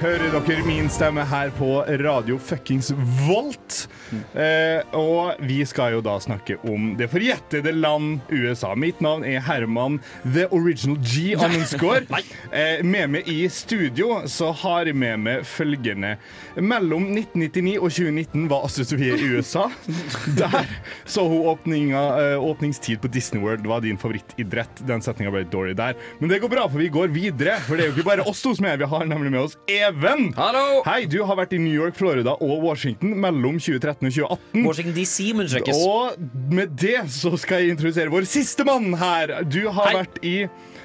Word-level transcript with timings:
hører 0.00 0.32
dere 0.32 0.62
min 0.64 0.86
stemme 0.88 1.24
her 1.28 1.50
på 1.58 1.82
Radio 1.84 2.38
Fuckings 2.40 2.88
Volt. 3.26 3.89
Eh, 4.34 4.96
og 4.96 5.40
vi 5.46 5.60
skal 5.68 5.96
jo 5.96 6.02
da 6.04 6.16
snakke 6.22 6.58
om 6.68 6.94
det 6.98 7.10
forjettede 7.12 7.72
land 7.76 8.20
USA. 8.32 8.74
Mitt 8.78 9.00
navn 9.04 9.24
er 9.26 9.42
Herman 9.44 10.00
The 10.24 10.46
Original 10.50 10.98
G 11.04 11.34
Amundskår. 11.38 12.06
Eh, 12.50 12.80
med 12.82 13.12
meg 13.12 13.28
i 13.30 13.44
studio 13.52 14.24
så 14.30 14.48
har 14.62 14.88
jeg 14.88 14.96
med 14.98 15.20
meg 15.22 15.44
følgende. 15.46 16.16
Mellom 16.58 17.04
1999 17.12 17.76
og 17.78 17.92
2019 17.94 18.48
var 18.50 18.64
Astrid 18.66 18.88
Sofie 18.90 19.14
i 19.14 19.28
USA. 19.36 19.68
Der 20.40 20.66
så 21.08 21.24
hun 21.30 21.46
åpninga, 21.52 22.02
eh, 22.20 22.42
åpningstid 22.42 23.00
på 23.04 23.10
Disney 23.12 23.42
World 23.42 23.66
var 23.70 23.84
din 23.84 23.98
favorittidrett. 24.00 24.82
Den 24.88 25.04
setninga 25.04 25.32
ble 25.34 25.44
dårlig 25.52 25.76
der. 25.78 25.94
Men 26.18 26.32
det 26.32 26.40
går 26.42 26.52
bra, 26.52 26.66
for 26.68 26.82
vi 26.82 26.90
går 26.92 27.14
videre. 27.14 27.58
For 27.66 27.78
det 27.78 27.86
er 27.86 27.92
jo 27.92 27.96
ikke 27.98 28.08
bare 28.10 28.26
oss 28.26 28.42
to 28.42 28.54
som 28.58 28.66
er. 28.66 28.80
Vi 28.80 28.90
har 28.90 29.06
nemlig 29.06 29.32
med 29.34 29.44
oss 29.44 29.56
Even. 29.70 30.32
Hallo! 30.38 30.82
Hei, 30.88 31.04
du 31.10 31.20
har 31.26 31.38
vært 31.38 31.54
i 31.54 31.62
New 31.62 31.74
York, 31.74 31.96
Florida 31.98 32.34
og 32.40 32.66
Washington 32.66 33.14
mellom 33.22 33.60
2013 33.62 33.99
og 34.08 34.14
2018. 34.14 34.66
Washington 34.66 34.94
DC 34.96 35.30
understrekes. 35.34 35.76
Og 35.86 36.16
med 36.50 36.72
det 36.80 36.98
så 37.12 37.36
skal 37.38 37.62
jeg 37.64 37.74
introdusere 37.76 38.10
vår 38.12 38.24
siste 38.28 38.64
mann 38.64 38.94
her. 38.96 39.42
Du 39.44 39.68
har 39.68 39.90
Hei. 39.90 39.96
vært 40.02 40.20
i 40.24 40.36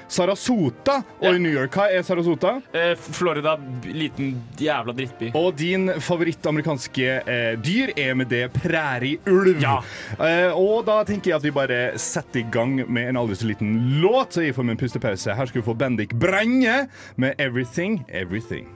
Sarasota 0.08 1.00
og 1.18 1.24
Ja. 1.24 1.32
i 1.34 1.38
New 1.38 1.50
York. 1.50 1.72
Hva 1.74 1.88
er 1.90 2.02
Sarasota? 2.06 2.60
Eh, 2.72 2.94
Florida, 2.94 3.56
liten 3.84 4.36
jævla 4.56 4.92
drittby. 4.94 5.32
Og 5.34 5.56
din 5.58 5.88
favorittamerikanske 5.98 7.08
eh, 7.26 7.56
dyr 7.58 7.90
er 7.96 8.14
med 8.14 8.28
det 8.30 8.52
prærieulv. 8.52 9.58
Ja. 9.60 9.80
Eh, 10.20 10.52
og 10.54 10.84
da 10.86 11.00
tenker 11.04 11.32
jeg 11.32 11.36
at 11.40 11.42
vi 11.42 11.50
bare 11.50 11.98
setter 11.98 12.40
i 12.40 12.46
gang 12.52 12.84
med 12.88 13.08
en 13.08 13.16
aldri 13.16 13.34
så 13.34 13.46
liten 13.50 14.00
låt. 14.00 14.32
Så 14.36 14.42
jeg 14.46 14.54
får 14.54 14.62
med 14.64 14.76
en 14.76 14.84
pustepause. 14.84 15.34
Her 15.34 15.46
skal 15.46 15.60
vi 15.62 15.66
få 15.66 15.74
Bendik 15.74 16.14
Brenne 16.14 16.88
med 17.16 17.34
'Everything 17.38 18.04
Everything'. 18.12 18.68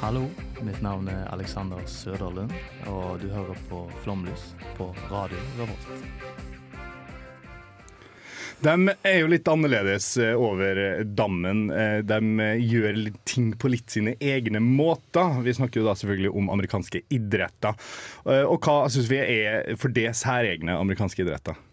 Hallo, 0.00 0.28
mitt 0.64 0.82
navn 0.82 1.08
er 1.08 1.26
Alexander 1.32 1.82
Søderlund, 1.86 2.52
og 2.90 3.20
du 3.22 3.28
hører 3.30 3.58
på 3.70 3.84
Flomlys 4.02 4.52
på 4.78 4.90
Radio 5.10 5.38
Revolt. 5.58 6.46
De 8.58 8.72
er 9.06 9.20
jo 9.20 9.28
litt 9.30 9.46
annerledes 9.46 10.08
eh, 10.18 10.34
over 10.34 11.04
dammen. 11.06 11.68
Eh, 11.70 12.00
De 12.02 12.18
eh, 12.42 12.64
gjør 12.66 12.98
ting 13.28 13.52
på 13.54 13.70
litt 13.70 13.94
sine 13.94 14.16
egne 14.18 14.58
måter. 14.64 15.38
Vi 15.46 15.54
snakker 15.54 15.78
jo 15.78 15.86
da 15.86 15.94
selvfølgelig 15.94 16.32
om 16.34 16.50
amerikanske 16.56 17.04
idretter. 17.14 17.78
Og 18.26 18.58
hva 18.58 18.80
syns 18.90 19.06
vi 19.12 19.22
er 19.22 19.78
for 19.78 19.94
det 19.94 20.10
særegne 20.18 20.74
amerikanske 20.74 21.22
idretter? 21.22 21.67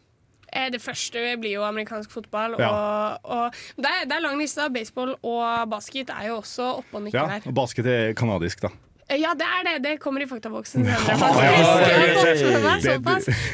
Eh, 0.56 0.70
Det 0.72 0.81
første 0.81 1.25
blir 1.42 1.58
jo 1.58 1.66
amerikansk 1.67 2.11
fotball. 2.16 2.56
Ja. 2.59 2.70
Og, 2.72 3.30
og 3.36 3.59
det, 3.78 3.92
er, 3.92 4.06
det 4.09 4.16
er 4.17 4.23
lang 4.23 4.39
liste. 4.39 4.70
Baseball 4.73 5.14
og 5.22 5.70
basket 5.70 6.09
er 6.16 6.30
jo 6.31 6.39
også 6.42 6.72
oppe 6.80 6.95
og 7.02 7.06
nikker 7.09 7.20
Ja, 7.22 7.39
der. 7.44 7.52
basket 7.61 7.86
er 7.92 8.14
kanadisk, 8.17 8.61
da. 8.66 8.72
Eh, 9.09 9.20
Ja, 9.22 9.36
det 9.38 9.45
er 9.45 9.67
det. 9.67 9.76
Det 9.83 10.00
kommer 10.02 10.23
i 10.23 10.28
faktaboksen. 10.31 10.88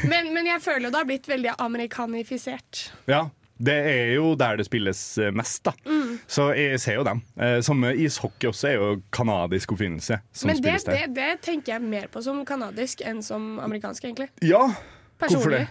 Men, 0.08 0.32
men 0.34 0.46
jeg 0.48 0.60
føler 0.64 0.86
jo 0.88 0.90
det 0.94 0.98
har 1.02 1.08
blitt 1.08 1.28
veldig 1.30 1.54
amerikanifisert. 1.62 2.86
Ja, 3.10 3.24
det 3.62 3.74
er 3.92 4.14
jo 4.16 4.32
der 4.38 4.56
det 4.58 4.66
spilles 4.66 5.00
eh, 5.22 5.30
mest, 5.34 5.60
da. 5.68 5.74
Mm. 5.86 6.16
Så 6.30 6.48
jeg 6.56 6.80
ser 6.82 6.96
jo 6.98 7.04
dem. 7.06 7.20
Eh, 7.38 7.60
Samme 7.64 7.92
ishockey 7.94 8.48
også 8.50 8.70
er 8.72 8.78
jo 8.80 8.88
kanadisk 9.14 9.74
oppfinnelse. 9.76 10.18
Men 10.48 10.62
det, 10.64 10.78
det, 10.88 11.02
det 11.18 11.28
tenker 11.44 11.76
jeg 11.76 11.84
mer 11.86 12.08
på 12.12 12.22
som 12.24 12.40
kanadisk 12.48 13.04
enn 13.06 13.22
som 13.22 13.58
amerikansk, 13.62 14.08
egentlig. 14.08 14.30
Ja, 14.42 14.64
hvorfor 15.22 15.54
det? 15.58 15.66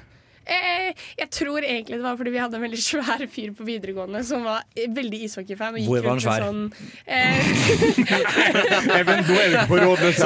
Eh, 0.51 0.91
jeg 1.21 1.29
tror 1.31 1.63
egentlig 1.63 1.97
det 1.99 2.03
var 2.03 2.17
fordi 2.19 2.33
vi 2.33 2.41
hadde 2.41 2.59
en 2.59 2.65
veldig 2.65 2.81
svær 2.83 3.23
fyr 3.31 3.53
på 3.55 3.67
videregående 3.67 4.23
som 4.27 4.43
var 4.47 4.65
eh, 4.75 4.89
veldig 4.91 5.21
ishockeyfan. 5.27 5.77
og 5.79 5.87
Hvor 5.87 6.03
var 6.03 6.11
han 6.15 6.23
svær? 6.25 6.45
Sånn, 6.45 6.61
eh, 7.17 7.39
Even, 8.99 9.23
nå 9.27 9.37
er 9.39 9.49
vi 9.55 9.65
på 9.71 9.79
rådløs 9.81 10.21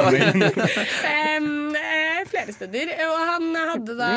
eh, 1.06 2.22
flere 2.30 2.54
steder. 2.54 2.92
Og 3.06 3.16
han 3.30 3.50
hadde 3.72 3.96
da 3.98 4.12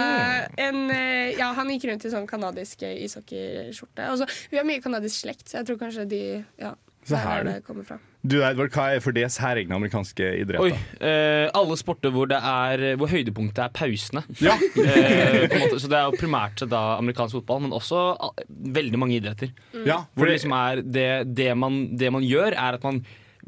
en 0.67 0.85
eh, 0.93 1.37
Ja, 1.39 1.51
han 1.57 1.69
gikk 1.73 1.89
rundt 1.89 2.05
i 2.07 2.13
sånn 2.13 2.27
kanadisk 2.29 2.83
eh, 2.87 2.97
ishockeyskjorte. 3.05 4.09
Altså, 4.09 4.29
vi 4.51 4.59
har 4.59 4.67
mye 4.67 4.83
kanadisk 4.83 5.23
slekt, 5.23 5.47
så 5.49 5.61
jeg 5.61 5.69
tror 5.69 5.81
kanskje 5.85 6.07
de 6.09 6.23
Ja, 6.59 6.73
Så 7.07 7.15
der 7.15 7.23
her 7.23 7.39
er 7.39 7.47
det 7.47 7.65
kommer 7.65 7.85
fra. 7.87 7.97
Du 8.19 8.35
Edvard, 8.43 8.73
hva 8.75 8.85
er 8.91 8.99
for 8.99 9.15
det 9.15 9.23
særegne 9.31 9.71
amerikanske 9.77 10.25
Oi, 10.27 10.41
idretter? 10.43 10.81
eh, 10.99 11.45
alle 11.55 11.77
sporter 11.79 12.11
hvor, 12.11 12.27
det 12.27 12.35
er, 12.43 12.83
hvor 12.99 13.07
høydepunktet 13.07 13.61
er 13.63 13.71
pausene. 13.73 14.25
Ja. 14.43 14.57
Eh, 14.59 15.47
på 15.47 15.55
en 15.55 15.63
måte, 15.63 15.79
så 15.79 15.87
det 15.87 15.97
er 16.01 16.09
jo 16.09 16.19
primært 16.19 16.65
da 16.69 16.81
amerikansk 16.97 17.39
fotball, 17.39 17.63
men 17.63 17.77
også 17.77 18.01
uh, 18.19 18.43
veldig 18.49 18.99
mange 18.99 19.15
idretter. 19.21 19.53
ja, 19.87 20.01
Hvor 20.13 20.27
det 20.27 20.35
liksom 20.35 20.51
er 20.59 20.83
det, 20.83 21.07
det, 21.39 21.49
man, 21.57 21.79
det 21.97 22.11
man 22.11 22.27
gjør, 22.27 22.51
er 22.59 22.77
at 22.77 22.83
man 22.83 22.99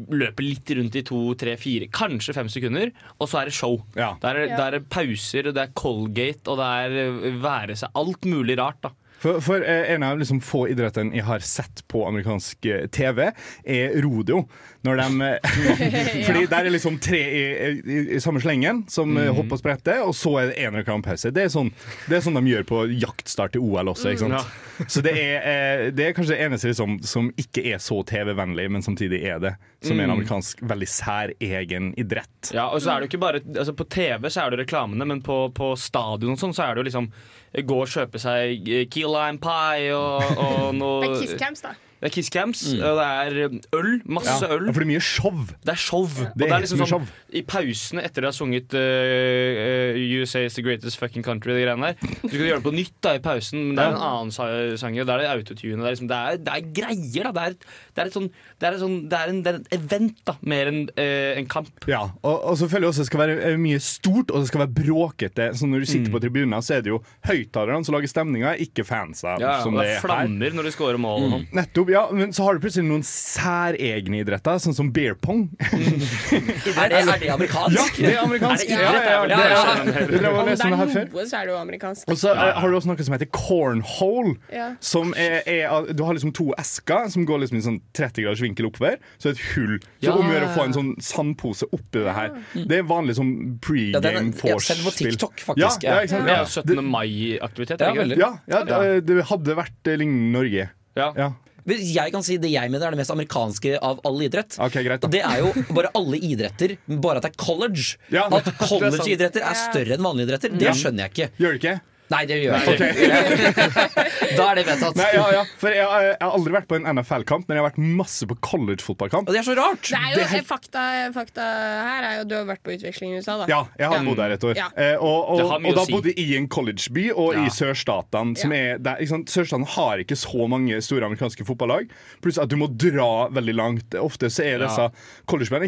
løper 0.08 0.42
litt 0.48 0.72
rundt 0.80 0.96
i 0.96 1.04
to, 1.06 1.20
tre, 1.38 1.58
fire, 1.60 1.86
kanskje 1.92 2.34
fem 2.34 2.48
sekunder, 2.50 2.94
og 3.20 3.28
så 3.30 3.42
er 3.42 3.52
det 3.52 3.54
show. 3.58 3.76
Ja. 4.00 4.14
Der 4.24 4.40
er, 4.40 4.56
der 4.56 4.80
er 4.80 4.88
pauser, 4.90 5.52
og 5.52 5.58
det 5.60 5.68
er 5.68 5.74
Colgate, 5.78 6.48
og 6.48 6.58
det 6.64 6.70
er 6.88 6.96
eh, 7.04 7.36
være 7.44 7.76
seg 7.84 7.92
alt 8.00 8.26
mulig 8.32 8.56
rart. 8.58 8.80
da 8.88 8.96
for, 9.22 9.42
for 9.42 9.70
eh, 9.70 9.94
en 9.94 10.04
av 10.04 10.20
liksom 10.20 10.42
få 10.42 10.64
idrettene 10.72 11.14
jeg 11.16 11.26
har 11.28 11.44
sett 11.46 11.84
på 11.92 12.02
amerikansk 12.08 12.66
eh, 12.66 12.88
TV, 12.90 13.28
er 13.64 13.98
rodeo. 14.02 14.48
Når 14.82 14.98
de, 14.98 15.28
eh, 15.28 16.24
fordi 16.28 16.48
der 16.50 16.66
er 16.66 16.74
liksom 16.74 16.98
tre 17.04 17.20
i, 17.22 17.44
i, 17.70 18.00
i 18.18 18.22
samme 18.24 18.42
slengen 18.42 18.84
som 18.90 19.14
mm. 19.14 19.36
hopper 19.38 19.60
og 19.60 19.62
spretter, 19.62 20.02
og 20.02 20.16
så 20.18 20.34
er 20.42 20.50
det 20.50 20.66
én 20.66 20.78
reklamepause. 20.80 21.30
Det, 21.36 21.46
er 21.46 21.54
sånn, 21.54 21.70
det 22.08 22.18
er 22.18 22.26
sånn 22.26 22.40
de 22.40 22.56
gjør 22.56 22.66
på 22.72 22.84
jaktstart 22.96 23.60
i 23.60 23.62
OL 23.62 23.94
også. 23.94 24.16
Ikke 24.16 24.32
sant? 24.32 24.58
Så 24.90 25.04
det 25.06 25.14
er, 25.14 25.92
det 25.94 26.08
er 26.08 26.16
kanskje 26.18 26.34
det 26.34 26.48
eneste 26.48 26.72
liksom, 26.72 26.98
som 27.06 27.30
ikke 27.38 27.62
er 27.70 27.82
så 27.84 28.00
TV-vennlig, 28.10 28.66
men 28.74 28.82
samtidig 28.82 29.22
er 29.30 29.44
det. 29.44 29.54
Som 29.86 30.00
er 30.00 30.08
en 30.08 30.16
amerikansk 30.16 30.64
veldig 30.66 30.90
særegen 30.90 31.92
idrett. 32.02 32.52
Ja, 32.56 32.72
og 32.74 32.82
så 32.82 32.96
er 32.96 33.02
det 33.02 33.08
jo 33.08 33.12
ikke 33.12 33.22
bare 33.22 33.42
altså 33.42 33.74
På 33.78 33.86
TV 33.90 34.30
så 34.30 34.44
er 34.44 34.54
det 34.54 34.64
reklamene, 34.64 35.06
men 35.10 35.22
på, 35.26 35.44
på 35.58 35.72
stadion 35.78 36.36
og 36.36 36.42
sånn 36.42 36.54
så 36.58 36.68
er 36.68 36.76
det 36.76 36.84
jo 36.84 36.90
liksom 36.90 37.12
Gå 37.52 37.78
og 37.84 37.90
kjøpe 37.92 38.20
seg 38.22 38.70
key 38.94 39.04
lime 39.16 39.42
pie 39.44 39.94
og, 39.96 40.38
og 40.42 40.76
noe 40.78 41.02
Det 41.06 41.10
er 41.12 41.22
Kiss 41.24 41.40
Camps, 41.42 41.64
da. 41.66 41.76
Det 42.02 42.10
er 42.10 42.14
Kisscams, 42.16 42.62
mm. 42.74 42.80
og 42.82 42.98
det 42.98 43.06
er 43.06 43.78
øl. 43.78 43.90
Masse 44.10 44.34
Ja, 44.42 44.56
øl. 44.56 44.72
for 44.74 44.82
det 44.82 44.88
er 44.88 44.90
mye 44.90 45.02
show. 45.06 45.36
Det 45.62 45.70
er 45.76 45.78
show. 45.78 46.08
Det 46.10 46.26
er 46.26 46.40
det 46.42 46.48
er 46.56 46.64
liksom 46.66 46.82
sånn. 46.90 47.06
I 47.38 47.44
pausene 47.46 48.02
etter 48.08 48.26
de 48.26 48.30
har 48.32 48.34
sunget 48.34 48.74
uh, 48.74 50.00
USA 50.18 50.42
is 50.46 50.56
the 50.58 50.64
greatest 50.66 50.98
fucking 50.98 51.24
country, 51.26 51.54
de 51.56 51.62
greiene 51.66 51.92
der, 51.92 51.98
så 52.02 52.28
skal 52.32 52.40
de 52.42 52.48
gjøre 52.50 52.60
det 52.62 52.66
på 52.66 52.74
nytt 52.76 52.96
da 53.06 53.14
i 53.18 53.22
pausen, 53.24 53.62
men 53.70 53.78
det 53.78 53.84
er 53.86 53.94
en 53.94 54.02
annen 54.08 54.34
sa- 54.34 54.50
sang, 54.82 54.96
Det 54.98 55.06
da 55.08 55.16
er 55.20 55.24
det 55.24 55.30
autotune. 55.36 55.78
Det 55.78 55.86
er, 55.88 55.94
liksom, 55.96 56.10
det, 56.12 56.18
er, 56.18 56.42
det 56.42 56.56
er 56.58 56.66
greier, 56.82 57.30
da. 57.30 57.32
Det 57.32 57.44
er, 57.46 57.56
det 57.96 58.04
er 58.04 58.10
et 58.12 58.18
sånn 58.18 58.30
Det 58.32 58.68
er, 58.68 58.74
et 58.78 58.82
sånn, 58.84 58.98
det 59.10 59.18
er, 59.22 59.30
en, 59.32 59.40
det 59.46 59.54
er 59.54 59.60
en 59.62 59.70
event, 59.78 60.18
da, 60.28 60.36
mer 60.42 60.70
enn 60.72 60.82
uh, 60.90 61.32
en 61.38 61.48
kamp. 61.50 61.72
Ja, 61.90 62.02
og, 62.22 62.36
og 62.52 62.58
så 62.60 62.68
føler 62.72 62.88
jeg 62.88 62.94
også 62.96 63.06
det 63.06 63.10
skal 63.12 63.22
være 63.24 63.38
eh, 63.52 63.58
mye 63.62 63.80
stort, 63.82 64.30
og 64.34 64.42
det 64.44 64.50
skal 64.52 64.64
være 64.66 64.74
bråkete. 64.82 65.48
Så 65.58 65.70
når 65.70 65.86
du 65.86 65.90
sitter 65.90 66.14
på 66.14 66.22
tribunen, 66.22 66.58
så 66.66 66.78
er 66.78 66.84
det 66.86 66.92
jo 66.94 67.00
høyttalerne 67.30 67.86
som 67.88 67.96
lager 67.98 68.12
stemninga, 68.12 68.54
ikke 68.66 68.86
fansa. 68.88 69.38
Ja, 69.42 69.56
som 69.64 69.74
og 69.78 69.82
det 69.82 69.88
det 69.88 69.96
er 69.96 70.00
her. 70.00 70.06
flammer 70.06 70.58
når 70.58 70.70
de 70.70 70.74
scorer 70.76 71.02
mål. 71.02 71.26
sånn. 71.36 71.48
Nettopp, 71.58 71.91
ja, 71.92 72.02
men 72.16 72.32
så 72.34 72.44
har 72.48 72.56
du 72.58 72.64
plutselig 72.64 72.88
noen 72.88 73.04
særegne 73.06 74.22
idretter, 74.24 74.58
sånn 74.64 74.76
som 74.78 74.90
beer 74.96 75.14
pong. 75.20 75.50
Er 75.62 76.90
det, 76.90 77.02
er 77.04 77.20
det 77.20 77.30
amerikansk? 77.34 77.98
det 78.00 78.14
er 78.16 78.22
amerikansk. 78.24 78.70
Er 78.72 78.82
det 78.82 78.88
idrett? 78.88 79.06
Ja, 79.06 79.12
ja, 79.12 79.26
ja, 79.26 79.38
Ja, 79.38 79.40
ja, 79.40 79.50
ja. 79.52 79.84
det- 79.84 80.32
Om 80.32 80.46
det 80.48 80.56
er 80.56 80.72
noe, 80.72 81.26
så 81.28 81.38
er 81.42 81.46
det 81.46 81.54
jo 81.54 81.58
amerikansk. 81.60 82.08
Og 82.12 82.18
så 82.22 82.32
eh, 82.34 82.54
har 82.62 82.70
du 82.72 82.78
også 82.78 82.90
noe 82.92 83.06
som 83.08 83.16
heter 83.16 83.30
cornhole. 83.36 84.36
Ja. 84.54 84.70
Som 84.80 85.14
er, 85.20 85.42
er, 85.46 85.92
du 85.94 86.04
har 86.08 86.16
liksom 86.18 86.34
to 86.38 86.50
esker 86.62 87.10
som 87.14 87.26
går 87.28 87.44
liksom 87.44 87.60
i 87.60 87.64
sånn 87.66 87.80
30 87.98 88.24
graders 88.26 88.42
vinkel 88.44 88.70
oppover. 88.72 88.98
Så 89.22 89.34
et 89.36 89.42
hull. 89.54 89.78
Så 90.02 90.10
Ja. 90.10 90.16
om 90.16 90.26
å 90.30 90.34
gjøre 90.34 90.50
å 90.50 90.56
få 90.56 90.66
en 90.66 90.74
sånn 90.78 90.92
sandpose 91.02 91.68
oppi 91.72 92.02
det 92.06 92.16
her. 92.18 92.32
Det 92.56 92.80
er 92.82 92.84
vanlig 92.88 93.18
sånn 93.20 93.32
Ja, 93.32 94.00
er- 94.00 94.02
pregame 94.02 94.34
force-spill. 94.34 94.84
på. 94.86 94.96
TikTok, 95.02 95.40
faktisk, 95.52 95.84
Ja, 95.84 96.02
ja. 96.02 96.02
ja. 96.02 96.06
Det 96.06 96.22
er 96.22 96.28
Ja. 96.28 96.44
jo 96.44 96.46
17. 96.46 96.84
mai-aktivitet. 96.92 97.80
Ja, 97.80 97.92
er? 97.94 98.18
Ja, 98.18 98.32
ja 98.48 98.64
det, 98.64 99.06
det 99.08 99.24
hadde 99.26 99.56
vært 99.56 99.88
eh, 99.88 99.98
lignende 99.98 100.32
Norge. 100.40 100.70
Ja. 100.96 101.34
Jeg 101.68 102.12
kan 102.14 102.24
si 102.26 102.38
det 102.42 102.50
jeg 102.52 102.72
mener 102.74 102.88
er 102.88 102.96
det 102.96 103.02
mest 103.04 103.14
amerikanske 103.14 103.76
av 103.78 104.02
all 104.08 104.22
idrett. 104.26 104.58
Okay, 104.58 104.84
greit. 104.88 105.04
Og 105.06 105.14
det 105.14 105.22
er 105.22 105.44
jo 105.44 105.52
bare 105.76 105.92
alle 105.98 106.18
idretter, 106.18 106.78
bare 106.88 107.22
at 107.22 107.28
det 107.28 107.34
er 107.36 107.40
college. 107.42 107.98
Ja, 108.14 108.26
At 108.32 108.46
det 108.48 108.56
er 108.56 108.68
college-idretter 108.68 109.46
er 109.46 109.58
større 109.60 109.98
enn 109.98 110.06
vanlige 110.06 110.30
idretter, 110.32 110.56
det 110.58 110.76
skjønner 110.80 111.06
jeg 111.08 111.14
ikke. 111.16 111.30
Gjør 111.42 111.58
det 111.58 111.62
ikke? 111.62 111.76
Nei, 112.12 112.22
det 112.28 112.38
gjør 112.44 112.58
jeg 112.58 112.76
ikke. 112.76 113.66
da 114.38 114.46
er 114.52 114.60
det 114.60 114.66
vedtatt. 114.68 114.98
Nei, 115.00 115.08
ja, 115.16 115.26
ja. 115.38 115.44
For 115.62 115.72
jeg, 115.74 115.86
har- 115.88 116.06
jeg 116.10 116.18
har 116.22 116.34
aldri 116.38 116.54
vært 116.58 116.68
på 116.70 116.78
en 116.80 116.88
NFL-kamp, 116.92 117.48
men 117.48 117.58
jeg 117.58 117.64
har 117.64 117.70
vært 117.72 117.80
masse 118.02 118.28
på 118.28 118.36
college-fotballkamp. 118.44 119.30
Og 119.30 119.36
det 119.36 119.40
er 119.42 119.48
så 119.48 119.56
rart! 119.58 119.82
Det 119.88 120.00
er 120.00 120.38
jo, 120.42 120.44
fakta, 120.50 120.84
fakta 121.16 121.46
her 121.88 122.08
er 122.10 122.18
jo 122.20 122.26
du 122.32 122.36
har 122.36 122.48
vært 122.50 122.64
på 122.68 122.74
utveksling 122.76 123.14
i 123.16 123.22
USA, 123.22 123.38
da. 123.42 123.48
Ja, 123.52 123.62
jeg 123.80 123.88
har 123.92 123.98
Ja. 124.02 124.04
bodd 124.10 124.20
der 124.22 124.36
et 124.36 124.44
år. 124.50 124.56
Ja. 124.60 124.68
Eh, 124.76 124.96
og, 125.00 125.32
og, 125.38 125.56
og 125.62 125.76
da 125.80 125.86
si. 125.88 125.96
bodde 125.96 126.14
jeg 126.14 126.20
i 126.26 126.36
en 126.40 126.48
collegeby 126.52 127.08
og 127.16 127.34
Ja. 127.38 127.46
i 127.48 127.54
sørstatene. 127.56 128.36
Som 128.42 128.52
Ja. 128.56 128.58
er 128.76 128.78
der, 128.84 129.00
ikke? 129.06 129.22
Sørstatene 129.32 129.68
har 129.78 130.04
ikke 130.04 130.18
så 130.20 130.48
mange 130.52 130.82
store 130.84 131.08
amerikanske 131.08 131.46
fotballag. 131.48 131.90
Pluss 132.22 132.38
at 132.42 132.50
du 132.52 132.58
må 132.60 132.68
dra 132.76 133.30
veldig 133.32 133.56
langt. 133.56 133.96
Ofte 134.02 134.28
så 134.34 134.44
er 134.46 134.60
disse 134.66 134.90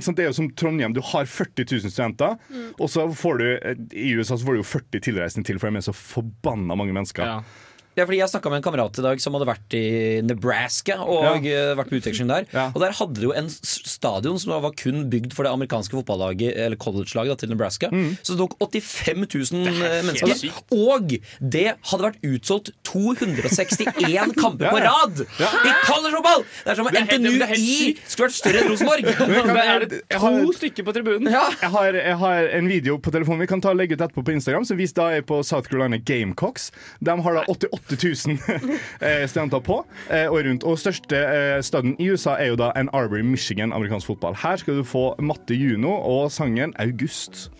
sant? 0.03 0.15
Det 0.17 0.25
er 0.25 0.29
jo 0.31 0.33
som 0.35 0.49
Trondheim. 0.59 0.93
Du 0.93 1.01
har 1.01 1.25
40 1.25 1.65
000 1.71 1.89
studenter, 1.93 2.37
Mm. 2.53 2.73
og 2.79 2.89
så 2.89 3.07
får 3.15 3.37
du 3.39 3.45
eh, 3.55 3.75
i 3.93 4.13
USA 4.17 4.35
så 4.35 4.45
får 4.45 4.53
du 4.57 4.61
jo 4.61 4.67
40 4.67 4.99
tilreisende 5.05 5.45
til, 5.45 5.59
for 5.59 5.69
de 5.69 5.77
er 5.77 5.85
så 5.85 5.93
forbanna 5.93 6.32
mange 6.75 6.93
mennesker. 6.93 7.25
Ja. 7.25 7.39
Ja, 7.97 8.05
fordi 8.07 8.21
Jeg 8.23 8.31
snakka 8.31 8.49
med 8.49 8.61
en 8.61 8.65
kamerat 8.65 8.97
i 8.99 9.05
dag 9.05 9.21
som 9.21 9.35
hadde 9.37 9.49
vært 9.49 9.77
i 9.77 9.85
Nebraska 10.25 10.99
og 11.03 11.45
ja. 11.45 11.73
vært 11.77 11.91
på 11.91 11.99
utveksling 11.99 12.29
der. 12.31 12.47
Ja. 12.53 12.69
Og 12.73 12.81
Der 12.83 12.95
hadde 12.97 13.19
de 13.19 13.27
jo 13.27 13.33
en 13.37 13.49
stadion 13.49 14.39
som 14.41 14.55
var 14.63 14.73
kun 14.79 15.07
bygd 15.11 15.35
for 15.35 15.45
det 15.45 15.53
amerikanske 15.53 15.93
fotballaget 15.93 16.55
Eller 16.57 16.79
college-laget 16.79 17.43
til 17.43 17.51
Nebraska. 17.53 17.89
Mm. 17.93 18.15
Så 18.21 18.33
det 18.33 18.43
tok 18.43 18.57
85 18.61 19.27
000 19.27 19.61
mennesker 20.07 20.23
mennesker. 20.33 20.61
Og 20.73 21.13
det 21.39 21.65
hadde 21.89 22.05
vært 22.05 22.25
utsolgt 22.27 22.71
261 22.87 24.35
kamper 24.41 24.69
på 24.73 24.81
rad 24.83 25.21
i 25.23 25.73
collegefotball! 25.87 26.45
Det 26.63 26.73
er 26.73 26.79
som 26.79 26.89
om 26.89 26.93
er 26.93 27.07
NTNU 27.07 27.31
i 27.57 27.93
skulle 28.07 28.27
vært 28.27 28.37
større 28.37 28.63
enn 28.63 28.71
Rosenborg. 28.71 29.07
det 29.53 29.63
er 29.63 29.85
jeg 29.85 30.21
to 30.23 30.53
stykker 30.57 30.87
på 30.87 30.95
tribunen. 30.95 31.31
Ja. 31.33 31.45
Jeg 31.61 31.71
har, 31.75 31.99
jeg 31.99 32.17
har 32.23 32.49
en 32.59 32.69
video 32.71 32.97
på 33.01 33.13
telefonen 33.13 33.43
vi 33.43 33.49
kan 33.49 33.63
ta 33.63 33.73
og 33.73 33.79
legge 33.79 33.97
ut 33.97 34.03
etterpå 34.03 34.25
på 34.25 34.35
Instagram, 34.35 34.67
som 34.67 34.79
viser 34.79 34.99
da 34.99 35.09
er 35.17 35.25
på 35.27 35.41
South 35.45 35.69
Carolina 35.69 35.99
Gamecocks. 35.99 36.69
De 37.03 37.15
har 37.25 37.39
da 37.39 37.45
88 37.51 37.82
000 37.91 38.37
eh, 39.01 39.27
studenter 39.27 39.59
på 39.59 39.85
eh, 40.11 40.27
og 40.31 40.45
rundt. 40.45 40.63
Og 40.63 40.79
største 40.79 41.17
eh, 41.17 41.63
staden 41.63 41.95
i 41.99 42.09
USA 42.11 42.37
er 42.39 42.53
jo 42.53 42.55
da 42.55 42.71
Ann 42.75 42.89
Arbor, 42.93 43.23
Michigan, 43.23 43.73
amerikansk 43.73 44.07
fotball. 44.07 44.35
Her 44.43 44.55
skal 44.55 44.77
du 44.77 44.83
få 44.83 45.15
Matte 45.19 45.55
Juno 45.55 45.91
og 45.91 46.31
sangen 46.31 46.73
August. 46.79 47.51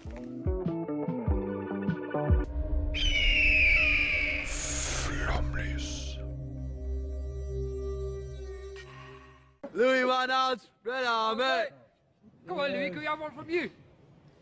Louis 9.76 10.04
Van 10.06 10.30
Gaal's 10.30 10.70
Red 10.86 11.06
Army. 11.08 11.66
Come 12.48 12.60
on, 12.60 12.72
Louis, 12.72 12.90
can 12.90 13.00
we 13.00 13.06
have 13.06 13.20
one 13.20 13.32
from 13.36 13.50
you? 13.50 13.70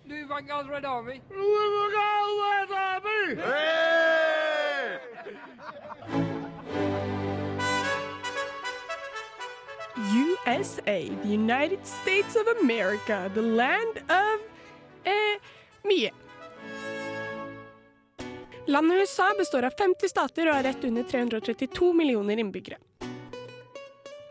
Louis 0.06 0.25
Van 0.28 0.45
Gaal's 0.45 0.68
Red 0.68 0.83
Army. 0.83 1.22
Louis 1.30 1.69
Van 1.74 1.92
Gaal, 1.95 2.39
Red 2.42 2.72
Army. 2.72 3.36
Hey! 3.42 4.61
USA, 10.12 11.10
the 11.24 11.30
United 11.30 11.86
States 11.86 12.36
of 12.36 12.48
America, 12.62 13.31
the 13.33 13.42
land 13.42 13.98
of 14.10 14.39
eh, 15.04 15.39
mye. 15.83 16.12
Landet 18.66 18.98
USA 19.00 19.33
består 19.38 19.63
av 19.63 19.74
50 19.78 20.10
stater 20.10 20.48
og 20.48 20.56
har 20.56 20.63
rett 20.63 20.83
under 20.83 21.04
332 21.04 21.94
millioner 21.94 22.38
innbyggere. 22.38 22.78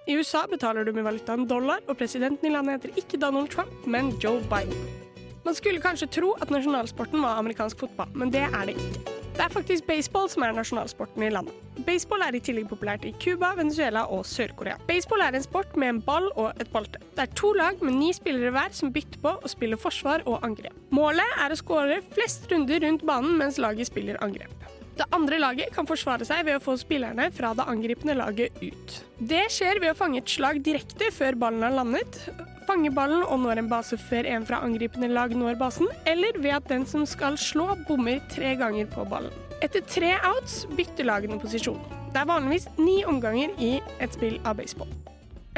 I 0.06 0.16
USA 0.16 0.46
betaler 0.50 0.84
du 0.84 0.92
med 0.92 1.04
valutaen 1.04 1.46
dollar, 1.46 1.84
og 1.86 1.98
presidenten 1.98 2.48
i 2.48 2.52
landet 2.54 2.80
heter 2.80 3.02
ikke 3.02 3.20
Donald 3.20 3.50
Trump, 3.52 3.86
men 3.86 4.10
Joe 4.20 4.40
Biden. 4.50 4.74
Man 5.44 5.54
skulle 5.54 5.80
kanskje 5.80 6.08
tro 6.10 6.34
at 6.40 6.50
nasjonalsporten 6.50 7.22
var 7.22 7.38
amerikansk 7.38 7.78
fotball, 7.84 8.10
men 8.14 8.32
det 8.34 8.46
er 8.48 8.70
det 8.70 8.78
ikke. 8.78 9.19
Det 9.40 9.46
er 9.46 9.52
faktisk 9.54 9.86
baseball 9.88 10.26
som 10.28 10.42
er 10.44 10.50
nasjonalsporten 10.52 11.22
i 11.24 11.30
landet. 11.32 11.54
Baseball 11.86 12.20
er 12.26 12.36
i 12.36 12.42
tillegg 12.44 12.66
populært 12.68 13.06
i 13.08 13.14
Cuba, 13.22 13.54
Venezuela 13.56 14.02
og 14.12 14.26
Sør-Korea. 14.28 14.74
Baseball 14.84 15.24
er 15.24 15.38
en 15.38 15.46
sport 15.46 15.78
med 15.80 15.94
en 15.94 16.00
ball 16.04 16.26
og 16.34 16.60
et 16.60 16.68
balte. 16.74 17.00
Det 17.16 17.24
er 17.24 17.32
to 17.40 17.54
lag 17.56 17.80
med 17.80 17.96
ni 17.96 18.10
spillere 18.12 18.52
hver 18.52 18.76
som 18.76 18.92
bytter 18.92 19.22
på 19.24 19.32
å 19.40 19.48
spille 19.48 19.80
forsvar 19.80 20.26
og 20.28 20.44
angrep. 20.44 20.76
Målet 20.92 21.40
er 21.40 21.54
å 21.54 21.56
skåre 21.56 22.02
flest 22.12 22.52
runder 22.52 22.84
rundt 22.84 23.06
banen 23.08 23.40
mens 23.40 23.56
laget 23.56 23.88
spiller 23.88 24.20
angrep. 24.20 24.52
Det 25.00 25.08
andre 25.16 25.40
laget 25.40 25.72
kan 25.72 25.88
forsvare 25.88 26.28
seg 26.28 26.44
ved 26.44 26.58
å 26.58 26.64
få 26.66 26.76
spillerne 26.76 27.30
fra 27.32 27.54
det 27.56 27.64
angripende 27.72 28.20
laget 28.20 28.60
ut. 28.60 29.00
Det 29.16 29.46
skjer 29.56 29.80
ved 29.80 29.94
å 29.94 29.96
fange 30.02 30.20
et 30.20 30.36
slag 30.36 30.60
direkte 30.68 31.08
før 31.16 31.40
ballen 31.40 31.64
har 31.64 31.78
landet, 31.80 32.26
fange 32.68 32.90
ballen 32.94 33.22
og 33.26 33.40
når 33.42 33.60
en 33.62 33.70
base 33.70 33.98
før 34.00 34.28
en 34.28 34.46
fra 34.48 34.62
angripende 34.66 35.10
lag 35.12 35.34
når 35.36 35.58
basen, 35.60 35.88
eller 36.06 36.38
ved 36.38 36.56
at 36.58 36.68
den 36.70 36.86
som 36.86 37.06
skal 37.06 37.38
slå, 37.40 37.72
bommer 37.88 38.20
tre 38.32 38.54
ganger 38.60 38.90
på 38.90 39.06
ballen. 39.10 39.32
Etter 39.60 39.84
tre 39.84 40.14
outs 40.24 40.64
bytter 40.76 41.04
lagene 41.04 41.40
posisjon. 41.40 41.80
Det 42.10 42.22
er 42.22 42.30
vanligvis 42.30 42.68
ni 42.80 43.02
omganger 43.04 43.52
i 43.60 43.76
et 44.00 44.16
spill 44.16 44.40
av 44.44 44.56
baseball. 44.58 44.88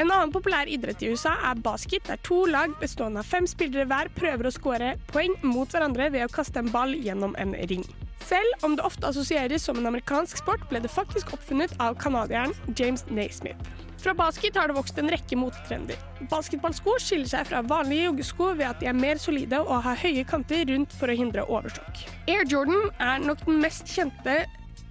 En 0.01 0.09
annen 0.09 0.31
populær 0.33 0.65
idrett 0.65 1.03
i 1.05 1.11
USA 1.13 1.35
er 1.51 1.59
basket, 1.61 2.07
der 2.09 2.17
to 2.25 2.39
lag 2.49 2.71
bestående 2.81 3.21
av 3.21 3.27
fem 3.29 3.45
spillere 3.49 3.85
hver 3.89 4.09
prøver 4.15 4.49
å 4.49 4.53
skåre 4.55 4.95
poeng 5.11 5.35
mot 5.45 5.69
hverandre 5.69 6.07
ved 6.15 6.25
å 6.25 6.31
kaste 6.33 6.63
en 6.63 6.71
ball 6.73 6.95
gjennom 6.97 7.35
en 7.37 7.53
ring. 7.69 7.85
Selv 8.23 8.65
om 8.65 8.73
det 8.79 8.85
ofte 8.87 9.05
assosieres 9.05 9.67
som 9.67 9.77
en 9.77 9.91
amerikansk 9.91 10.39
sport, 10.41 10.63
ble 10.71 10.81
det 10.81 10.89
faktisk 10.89 11.35
oppfunnet 11.35 11.75
av 11.83 11.99
canadieren 12.01 12.55
James 12.79 13.05
Naismith. 13.11 13.59
Fra 14.01 14.15
basket 14.17 14.57
har 14.57 14.67
det 14.67 14.75
vokst 14.75 14.97
en 14.99 15.11
rekke 15.13 15.37
motetrender. 15.39 15.99
Basketballsko 16.31 16.97
skiller 16.99 17.29
seg 17.29 17.45
fra 17.51 17.61
vanlige 17.63 18.09
joggesko 18.09 18.49
ved 18.57 18.65
at 18.71 18.81
de 18.81 18.89
er 18.89 18.97
mer 18.97 19.21
solide 19.21 19.61
og 19.61 19.85
har 19.85 20.01
høye 20.01 20.25
kanter 20.27 20.65
rundt 20.73 20.97
for 20.97 21.11
å 21.11 21.15
hindre 21.15 21.45
overstokk. 21.45 22.01
Air 22.27 22.49
Jordan 22.49 22.89
er 22.97 23.23
nok 23.23 23.45
den 23.45 23.61
mest 23.63 23.87
kjente 23.93 24.41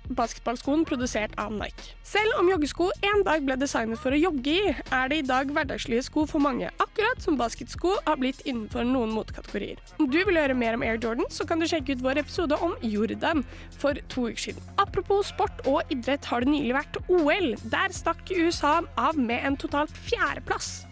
basketballskoen 0.08 0.84
produsert 0.88 1.34
av 1.40 1.52
Nike. 1.54 1.93
Selv 2.06 2.38
om 2.40 2.49
joggesko 2.50 2.88
en 3.08 3.25
dag 3.26 3.44
ble 3.46 3.56
designet 3.60 4.00
for 4.02 4.14
å 4.14 4.20
jogge 4.20 4.54
i, 4.54 4.75
er 4.93 5.10
det 5.12 5.20
i 5.22 5.26
dag 5.26 5.50
hverdagslige 5.54 6.06
sko 6.08 6.26
for 6.31 6.43
mange, 6.43 6.70
akkurat 6.82 7.22
som 7.22 7.38
basketsko 7.40 7.94
har 8.06 8.20
blitt 8.20 8.43
innenfor 8.44 8.87
noen 8.88 9.14
motekategorier. 9.14 9.81
Om 9.99 10.10
du 10.12 10.20
vil 10.26 10.40
høre 10.40 10.56
mer 10.58 10.78
om 10.78 10.84
Air 10.87 10.99
Jordan, 10.99 11.28
så 11.32 11.46
kan 11.49 11.62
du 11.62 11.69
sjekke 11.70 11.96
ut 11.96 12.04
vår 12.04 12.22
episode 12.25 12.58
om 12.64 12.76
Jordan 12.82 13.44
for 13.78 13.99
to 14.12 14.28
uker 14.31 14.46
siden. 14.49 14.70
Apropos 14.82 15.32
sport 15.32 15.62
og 15.66 15.93
idrett 15.93 16.26
har 16.31 16.44
det 16.44 16.52
nylig 16.52 16.76
vært 16.76 17.00
OL. 17.08 17.52
Der 17.72 17.94
stakk 17.94 18.32
USA 18.32 18.81
av 18.96 19.19
med 19.19 19.46
en 19.46 19.58
totalt 19.60 19.94
fjerdeplass. 20.08 20.82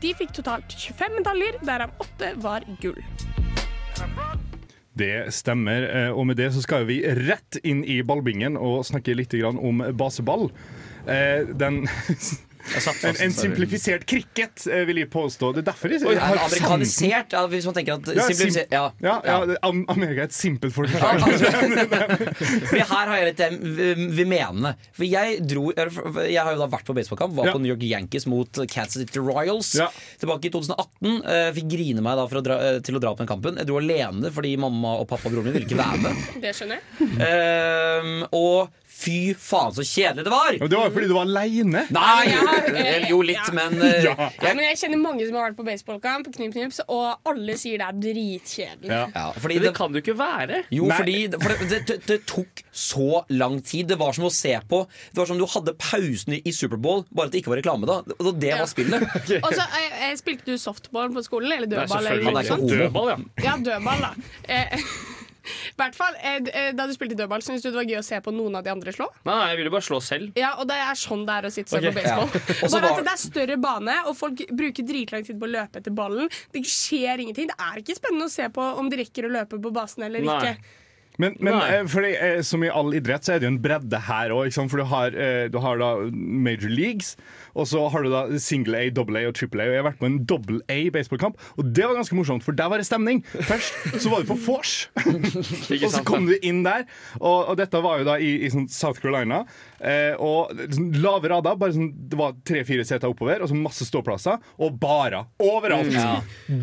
De 0.00 0.14
fikk 0.16 0.32
totalt 0.38 0.72
25 0.72 1.18
medaljer, 1.20 1.58
derav 1.66 1.92
åtte 2.00 2.32
var 2.40 2.64
gull. 2.80 3.02
Det 4.98 5.30
stemmer, 5.32 5.84
eh, 5.86 6.10
og 6.10 6.26
med 6.26 6.36
det 6.40 6.50
så 6.54 6.62
skal 6.64 6.86
vi 6.88 7.00
rett 7.04 7.60
inn 7.62 7.84
i 7.86 8.00
ballbingen 8.02 8.58
og 8.58 8.82
snakke 8.88 9.14
litt 9.14 9.34
om 9.46 9.84
baseball. 9.94 10.50
Eh, 11.06 11.46
Den 11.46 11.84
En, 12.60 13.16
en 13.24 13.32
simplifisert 13.34 14.04
cricket, 14.06 14.66
eh, 14.70 14.84
vil 14.86 15.00
jeg 15.02 15.08
påstå. 15.10 15.52
Det 15.56 15.62
er 15.64 15.68
derfor 15.72 15.90
jeg, 15.90 16.02
jeg 16.04 16.20
har. 16.20 16.38
Amerikanisert, 16.44 17.32
ja, 17.34 17.40
hvis 17.50 17.64
man 17.66 17.74
tenker 17.74 17.94
at 17.96 18.06
Ja, 18.14 18.26
sim- 18.28 18.36
simplifiser- 18.36 18.66
ja. 18.70 18.82
Ja, 19.02 19.14
ja, 19.24 19.56
Am- 19.66 19.84
Amerika 19.88 20.20
er 20.22 20.28
et 20.30 20.36
simpelt 20.36 20.72
folk. 20.76 20.92
Ja, 20.92 21.14
altså, 21.16 21.50
her 22.92 23.06
har 23.10 23.16
jeg 23.16 23.30
litt 23.30 23.42
vi- 24.16 24.24
mener. 24.30 24.76
For 24.96 25.04
jeg 25.08 25.40
dro 25.48 25.70
Jeg 25.72 26.42
har 26.42 26.52
jo 26.54 26.58
da 26.62 26.68
vært 26.76 26.86
på 26.86 26.94
baseballkamp. 26.96 27.34
Var 27.34 27.46
Ja. 27.50 27.52
på 27.56 27.60
New 27.60 27.72
York 27.72 27.82
Yankees 27.82 28.26
mot 28.30 28.52
Kansas 28.68 29.00
City 29.02 29.18
Royals 29.18 29.74
Ja. 29.74 29.88
tilbake 30.20 30.46
i 30.46 30.50
2018. 30.50 31.22
eh, 31.26 31.52
Fikk 31.56 31.68
grine 31.70 32.00
meg 32.02 32.16
da 32.16 32.26
for 32.26 32.40
å 32.40 32.42
dra, 32.44 32.58
eh, 32.60 32.80
til 32.80 32.94
å 32.96 33.00
dra 33.00 33.14
på 33.14 33.18
den 33.24 33.26
kampen. 33.30 33.56
Jeg 33.56 33.66
dro 33.66 33.78
alene 33.80 34.30
fordi 34.30 34.56
mamma 34.58 34.98
og 35.00 35.08
pappa 35.08 35.26
og 35.28 35.32
broren 35.34 35.44
min 35.50 35.52
ville 35.54 35.66
ikke 35.66 35.80
være 35.80 36.02
med. 36.02 36.14
Det 36.44 36.54
skjønner 36.54 36.78
jeg. 36.78 36.84
Um, 37.20 38.26
og 38.32 38.70
fy 39.00 39.32
faen, 39.38 39.72
så 39.76 39.84
kjedelig 39.86 40.26
det 40.26 40.32
var! 40.32 40.56
Men 40.60 40.70
det 40.72 40.76
var 40.78 40.88
jo 40.90 40.94
fordi 40.96 41.08
du 41.10 41.14
var 41.16 41.28
aleine. 41.28 41.82
Nei! 41.94 42.26
Eh, 42.30 42.78
Eller 42.96 43.08
jo, 43.10 43.20
litt, 43.24 43.40
ja. 43.40 43.54
men 43.56 43.76
uh, 43.80 43.88
Ja. 44.08 44.14
Ja, 44.42 44.52
men 44.56 44.64
jeg 44.66 44.78
kjenner 44.82 45.00
mange 45.02 45.26
som 45.28 45.36
har 45.38 45.48
vært 45.50 45.58
på 45.60 45.66
baseballkamp, 45.66 46.28
knip, 46.36 46.52
knips, 46.56 46.80
og 46.86 47.30
alle 47.30 47.56
sier 47.60 47.80
det 47.80 47.86
er 47.88 47.98
dritkjedelig. 48.04 48.90
Ja. 48.92 49.02
ja, 49.14 49.24
fordi 49.36 49.56
Men 49.58 49.64
det, 49.64 49.70
det 49.70 49.76
kan 49.78 49.92
det 49.94 50.00
jo 50.00 50.04
ikke 50.06 50.16
være. 50.20 50.60
Jo, 50.76 50.88
Nei. 50.90 50.98
fordi 51.00 51.16
for 51.40 51.64
det, 51.72 51.80
det, 51.88 51.98
det, 52.08 52.18
tok 52.30 52.64
så 52.70 53.22
lang 53.32 53.58
tid. 53.66 53.88
Det 53.90 53.98
var 54.00 54.16
som 54.16 54.28
å 54.28 54.32
se 54.34 54.52
på 54.70 54.82
Det 55.10 55.18
var 55.20 55.28
som 55.30 55.38
du 55.40 55.46
hadde 55.50 55.74
pausen 55.80 56.36
i 56.38 56.52
Superbowl, 56.54 57.04
bare 57.10 57.30
at 57.30 57.34
det 57.34 57.42
ikke 57.42 57.54
var 57.54 57.60
reklame. 57.62 57.88
da 57.88 58.00
Og 58.20 58.32
det 58.40 58.52
var 58.54 58.64
Ja. 58.64 58.68
spillet. 58.70 59.06
Og 59.44 59.50
så 59.56 59.64
eh, 59.64 60.10
eh, 60.10 60.16
Spilte 60.20 60.52
du 60.52 60.58
softball 60.60 61.10
på 61.14 61.22
skolen? 61.26 61.52
Eller 61.56 61.70
dødball? 61.70 62.04
Nei? 62.04 62.12
Eller 62.18 62.28
Han 62.30 62.36
er 62.36 62.46
ikke 62.48 62.60
homo. 62.60 62.74
dødball, 62.74 63.08
ja. 63.14 63.18
Ja, 63.48 63.56
dødball, 63.70 64.04
da. 64.04 64.12
Eh, 64.48 64.76
hvert 65.80 65.96
fall, 65.98 66.16
eh, 66.22 66.40
eh, 66.52 66.70
Da 66.76 66.86
du 66.88 66.94
spilte 66.96 67.16
dødball, 67.18 67.42
syntes 67.44 67.64
du 67.64 67.70
det 67.70 67.78
var 67.78 67.88
gøy 67.88 67.98
å 68.00 68.04
se 68.06 68.20
på 68.24 68.34
noen 68.34 68.58
av 68.60 68.64
de 68.66 68.72
andre 68.72 68.94
slå? 68.96 69.08
Nei, 69.24 69.34
nei, 69.34 69.46
jeg 69.52 69.60
ville 69.62 69.72
bare 69.74 69.86
slå 69.86 70.00
selv. 70.04 70.32
Ja, 70.38 70.54
og 70.60 70.68
det 70.70 70.76
er 70.80 70.98
sånn 71.00 71.24
det 71.28 71.38
er 71.40 71.48
å 71.48 71.52
sitte 71.54 71.76
og 71.76 71.84
se 71.86 71.92
på 71.92 72.00
baseball. 72.00 72.28
ja. 72.50 72.68
Bare 72.74 72.82
var- 72.88 72.98
at 73.00 73.06
det 73.08 73.14
er 73.14 73.22
større 73.24 73.56
bane, 73.62 73.96
og 74.10 74.18
folk 74.18 74.44
bruker 74.56 74.86
dritlang 74.86 75.24
tid 75.26 75.40
på 75.40 75.48
å 75.48 75.54
løpe 75.54 75.82
etter 75.82 75.94
ballen. 75.96 76.30
Det 76.54 76.62
skjer 76.66 77.24
ingenting. 77.26 77.50
Det 77.52 77.58
er 77.70 77.80
ikke 77.82 77.98
spennende 77.98 78.28
å 78.30 78.32
se 78.32 78.46
på 78.54 78.68
om 78.80 78.90
de 78.92 79.00
rekker 79.04 79.26
å 79.28 79.34
løpe 79.40 79.60
på 79.60 79.72
basen 79.74 80.06
eller 80.08 80.24
Nei. 80.26 80.38
ikke. 80.38 80.76
Men, 81.20 81.34
men 81.44 81.56
eh, 81.60 81.82
fordi, 81.90 82.14
som 82.46 82.62
i 82.64 82.70
all 82.72 82.94
idrett 82.96 83.26
så 83.26 83.34
er 83.34 83.42
det 83.42 83.48
jo 83.48 83.52
en 83.52 83.60
bredde 83.60 83.98
her 84.06 84.32
òg. 84.32 84.54
For 84.56 84.80
du 84.80 84.86
har, 84.88 85.16
du 85.52 85.58
har 85.60 85.80
da 85.82 85.90
major 86.14 86.70
leagues, 86.72 87.10
og 87.54 87.66
så 87.70 87.82
har 87.92 88.04
du 88.06 88.10
da 88.12 88.22
single 88.40 88.78
A, 88.78 88.90
double 88.94 89.20
A 89.20 89.28
og 89.30 89.34
triple 89.38 89.64
A. 89.64 89.68
Og 89.70 89.74
jeg 89.76 89.82
har 89.82 89.88
vært 89.90 90.00
på 90.00 90.08
en 90.08 90.18
double 90.28 90.60
A 90.70 90.78
baseballkamp, 90.94 91.38
og 91.58 91.72
det 91.76 91.86
var 91.86 91.96
ganske 91.98 92.16
morsomt, 92.18 92.44
for 92.46 92.56
der 92.56 92.70
var 92.72 92.80
det 92.82 92.86
stemning. 92.88 93.22
Først 93.48 94.00
så 94.02 94.12
var 94.12 94.22
du 94.24 94.30
på 94.30 94.38
vors, 94.46 94.74
og 95.06 95.88
så 95.92 96.02
kom 96.06 96.26
du 96.28 96.36
inn 96.46 96.62
der. 96.66 96.86
Og, 97.20 97.50
og 97.52 97.58
dette 97.60 97.80
var 97.84 98.00
jo 98.02 98.08
da 98.08 98.18
i, 98.22 98.32
i 98.46 98.50
sånn 98.52 98.68
South 98.70 99.00
Carolina. 99.02 99.42
Eh, 99.80 100.14
og 100.20 100.52
sånn 100.74 100.90
lave 101.00 101.30
rader, 101.32 101.56
bare 101.60 101.74
sånn, 101.76 101.90
det 102.10 102.18
var 102.20 102.36
tre-fire 102.46 102.84
seter 102.86 103.10
oppover, 103.10 103.42
og 103.44 103.50
så 103.50 103.56
masse 103.58 103.86
ståplasser. 103.88 104.40
Og 104.60 104.76
barer 104.80 105.24
overalt. 105.40 105.94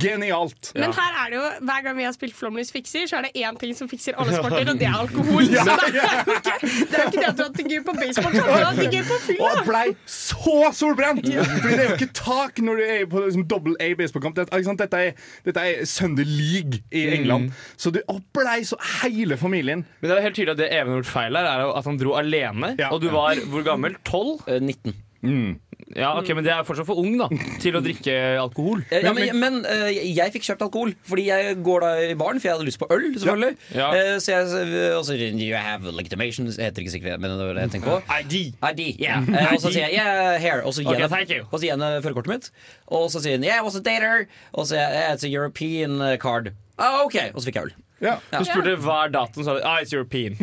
Genialt. 0.02 0.72
Men 0.78 0.94
her 0.96 1.18
er 1.24 1.32
det 1.34 1.40
jo, 1.40 1.46
hver 1.68 1.84
gang 1.86 1.98
vi 1.98 2.06
har 2.08 2.16
spilt 2.16 2.36
Flomlys 2.38 2.72
fikser, 2.74 3.08
så 3.10 3.20
er 3.20 3.28
det 3.28 3.44
én 3.44 3.58
ting 3.62 3.74
som 3.78 3.90
fikser 3.90 4.18
alle 4.20 4.36
sporter, 4.38 4.68
og 4.72 4.80
det 4.80 4.88
er 4.90 4.98
alkohol. 5.00 5.48
Så 5.48 5.66
det 5.68 5.76
er 5.88 6.22
jo 6.28 6.38
ikke 6.38 6.58
det, 6.68 6.98
er 6.98 7.08
ikke 7.08 7.22
det 7.22 7.30
at 7.30 7.38
du 7.38 7.44
har 7.44 7.48
hatt 7.48 7.58
det 7.58 7.68
gøy 7.72 7.82
på 7.88 7.96
baseball, 7.98 8.34
du 8.36 8.42
har 8.44 8.66
hatt 8.70 8.82
det 8.82 8.90
gøy 8.94 9.04
på 9.08 9.16
Og 9.18 9.24
fylla. 9.26 9.52
jeg 9.58 9.66
blei 9.68 9.86
så 10.18 10.58
solbrent! 10.78 11.26
Fordi 11.26 11.74
det 11.74 11.84
er 11.84 11.92
jo 11.92 11.98
ikke 11.98 12.14
tak 12.18 12.62
når 12.64 12.80
du 12.80 12.86
er 12.86 13.06
på 13.10 13.24
liksom, 13.26 13.46
double 13.50 13.76
A 13.84 13.92
baseballkamp. 13.98 14.38
Dette, 14.38 14.54
ikke 14.56 14.70
sant? 14.70 14.84
dette, 14.84 15.04
er, 15.10 15.30
dette 15.48 15.66
er 15.66 15.86
Sunday 15.90 16.28
League 16.28 16.82
i 16.92 17.08
England. 17.18 17.52
Så 17.78 17.92
du 17.94 18.02
blei 18.38 18.62
så 18.68 18.80
hele 19.02 19.38
familien. 19.38 19.86
Men 20.02 20.10
det 20.10 20.18
er 20.18 20.28
helt 20.30 20.38
tydelig 20.38 20.56
at 20.58 20.62
det 20.62 20.72
Even 20.72 20.94
har 20.94 21.02
gjort 21.02 21.12
feil 21.12 21.38
her, 21.38 21.52
er 21.52 21.72
at 21.74 21.88
han 21.90 22.00
dro 22.00 22.16
alene. 22.20 22.76
Ja. 22.80 22.92
Og 22.94 23.02
du 23.02 23.10
var 23.14 23.40
hvor 23.50 23.66
gammel? 23.66 23.98
12? 24.06 24.48
Eh, 24.48 24.62
19. 24.62 24.98
Ja, 25.96 26.18
ok, 26.20 26.34
Men 26.36 26.44
det 26.44 26.52
er 26.52 26.64
fortsatt 26.68 26.88
for 26.90 27.00
ung 27.00 27.14
da 27.18 27.28
til 27.64 27.78
å 27.78 27.82
drikke 27.84 28.14
alkohol. 28.42 28.82
Eh, 28.92 29.04
Ja, 29.06 29.14
men 29.14 29.40
men 29.40 29.66
eh, 29.66 29.96
jeg 30.18 30.34
fikk 30.34 30.44
kjøpt 30.50 30.66
alkohol, 30.68 30.92
fordi 31.08 31.28
jeg 31.30 31.58
går 31.64 31.80
da 31.86 31.92
i 32.10 32.16
baren, 32.20 32.42
for 32.42 32.50
jeg 32.50 32.58
hadde 32.58 32.68
lyst 32.68 32.80
på 32.82 32.90
øl. 32.92 33.06
selvfølgelig 33.16 33.56
Ja. 33.76 33.88
Eh, 33.96 34.18
Så 34.20 34.34
jeg 34.34 34.94
og 34.98 35.06
så 35.06 35.16
you 35.18 35.56
have 35.56 35.84
legitimation, 35.92 36.48
Jeg 36.48 36.72
heter 36.72 36.82
ikke 36.82 36.92
sikkert, 36.92 37.20
men 37.20 37.32
det 37.32 37.46
var 37.48 37.54
det 37.54 37.62
jeg 37.68 37.72
tenkte 37.72 37.90
på. 37.90 38.02
ID. 38.20 38.36
ID, 38.72 39.00
yeah. 39.00 39.22
Eh, 39.24 39.54
Og 39.54 39.62
så 39.62 39.72
sier 39.72 39.88
jeg 39.88 39.94
yeah, 39.94 40.38
here, 40.40 40.62
og 40.66 40.74
så 40.74 40.84
gir 40.84 40.92
Ok, 40.96 41.00
jeg 41.00 41.10
thank 41.10 41.30
you. 41.30 41.46
og 41.52 41.60
så 41.60 41.64
gir 41.64 41.72
jeg 41.72 41.80
henne 41.80 42.02
førerkortet 42.04 42.28
mitt. 42.28 42.52
Og 42.88 43.10
så 43.12 43.20
sier 43.24 43.36
hun 43.40 43.44
yeah, 43.48 43.64
what's 43.66 43.76
a 43.80 43.84
dater? 43.84 44.28
Og 44.54 44.66
så 44.66 44.76
sier 44.76 44.96
jeg 44.96 45.18
it's 45.18 45.28
a 45.28 45.32
European 45.34 46.00
eh, 46.02 46.18
card. 46.22 46.54
Ah, 46.78 47.02
ok, 47.06 47.18
Og 47.34 47.42
så 47.42 47.50
fikk 47.50 47.56
jeg 47.60 47.70
øl. 47.72 47.76
Ja. 47.98 48.20
Du 48.30 48.44
spurte 48.46 48.76
hva 48.78 48.98
er 49.08 49.10
datoen, 49.16 49.42
så 49.42 49.46
sa 49.48 49.54
du 49.58 49.64
ah, 49.66 49.80
it's 49.82 49.90
European. 49.96 50.36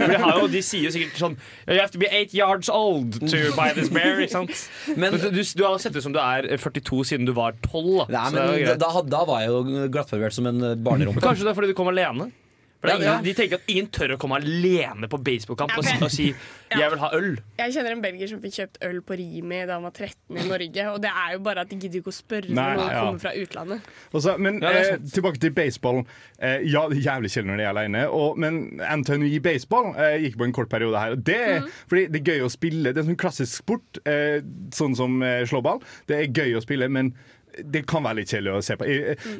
De, 0.00 0.16
har 0.18 0.40
jo, 0.40 0.48
de 0.50 0.62
sier 0.66 0.88
jo 0.88 0.90
sikkert 0.90 1.20
sånn 1.20 1.36
You 1.68 1.78
have 1.78 1.92
to 1.94 2.00
be 2.02 2.08
eight 2.10 2.34
yards 2.34 2.66
old 2.68 3.20
to 3.30 3.42
buy 3.54 3.68
this 3.76 3.88
bear. 3.94 4.18
Ikke 4.18 4.34
sant? 4.34 4.64
Men- 4.98 5.14
Men, 5.14 5.30
du, 5.30 5.38
du 5.44 5.62
har 5.64 5.78
sett 5.78 5.94
ut 5.94 6.02
som 6.02 6.14
du 6.14 6.18
er 6.18 6.48
42 6.58 7.04
siden 7.12 7.28
du 7.28 7.32
var 7.36 7.54
12. 7.68 8.02
Da. 8.02 8.06
Nei, 8.10 8.24
Så 8.34 8.42
men 8.66 8.82
da, 8.82 8.90
da, 9.14 9.22
var 9.30 9.44
jeg 9.44 9.52
jo 9.54 9.86
glattbarbert 9.94 10.34
som 10.36 10.50
en 10.50 10.60
eh, 10.72 10.74
barnerumpe. 10.74 11.22
Kanskje 11.22 11.46
det 11.46 11.54
er 11.54 11.58
fordi 11.60 11.70
du 11.70 11.76
kom 11.78 11.90
alene? 11.92 12.32
For 12.80 12.88
det 12.88 12.94
er 12.96 13.02
Ja, 13.04 13.12
ja. 13.16 13.20
De 13.22 13.34
tenker 13.36 13.58
at 13.60 13.66
ingen 13.68 13.88
tør 13.92 14.14
å 14.14 14.18
komme 14.20 14.38
alene 14.40 15.08
på 15.10 15.18
baseballkamp 15.20 15.76
og, 15.76 15.84
si- 15.84 15.96
Ja, 15.98 16.04
og 16.06 16.10
si 16.10 16.34
'jeg 16.70 16.90
vil 16.90 16.98
ha 16.98 17.10
øl'. 17.12 17.38
Jeg 17.58 17.74
kjenner 17.74 17.92
en 17.92 18.02
belgier 18.02 18.28
som 18.28 18.40
fikk 18.40 18.54
kjøpt 18.56 18.78
øl 18.88 19.00
på 19.02 19.16
Rimi 19.18 19.66
da 19.66 19.74
han 19.74 19.82
var 19.82 19.90
13 19.90 20.38
i 20.38 20.48
Norge, 20.48 20.86
og 20.94 21.02
det 21.02 21.10
er 21.10 21.32
jo 21.34 21.38
bare 21.40 21.60
at 21.60 21.68
de 21.68 21.76
gidder 21.76 22.00
ikke 22.00 22.08
å 22.08 22.16
spørre 22.16 22.48
Nei, 22.48 22.76
når 22.76 22.80
de 22.88 22.94
ja. 22.94 23.04
kommer 23.04 23.20
fra 23.20 23.32
utlandet. 23.36 23.80
Også, 24.14 24.38
men 24.38 24.60
Ja, 24.62 24.70
eh, 24.70 24.96
tilbake 25.12 25.38
til 25.40 25.50
baseball. 25.50 26.06
Eh, 26.40 26.60
ja, 26.70 26.88
det 26.88 26.98
er 26.98 27.12
jævlig 27.12 27.30
kjedelig 27.30 27.50
når 27.50 27.56
de 27.56 27.62
er 27.62 27.74
alene. 27.74 28.36
Men 28.36 28.80
NTNU 28.80 29.26
i 29.26 29.38
baseball 29.40 29.94
eh, 29.96 30.18
gikk 30.24 30.38
på 30.38 30.44
en 30.44 30.52
kort 30.52 30.68
periode 30.70 30.96
her. 30.98 31.10
Og 31.10 31.24
det, 31.26 31.68
fordi 31.88 32.06
det 32.06 32.20
er 32.28 32.32
gøy 32.32 32.46
å 32.46 32.50
spille. 32.50 32.94
Det 32.94 32.96
er 32.96 33.02
en 33.04 33.14
sånn 33.14 33.20
klassisk 33.20 33.60
sport, 33.60 33.98
eh, 34.06 34.40
sånn 34.72 34.96
som 34.96 35.22
eh, 35.22 35.44
slåball. 35.44 35.82
Det 36.08 36.16
er 36.16 36.32
gøy 36.32 36.56
å 36.56 36.62
spille, 36.62 36.88
men 36.88 37.14
det 37.64 37.82
kan 37.90 38.02
være 38.04 38.20
litt 38.20 38.30
kjedelig 38.32 38.52
å 38.56 38.62
se 38.64 38.76
på. 38.80 38.86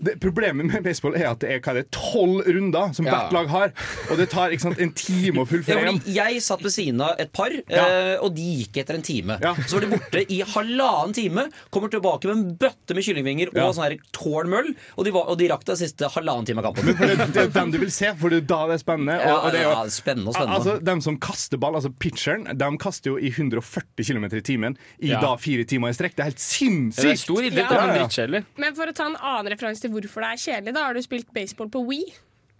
Det, 0.06 0.16
problemet 0.22 0.66
med 0.70 0.82
baseball 0.84 1.14
er 1.18 1.28
at 1.30 1.40
det 1.42 1.50
er 1.54 1.60
hva 1.60 1.72
er 1.74 1.80
det, 1.82 1.90
tolv 1.94 2.44
runder 2.46 2.92
som 2.96 3.06
Ja. 3.06 3.12
hvert 3.16 3.32
lag 3.36 3.48
har. 3.52 3.72
Og 4.10 4.18
det 4.20 4.28
tar 4.30 4.50
ikke 4.50 4.60
sant, 4.66 4.78
en 4.80 4.92
time 4.92 5.42
å 5.44 5.46
fullføre 5.48 5.94
Ja, 6.06 6.28
jeg 6.30 6.42
satt 6.42 6.62
ved 6.62 6.72
siden 6.74 7.00
av 7.04 7.16
et 7.18 7.32
par, 7.32 7.50
Ja. 7.50 7.84
eh, 7.86 8.16
og 8.22 8.34
de 8.34 8.42
gikk 8.64 8.76
etter 8.82 8.94
en 8.94 9.02
time. 9.02 9.38
Ja. 9.42 9.54
Så 9.66 9.78
var 9.78 9.86
de 9.86 9.90
borte 9.96 10.24
i 10.30 10.40
halvannen 10.42 11.14
time, 11.14 11.48
kommer 11.70 11.88
tilbake 11.92 12.24
med 12.30 12.36
en 12.36 12.56
bøtte 12.56 12.94
med 12.94 13.04
kyllingvinger 13.04 13.54
Ja. 13.54 13.66
og 13.68 13.74
sånn 13.74 13.88
her 13.90 13.96
tårn 14.12 14.48
møll, 14.48 14.74
og 14.96 15.04
de, 15.04 15.10
var, 15.12 15.28
og 15.28 15.38
de 15.38 15.48
rakk 15.48 15.64
det 15.64 15.78
siste 15.78 16.08
halvannen 16.10 16.46
time 16.46 16.58
av 16.64 16.74
kampen. 16.74 16.94
Det, 16.96 17.32
det 17.34 17.42
er 17.44 17.48
dem 17.54 17.70
du 17.70 17.78
vil 17.78 17.90
se, 17.90 18.12
for 18.18 18.28
det 18.30 18.42
er 18.44 18.46
da 18.46 18.66
det 18.68 18.74
er 18.80 18.84
spennende. 18.84 19.16
Og, 19.26 19.44
og 19.44 19.52
det 19.52 19.60
er 19.60 19.64
jo, 19.64 19.70
ja, 19.70 19.84
spennende 19.88 20.28
og 20.28 20.34
spennende. 20.34 20.56
Altså, 20.60 20.84
dem 20.84 21.00
som 21.00 21.18
kaster 21.18 21.58
ball, 21.58 21.74
altså 21.78 21.92
pitcheren, 21.98 22.46
de 22.58 22.70
kaster 22.78 23.10
jo 23.12 23.16
i 23.18 23.30
140 23.30 24.04
km 24.06 24.24
i 24.30 24.40
timen 24.42 24.76
i 25.00 25.10
Ja. 25.10 25.20
da 25.20 25.36
fire 25.36 25.64
timer 25.64 25.88
i 25.90 25.92
strekk. 25.96 26.14
Det 26.16 26.20
er 26.24 26.30
helt 26.30 26.42
sinnssykt! 26.42 27.02
Det 27.02 27.10
er 27.12 27.20
stor 27.20 27.42
idrett, 27.42 27.70
Ja. 27.70 27.99
Da, 28.00 28.42
men 28.56 28.74
for 28.78 28.90
å 28.90 28.94
ta 28.96 29.06
en 29.10 29.16
annen 29.20 29.52
referanse 29.52 29.80
til 29.84 29.90
hvorfor 29.94 30.24
det 30.24 30.32
er 30.34 30.42
kjedelig, 30.46 30.74
da 30.74 30.84
har 30.88 30.94
du 30.94 31.02
spilt 31.04 31.30
baseball 31.36 31.68
på 31.72 31.84
Wii. 31.88 32.10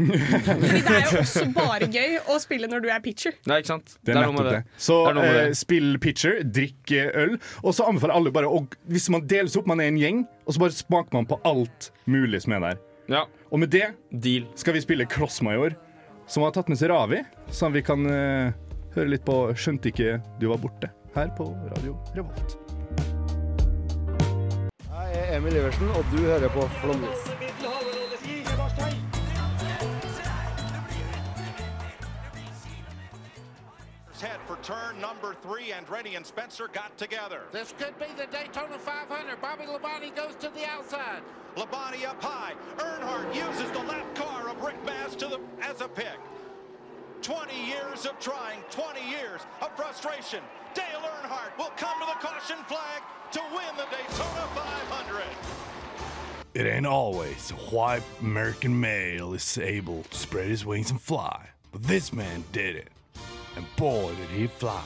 Fordi 0.01 0.81
det 0.81 0.95
er 0.97 1.03
jo 1.11 1.19
også 1.21 1.43
bare 1.53 1.89
gøy 1.93 2.15
å 2.33 2.37
spille 2.41 2.69
når 2.71 2.85
du 2.85 2.89
er 2.93 3.03
pitcher. 3.05 3.35
Nei, 3.51 3.59
ikke 3.61 3.73
sant? 3.75 3.97
Det 4.01 4.15
er 4.15 4.23
noe 4.25 4.33
med 4.33 4.49
det. 4.49 4.61
Så 4.81 4.97
Det 5.05 5.11
er 5.11 5.19
med 5.19 5.29
eh, 5.29 5.41
det. 5.51 5.59
spill 5.61 5.99
pitcher, 6.01 6.39
drikk 6.45 6.95
øl. 7.11 7.35
Og 7.63 7.75
så 7.77 7.85
anbefaler 7.89 8.17
alle 8.17 8.33
bare 8.33 8.49
å 8.49 8.63
Hvis 8.89 9.11
man 9.13 9.27
deles 9.29 9.57
opp, 9.61 9.69
man 9.69 9.81
er 9.85 9.91
en 9.93 10.01
gjeng, 10.01 10.23
og 10.47 10.57
så 10.57 10.63
bare 10.65 10.77
smaker 10.79 11.19
man 11.19 11.29
på 11.29 11.41
alt 11.45 11.91
mulig 12.11 12.43
som 12.47 12.57
er 12.57 12.65
der. 12.69 12.81
Ja, 13.11 13.25
Og 13.51 13.59
med 13.59 13.71
det 13.75 13.91
deal. 14.11 14.47
skal 14.55 14.75
vi 14.75 14.81
spille 14.81 15.05
Crossmajor, 15.05 15.75
som 16.31 16.45
har 16.47 16.53
tatt 16.55 16.69
med 16.71 16.79
seg 16.79 16.93
Ravi, 16.93 17.25
sånn 17.51 17.75
vi 17.75 17.83
kan 17.83 18.07
eh, 18.07 18.53
høre 18.95 19.09
litt 19.11 19.25
på 19.27 19.51
'Skjønte 19.53 19.91
ikke 19.91 20.21
du 20.41 20.49
var 20.49 20.59
borte' 20.63 20.91
her 21.17 21.29
på 21.37 21.51
Radio 21.75 21.99
Revolt. 22.15 22.60
Er 25.31 25.37
Emil 25.37 25.57
Iversen, 25.57 25.89
og 25.89 26.05
du 26.13 26.19
hører 26.19 26.49
på 26.49 26.61
Flåmlys. 26.61 27.31
Head 34.21 34.41
for 34.47 34.59
turn 34.63 35.01
number 35.01 35.35
three, 35.43 35.73
Andretti 35.73 36.17
and 36.17 36.27
Spencer 36.27 36.67
got 36.67 36.91
together. 36.99 37.41
This 37.53 37.73
could 37.79 37.97
be 37.99 38.11
the 38.21 38.27
Daytona 38.37 38.79
500. 38.79 39.41
Bobby 39.41 39.67
Labonte 39.67 40.11
goes 40.17 40.35
to 40.41 40.49
the 40.57 40.65
outside. 40.75 41.23
Labonte 41.57 42.05
up 42.11 42.21
high. 42.23 42.55
Earnhardt 42.79 43.33
uses 43.33 43.71
the 43.71 43.85
lap 43.93 44.09
car 44.17 44.49
of 44.51 44.57
Rick 44.65 44.85
Bass 44.85 45.15
to 45.15 45.27
the 45.29 45.39
as 45.63 45.81
a 45.81 45.89
pick. 45.89 46.19
20 47.23 47.55
years 47.67 48.07
of 48.07 48.19
trying, 48.19 48.61
20 48.71 49.01
years 49.09 49.43
of 49.61 49.77
frustration. 49.77 50.41
Dale 50.75 50.85
Earnhardt 51.01 51.57
will 51.59 51.73
come 51.77 52.01
to 52.01 52.07
the 52.07 52.27
caution 52.27 52.57
flag 52.67 53.03
to 53.33 53.41
win 53.55 53.77
the 53.77 53.85
Daytona 53.85 54.49
500. 54.55 55.25
It 56.55 56.67
ain't 56.67 56.87
always 56.87 57.51
a 57.51 57.55
white 57.55 58.03
American 58.21 58.81
male 58.81 59.35
is 59.35 59.59
able 59.59 60.03
to 60.05 60.19
spread 60.19 60.49
his 60.49 60.65
wings 60.65 60.91
and 60.91 61.01
fly, 61.01 61.49
but 61.73 61.83
this 61.83 62.13
man 62.13 62.43
did 62.53 62.77
it, 62.77 62.89
and 63.55 63.67
boy 63.77 64.15
did 64.15 64.31
he 64.31 64.47
fly. 64.47 64.83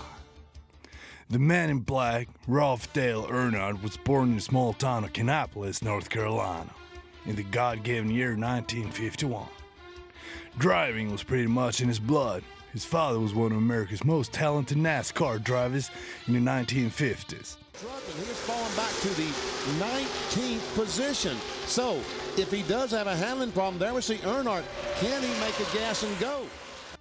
The 1.30 1.38
man 1.38 1.70
in 1.70 1.78
black, 1.80 2.28
Ralph 2.48 2.92
Dale 2.92 3.26
Earnhardt, 3.26 3.82
was 3.82 3.96
born 3.96 4.30
in 4.30 4.34
the 4.36 4.42
small 4.42 4.72
town 4.72 5.04
of 5.04 5.12
Kannapolis, 5.12 5.82
North 5.82 6.10
Carolina, 6.10 6.70
in 7.26 7.36
the 7.36 7.44
God-given 7.44 8.10
year 8.10 8.36
1951. 8.36 9.46
Driving 10.58 11.10
was 11.10 11.24
pretty 11.24 11.48
much 11.48 11.80
in 11.80 11.88
his 11.88 11.98
blood. 11.98 12.44
His 12.72 12.84
father 12.84 13.18
was 13.18 13.34
one 13.34 13.50
of 13.50 13.58
America's 13.58 14.04
most 14.04 14.32
talented 14.32 14.78
NASCAR 14.78 15.42
drivers 15.42 15.90
in 16.28 16.34
the 16.34 16.38
1950s. 16.38 17.56
Struggling. 17.72 18.16
He 18.16 18.28
was 18.28 18.40
falling 18.40 18.76
back 18.76 18.92
to 19.00 19.08
the 19.08 19.30
19th 19.84 20.74
position. 20.76 21.36
So, 21.66 21.96
if 22.36 22.52
he 22.52 22.62
does 22.62 22.92
have 22.92 23.08
a 23.08 23.16
handling 23.16 23.50
problem, 23.50 23.78
there 23.78 23.92
we 23.92 24.00
see 24.00 24.16
Earnhardt. 24.18 24.64
Can 25.00 25.22
he 25.22 25.40
make 25.40 25.58
a 25.58 25.76
gas 25.76 26.04
and 26.04 26.18
go? 26.20 26.46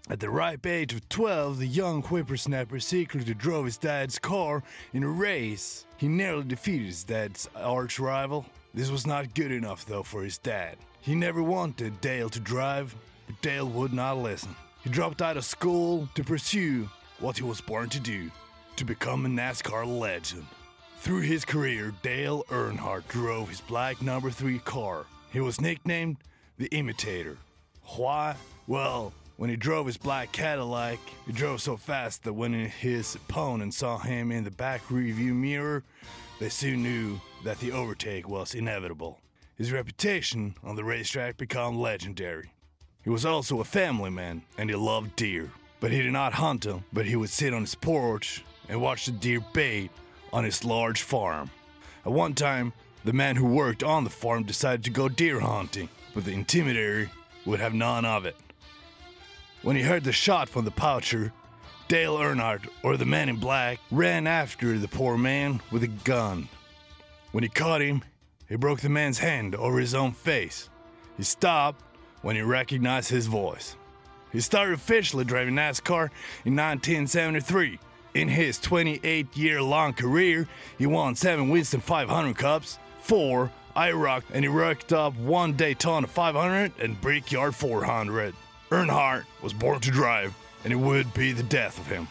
At 0.10 0.20
the 0.20 0.32
ripe 0.32 0.66
age 0.66 0.94
of 0.94 1.08
12, 1.10 1.60
the 1.60 1.68
young 1.68 2.02
whippersnapper 2.02 2.80
secretly 2.80 3.36
drove 3.36 3.66
his 3.66 3.78
dad's 3.78 4.18
car 4.18 4.64
in 4.94 5.04
a 5.04 5.08
race. 5.08 5.86
He 5.98 6.08
narrowly 6.08 6.46
defeated 6.46 6.88
his 6.88 7.04
dad's 7.04 7.48
arch 7.56 8.00
rival. 8.00 8.46
This 8.74 8.90
was 8.90 9.06
not 9.06 9.36
good 9.36 9.52
enough, 9.52 9.86
though, 9.86 10.04
for 10.04 10.24
his 10.24 10.40
dad. 10.40 10.78
He 11.02 11.14
never 11.14 11.44
wanted 11.44 12.02
Dale 12.02 12.30
to 12.30 12.40
drive, 12.40 12.96
but 13.26 13.42
Dale 13.42 13.68
would 13.68 13.94
not 13.94 14.18
listen. 14.18 14.56
He 14.84 14.90
dropped 14.90 15.22
out 15.22 15.38
of 15.38 15.46
school 15.46 16.10
to 16.16 16.24
pursue 16.24 16.90
what 17.20 17.38
he 17.38 17.44
was 17.44 17.62
born 17.62 17.90
to 17.90 18.00
do 18.00 18.30
to 18.76 18.86
become 18.86 19.26
a 19.26 19.30
NASCAR 19.30 19.86
legend. 19.86 20.46
Through 20.98 21.22
his 21.22 21.46
career, 21.46 21.94
Dale 22.02 22.44
Earnhardt 22.50 23.08
drove 23.08 23.50
his 23.50 23.62
black 23.62 24.02
number 24.02 24.32
three 24.32 24.60
car. 24.60 25.06
He 25.32 25.40
was 25.40 25.62
nicknamed 25.62 26.18
the 26.58 26.68
Imitator. 26.68 27.38
Why? 27.98 28.36
Well, 28.68 29.14
when 29.38 29.50
he 29.50 29.56
drove 29.56 29.86
his 29.86 29.98
black 29.98 30.32
Cadillac, 30.32 31.00
he 31.26 31.34
drove 31.34 31.62
so 31.62 31.76
fast 31.76 32.24
that 32.24 32.34
when 32.34 32.54
his 32.54 33.16
opponent 33.16 33.74
saw 33.74 33.98
him 33.98 34.32
in 34.32 34.44
the 34.44 34.52
back 34.52 34.82
rearview 34.88 35.34
mirror, 35.34 35.84
they 36.40 36.50
soon 36.50 36.84
knew 36.84 37.20
that 37.44 37.60
the 37.60 37.72
overtake 37.72 38.28
was 38.28 38.56
inevitable. 38.56 39.20
His 39.58 39.72
reputation 39.72 40.56
on 40.64 40.76
the 40.76 40.84
racetrack 40.84 41.38
became 41.38 41.78
legendary. 41.78 42.52
He 43.04 43.10
was 43.10 43.26
also 43.26 43.60
a 43.60 43.66
family 43.66 44.10
man, 44.10 44.44
and 44.58 44.70
he 44.70 44.76
loved 44.76 45.16
deer. 45.16 45.52
But 45.80 45.92
he 45.92 46.02
did 46.02 46.14
not 46.14 46.34
hunt 46.34 46.64
them, 46.64 46.86
but 46.94 47.06
he 47.06 47.18
would 47.18 47.30
sit 47.30 47.54
on 47.54 47.62
his 47.62 47.76
porch 47.76 48.44
and 48.70 48.82
watch 48.82 49.06
the 49.06 49.12
deer 49.12 49.42
bait 49.52 49.92
on 50.32 50.46
his 50.46 50.64
large 50.64 51.02
farm. 51.02 51.50
At 52.06 52.14
one 52.14 52.34
time, 52.34 52.72
the 53.04 53.12
man 53.12 53.36
who 53.36 53.46
worked 53.46 53.84
on 53.84 54.06
the 54.06 54.10
farm 54.10 54.44
decided 54.44 54.86
to 54.86 54.90
go 54.90 55.10
deer 55.10 55.42
hunting, 55.42 55.90
but 56.14 56.24
the 56.24 56.34
intimidator 56.34 57.10
would 57.46 57.60
have 57.60 57.74
none 57.74 58.06
of 58.06 58.26
it. 58.26 58.38
When 59.62 59.76
he 59.76 59.82
heard 59.82 60.06
the 60.06 60.14
shot 60.14 60.48
from 60.48 60.64
the 60.64 60.72
poucher, 60.72 61.34
Dale 61.90 62.18
Earnhardt, 62.18 62.68
or 62.82 62.96
the 62.96 63.06
man 63.06 63.28
in 63.28 63.36
black, 63.36 63.80
ran 63.92 64.26
after 64.26 64.78
the 64.78 64.88
poor 64.88 65.18
man 65.18 65.62
with 65.72 65.84
a 65.84 65.88
gun. 65.88 66.48
When 67.34 67.44
he 67.44 67.50
caught 67.50 67.82
him, 67.82 68.04
he 68.48 68.56
broke 68.56 68.80
the 68.80 68.90
man's 68.90 69.20
hand 69.20 69.56
over 69.56 69.80
his 69.80 69.94
own 69.94 70.14
face. 70.14 70.70
He 71.18 71.24
stopped 71.24 71.84
when 72.24 72.36
he 72.36 72.42
recognized 72.42 73.12
his 73.12 73.28
voice. 73.28 73.76
He 74.32 74.42
started 74.42 74.74
officially 74.74 75.24
driving 75.24 75.54
NASCAR 75.54 76.10
in 76.44 76.56
1973. 76.56 77.78
In 78.16 78.28
his 78.28 78.60
28 78.60 79.38
year 79.38 79.62
long 79.62 79.94
career, 79.94 80.48
he 80.80 80.88
won 80.88 81.16
seven 81.16 81.50
Winston 81.50 81.82
500 81.82 82.36
Cups, 82.36 82.80
four 83.00 83.52
IROC, 83.76 84.24
and 84.34 84.44
he 84.44 84.50
racked 84.50 84.94
up 84.94 85.16
one 85.18 85.54
Daytona 85.54 86.08
500 86.08 86.72
and 86.80 87.00
Brickyard 87.00 87.54
400. 87.56 88.34
Earnhardt 88.70 89.26
was 89.42 89.54
born 89.54 89.80
to 89.82 89.92
drive, 89.92 90.34
and 90.64 90.74
it 90.74 90.78
would 90.78 91.14
be 91.14 91.32
the 91.32 91.44
death 91.44 91.78
of 91.78 91.88
him. 91.88 92.08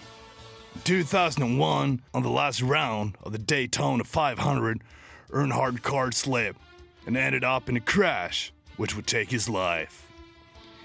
In 0.75 0.81
2001, 0.83 2.03
on 2.15 2.23
the 2.23 2.31
last 2.31 2.63
round 2.63 3.17
of 3.23 3.33
the 3.33 3.39
Daytona 3.39 4.05
500, 4.05 4.83
Earnhardt 5.31 5.83
car 5.83 6.13
slipped 6.13 6.61
and 7.07 7.17
ended 7.17 7.45
up 7.45 7.69
in 7.69 7.77
a 7.77 7.81
crash, 7.81 8.53
which 8.77 8.97
would 8.97 9.07
take 9.07 9.31
his 9.31 9.49
life. 9.49 10.09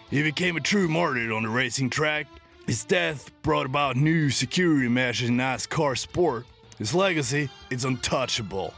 He 0.10 0.24
became 0.24 0.56
a 0.56 0.62
true 0.62 0.88
martyr 0.88 1.34
on 1.34 1.44
the 1.44 1.50
racing 1.50 1.90
track. 1.90 2.28
His 2.66 2.86
death 2.86 3.32
brought 3.42 3.66
about 3.66 3.96
new 3.96 4.30
security 4.30 4.88
measures 4.88 5.30
in 5.30 5.38
NASCAR 5.38 5.98
sport. 5.98 6.46
His 6.78 6.94
legacy 6.94 7.50
is 7.70 7.86
untouchable. 7.86 8.74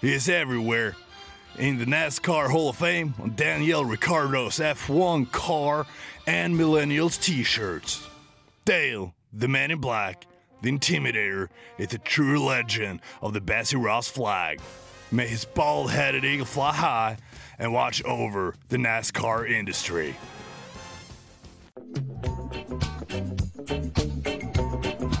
He 0.00 0.12
is 0.12 0.28
everywhere. 0.28 0.96
In 1.58 1.78
the 1.78 1.84
NASCAR 1.84 2.50
Hall 2.50 2.70
of 2.70 2.76
Fame, 2.76 3.14
on 3.20 3.34
Daniel 3.34 3.84
Ricciardo's 3.84 4.58
F1 4.58 5.30
car, 5.30 5.86
and 6.26 6.54
Millennials 6.54 7.20
t 7.20 7.42
shirts. 7.42 8.06
Dale, 8.64 9.14
the 9.32 9.48
man 9.48 9.70
in 9.70 9.78
black, 9.78 10.24
the 10.62 10.70
Intimidator, 10.70 11.48
is 11.76 11.92
a 11.92 11.98
true 11.98 12.42
legend 12.42 13.00
of 13.20 13.34
the 13.34 13.40
Bessie 13.40 13.76
Ross 13.76 14.08
flag. 14.08 14.60
May 15.10 15.26
his 15.26 15.44
bald 15.44 15.90
headed 15.90 16.24
eagle 16.24 16.46
fly 16.46 16.72
high 16.72 17.18
and 17.62 17.72
watch 17.72 18.02
over 18.04 18.54
the 18.68 18.76
NASCAR 18.76 19.46
industry. 19.58 20.14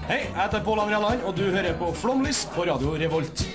Hei, 0.08 0.18
jeg 0.18 0.42
heter 0.42 0.64
Pål 0.64 0.78
André 0.78 0.98
Land, 1.00 1.22
og 1.22 1.36
du 1.36 1.42
hører 1.42 1.78
på 1.78 1.92
Flomlys 1.94 2.48
på 2.54 2.66
Radio 2.66 2.96
Revolt. 2.98 3.46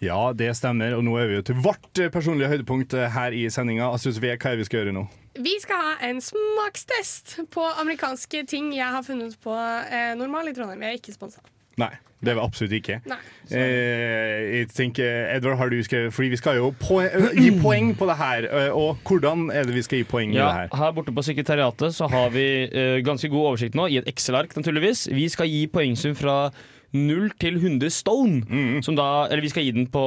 Ja, 0.00 0.32
det 0.32 0.50
stemmer, 0.56 0.94
og 0.96 1.04
nå 1.04 1.16
er 1.20 1.28
vi 1.28 1.38
jo 1.38 1.44
til 1.48 1.60
vårt 1.64 2.00
eh, 2.00 2.10
personlige 2.12 2.48
høydepunkt 2.52 2.94
eh, 2.94 3.08
her 3.12 3.36
i 3.36 3.46
sendinga. 3.52 3.88
Assus 3.96 4.20
V, 4.20 4.34
hva 4.36 4.50
er 4.50 4.56
det 4.56 4.64
vi 4.64 4.68
skal 4.68 4.82
gjøre 4.82 4.96
nå? 4.96 5.06
Vi 5.40 5.54
skal 5.60 5.80
ha 5.82 5.94
en 6.08 6.20
smakstest 6.24 7.38
på 7.52 7.64
amerikanske 7.80 8.44
ting 8.48 8.72
jeg 8.76 8.88
har 8.92 9.04
funnet 9.04 9.36
på 9.44 9.56
eh, 9.56 10.12
Normal 10.16 10.52
i 10.52 10.56
Trondheim. 10.56 10.84
Jeg 10.84 10.96
er 10.96 11.00
ikke 11.00 11.16
sponsa. 11.16 11.44
Nei, 11.80 11.92
det 12.26 12.32
er 12.34 12.38
vi 12.40 12.44
absolutt 12.44 12.74
ikke. 12.80 12.98
Nei. 13.08 13.18
Eh, 13.54 14.40
jeg 14.58 14.68
tenker, 14.74 15.10
Edvard, 15.36 15.56
har 15.60 15.70
du 15.70 15.76
skrevet 15.86 16.10
Fordi 16.14 16.28
vi 16.32 16.38
skal 16.40 16.56
jo 16.58 16.72
poe 16.80 17.04
gi 17.38 17.52
poeng 17.62 17.92
på 17.98 18.08
det 18.10 18.16
her. 18.18 18.48
eh, 18.50 18.70
Og 18.74 18.98
hvordan 19.06 19.46
er 19.54 19.68
det 19.68 19.76
vi 19.76 19.84
skal 19.86 20.00
gi 20.02 20.08
poeng 20.10 20.34
i 20.34 20.38
det 20.40 20.48
her? 20.58 20.72
her 20.74 20.90
borte 20.96 21.14
på 21.14 21.22
sekretariatet 21.22 21.94
så 21.94 22.08
har 22.10 22.30
vi 22.34 22.46
eh, 22.66 22.98
ganske 23.06 23.30
god 23.30 23.52
oversikt 23.52 23.78
nå, 23.78 23.86
i 23.88 24.00
et 24.02 24.08
Excel-ark 24.10 24.56
naturligvis. 24.58 25.06
Vi 25.14 25.28
skal 25.32 25.46
gi 25.48 25.66
poengsum 25.70 26.16
fra 26.18 26.50
0 26.94 27.30
til 27.40 27.56
100 27.58 27.90
stone. 27.92 28.80
Som 28.86 28.96
da, 28.98 29.26
eller 29.30 29.42
vi 29.44 29.50
skal 29.52 29.66
gi 29.66 29.72
den 29.76 29.88
på, 29.92 30.04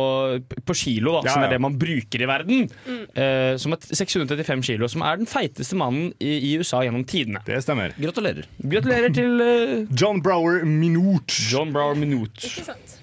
på 0.65 0.75
kilo, 0.77 1.17
da, 1.17 1.19
Mm. 1.19 1.25
Ja, 1.29 1.33
som 1.33 1.41
ja. 1.43 1.47
er 1.49 1.53
det 1.55 1.61
man 1.61 1.75
bruker 1.79 2.21
i 2.23 2.27
verden. 2.29 2.69
Eh, 3.13 3.57
som 3.59 3.73
er 3.75 3.83
635 3.83 4.63
kilo, 4.65 4.87
som 4.89 5.03
er 5.05 5.19
den 5.19 5.27
feiteste 5.29 5.75
mannen 5.77 6.13
i, 6.19 6.31
i 6.51 6.57
USA 6.57 6.81
gjennom 6.85 7.03
tidene. 7.05 7.41
Det 7.45 7.59
stemmer. 7.65 7.93
Gratulerer. 7.99 8.47
Gratulerer 8.63 9.13
til 9.13 9.41
uh, 9.43 9.87
John 9.99 10.21
Brower 10.23 10.63
Minute. 10.65 11.35
John 11.51 11.73
Brower 11.75 11.95
Minute. 11.99 12.39
Ikke 12.47 12.65
sant? 12.71 12.95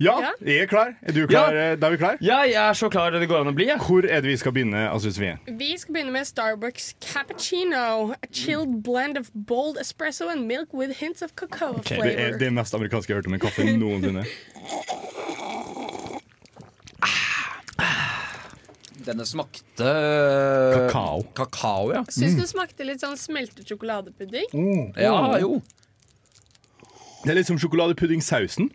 Ja, 0.00 0.14
Ja. 0.20 0.30
jeg 0.40 0.62
er 0.62 0.66
klar. 0.66 0.94
Er 1.02 1.12
du 1.12 1.26
klar? 1.26 1.52
Ja. 1.52 1.74
Da 1.76 1.86
er 1.86 1.90
vi 1.90 1.96
klar. 2.00 2.16
Ja, 2.24 2.38
jeg 2.48 2.54
er 2.56 2.72
så 2.72 2.88
klar 2.88 3.10
det 3.12 3.28
går 3.28 3.40
an 3.42 3.50
å 3.52 3.54
bli. 3.54 3.66
Ja. 3.68 3.76
Hvor 3.76 4.00
er 4.08 4.20
det 4.24 4.30
vi 4.30 4.36
skal 4.40 4.52
begynne, 4.56 4.86
Assus 4.94 5.18
V? 5.20 5.34
Vi 5.58 5.76
skal 5.78 5.92
begynne 5.94 6.12
med 6.14 6.24
Starbucks 6.26 6.94
cappuccino. 7.04 8.12
A 8.12 8.26
chilled 8.32 8.82
blend 8.82 9.18
of 9.18 9.30
bold 9.34 9.76
espresso 9.78 10.28
and 10.32 10.46
milk 10.48 10.72
with 10.72 10.90
hints 11.00 11.20
of 11.22 11.34
cacao 11.36 11.74
flavor. 11.82 12.04
Det 12.04 12.18
er 12.20 12.38
det 12.38 12.52
mest 12.52 12.74
amerikanske 12.74 13.10
jeg 13.12 13.16
har 13.16 13.20
hørt 13.22 13.26
om 13.26 13.34
en 13.34 13.40
kaffe 13.40 13.64
noensinne. 13.76 14.24
Denne 19.04 19.24
smakte 19.24 19.90
Kakao. 20.74 21.22
Kakao, 21.34 21.92
ja. 21.94 22.02
Syns 22.12 22.36
du 22.36 22.44
smakte 22.48 22.84
litt 22.84 23.00
sånn 23.04 23.16
smeltet 23.20 23.68
sjokoladepudding? 23.70 24.92
Ja, 25.00 25.38
jo. 25.40 25.60
Det 27.24 27.32
er 27.32 27.38
litt 27.40 27.48
som 27.48 27.58
sjokoladepudding-sausen. 27.60 28.68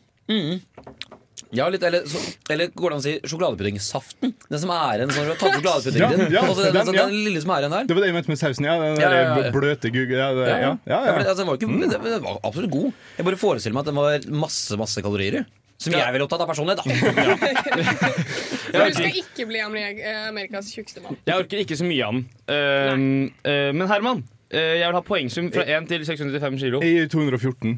Ja, 1.55 1.67
litt, 1.71 1.83
eller, 1.87 2.05
så, 2.09 2.21
eller 2.53 2.71
går 2.75 2.93
det 2.93 2.97
an 2.97 3.01
å 3.01 3.05
si 3.05 3.13
sjokoladepuddingssaften? 3.31 4.33
Den 4.51 4.61
som 4.61 4.73
er 4.75 5.01
igjen 5.01 5.11
når 5.13 5.17
du 5.17 5.31
har 5.33 5.39
tatt 5.41 5.57
sjokoladepuddingen 5.57 6.05
Ja, 6.05 6.09
din. 6.15 6.33
ja, 6.35 6.45
altså, 6.45 6.61
den, 6.61 6.71
den, 6.73 6.81
altså, 6.83 6.95
ja. 6.97 7.05
den 7.09 7.25
lille 7.29 7.43
som 7.43 7.53
er 7.55 7.65
igjen 7.65 7.75
der. 7.77 7.89
Det 7.89 7.97
var 7.97 8.05
det 8.05 8.09
jeg 8.11 8.17
mente 8.19 8.33
med 8.33 8.41
sausen. 8.41 8.69
Ja, 8.69 8.77
den 8.81 9.01
Ja, 9.01 9.11
der 9.11 9.17
ja, 9.19 9.35
ja. 9.47 9.51
bløte 9.55 9.91
gugg... 9.95 10.15
Ja, 10.15 10.31
det- 10.37 10.47
ja, 10.49 10.57
ja, 10.61 10.77
ja, 10.91 11.03
for 11.11 11.21
altså, 11.25 11.37
den 11.41 11.51
var 11.51 11.59
ikke, 11.59 11.69
den, 11.83 12.07
den 12.07 12.25
var 12.25 12.41
absolutt 12.43 12.73
god. 12.75 13.03
Jeg 13.17 13.29
bare 13.29 13.41
forestiller 13.45 13.77
meg 13.77 13.85
at 13.85 13.91
den 13.91 14.01
var 14.01 14.27
masse 14.45 14.79
masse 14.79 15.05
kalorier 15.05 15.41
i. 15.41 15.45
Som 15.77 15.91
jeg 15.91 16.13
ville 16.15 16.23
opptatt 16.23 16.43
av 16.45 16.47
personlig, 16.47 16.77
da. 16.79 16.83
For 18.75 18.87
du 18.87 18.95
skal 18.95 19.17
ikke 19.19 19.47
bli 19.49 19.59
eh, 19.59 20.21
Amerikas 20.29 20.69
tjukkeste 20.71 21.03
mann. 21.03 21.17
Jeg 21.27 21.43
orker 21.43 21.63
ikke 21.65 21.77
så 21.79 21.87
mye 21.87 22.07
av 22.07 22.15
den. 22.15 23.09
Uh, 23.43 23.71
men 23.75 23.83
Herman, 23.91 24.23
uh, 24.53 24.55
jeg 24.55 24.85
vil 24.87 24.97
ha 24.97 25.03
poengsum 25.05 25.51
fra 25.53 25.65
1 25.67 25.89
til 25.91 26.05
695 26.07 26.61
kilo. 26.63 26.81
Er 26.83 27.09
214. 27.11 27.75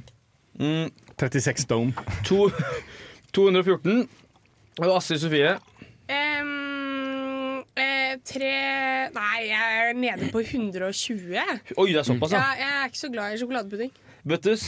Mm, 0.61 0.93
36 1.17 1.65
stone. 1.65 1.93
to, 2.25 2.51
214. 3.37 4.07
Og 4.81 4.93
Astrid 4.95 5.21
Sofie. 5.21 5.53
Um, 6.07 7.63
eh, 7.77 8.17
tre 8.25 8.51
Nei, 9.13 9.39
jeg 9.49 9.79
er 9.81 9.97
nede 9.97 10.29
på 10.33 10.41
120. 10.41 11.37
Oi, 11.77 11.87
det 11.91 12.01
er 12.01 12.07
såpass, 12.07 12.33
Ja, 12.33 12.45
jeg 12.57 12.69
er 12.73 12.91
ikke 12.91 13.01
så 13.03 13.11
glad 13.13 13.33
i 13.33 13.41
sjokoladepudding. 13.41 13.91
Bøttes. 14.27 14.67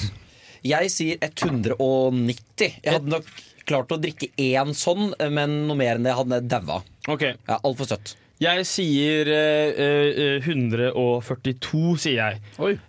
Jeg 0.65 0.91
sier 0.93 1.21
190. 1.23 2.79
Jeg 2.83 2.93
hadde 2.93 3.13
nok 3.13 3.27
klart 3.69 3.93
å 3.93 3.99
drikke 4.01 4.31
én 4.41 4.73
sånn, 4.77 5.13
men 5.31 5.61
noe 5.69 5.77
mer 5.79 5.97
enn 5.99 6.07
det 6.07 6.15
hadde 6.17 6.41
jeg 6.41 6.49
daua. 6.51 6.81
Okay. 7.07 7.37
Ja, 7.47 7.59
Altfor 7.63 7.89
søtt. 7.89 8.15
Jeg 8.39 8.63
sier 8.69 9.27
eh, 9.27 9.81
eh, 9.83 10.39
142, 10.45 11.97
sier 11.99 12.15
jeg. 12.21 12.37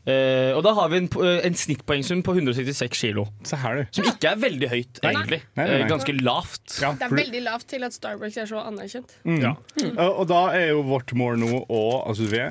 Eh, 0.06 0.52
og 0.54 0.62
da 0.62 0.70
har 0.78 0.86
vi 0.92 1.00
en, 1.02 1.08
eh, 1.24 1.40
en 1.48 1.54
snittpoengsum 1.58 2.20
på 2.22 2.36
166 2.38 2.94
kilo. 3.00 3.24
Se 3.42 3.56
her, 3.58 3.80
du. 3.80 3.84
Som 3.98 4.06
ikke 4.12 4.30
er 4.30 4.36
veldig 4.44 4.68
høyt, 4.70 5.00
egentlig. 5.02 5.40
Nei, 5.58 5.64
nei, 5.64 5.72
nei. 5.72 5.80
Eh, 5.80 5.88
ganske 5.90 6.14
lavt. 6.22 6.76
Ja, 6.80 6.92
Det 6.94 7.02
er 7.02 7.08
for- 7.10 7.18
veldig 7.18 7.42
lavt 7.48 7.66
til 7.74 7.82
at 7.88 7.92
Starbucks 7.96 8.36
er 8.38 8.46
så 8.46 8.62
anerkjent. 8.62 9.10
Mm. 9.26 9.40
Ja. 9.42 9.52
Og, 9.98 10.20
og 10.22 10.28
da 10.30 10.44
er 10.54 10.68
jo 10.70 10.82
vårt 10.86 11.10
mål 11.18 11.34
nå 11.42 11.50
å 11.66 11.82
Altså, 12.06 12.30
vi 12.30 12.38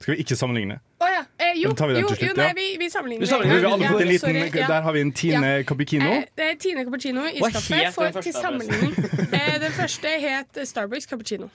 Skal 0.00 0.14
vi 0.14 0.20
ikke 0.22 0.36
sammenligne? 0.38 0.78
Å 0.96 1.08
ja. 1.12 1.22
Eh, 1.36 1.58
jo, 1.60 1.70
tar 1.76 1.90
vi 1.90 1.94
den 1.98 2.06
jo, 2.06 2.08
til 2.08 2.16
slutt, 2.16 2.30
jo, 2.30 2.34
nei, 2.38 2.46
ja. 2.48 2.54
vi, 2.56 2.66
vi 2.80 2.86
sammenligner. 2.88 3.26
Vi 3.26 3.28
sammenligner. 3.28 3.58
Vi 3.60 3.66
har 3.66 3.74
alle 3.74 3.84
Ja, 3.84 3.90
fått 3.92 4.00
en 4.00 4.18
sorry, 4.18 4.44
ja. 4.60 4.68
Der 4.70 4.86
har 4.86 4.94
vi 4.96 5.00
en 5.04 5.12
Tine 5.12 5.50
Cappuccino. 5.68 6.08
Eh, 6.08 6.24
det 6.40 6.46
er 6.46 6.54
Tine 6.62 6.84
Cappuccino 6.86 7.24
Hva 7.26 7.32
iskaffe 7.36 7.80
het 7.82 7.94
for 7.94 8.06
første, 8.06 8.22
til 8.24 8.32
sammenligning. 8.38 8.94
eh, 9.36 9.56
den 9.60 9.76
første 9.76 10.14
het 10.24 10.60
Starbucks 10.72 11.10
Cappuccino. 11.10 11.50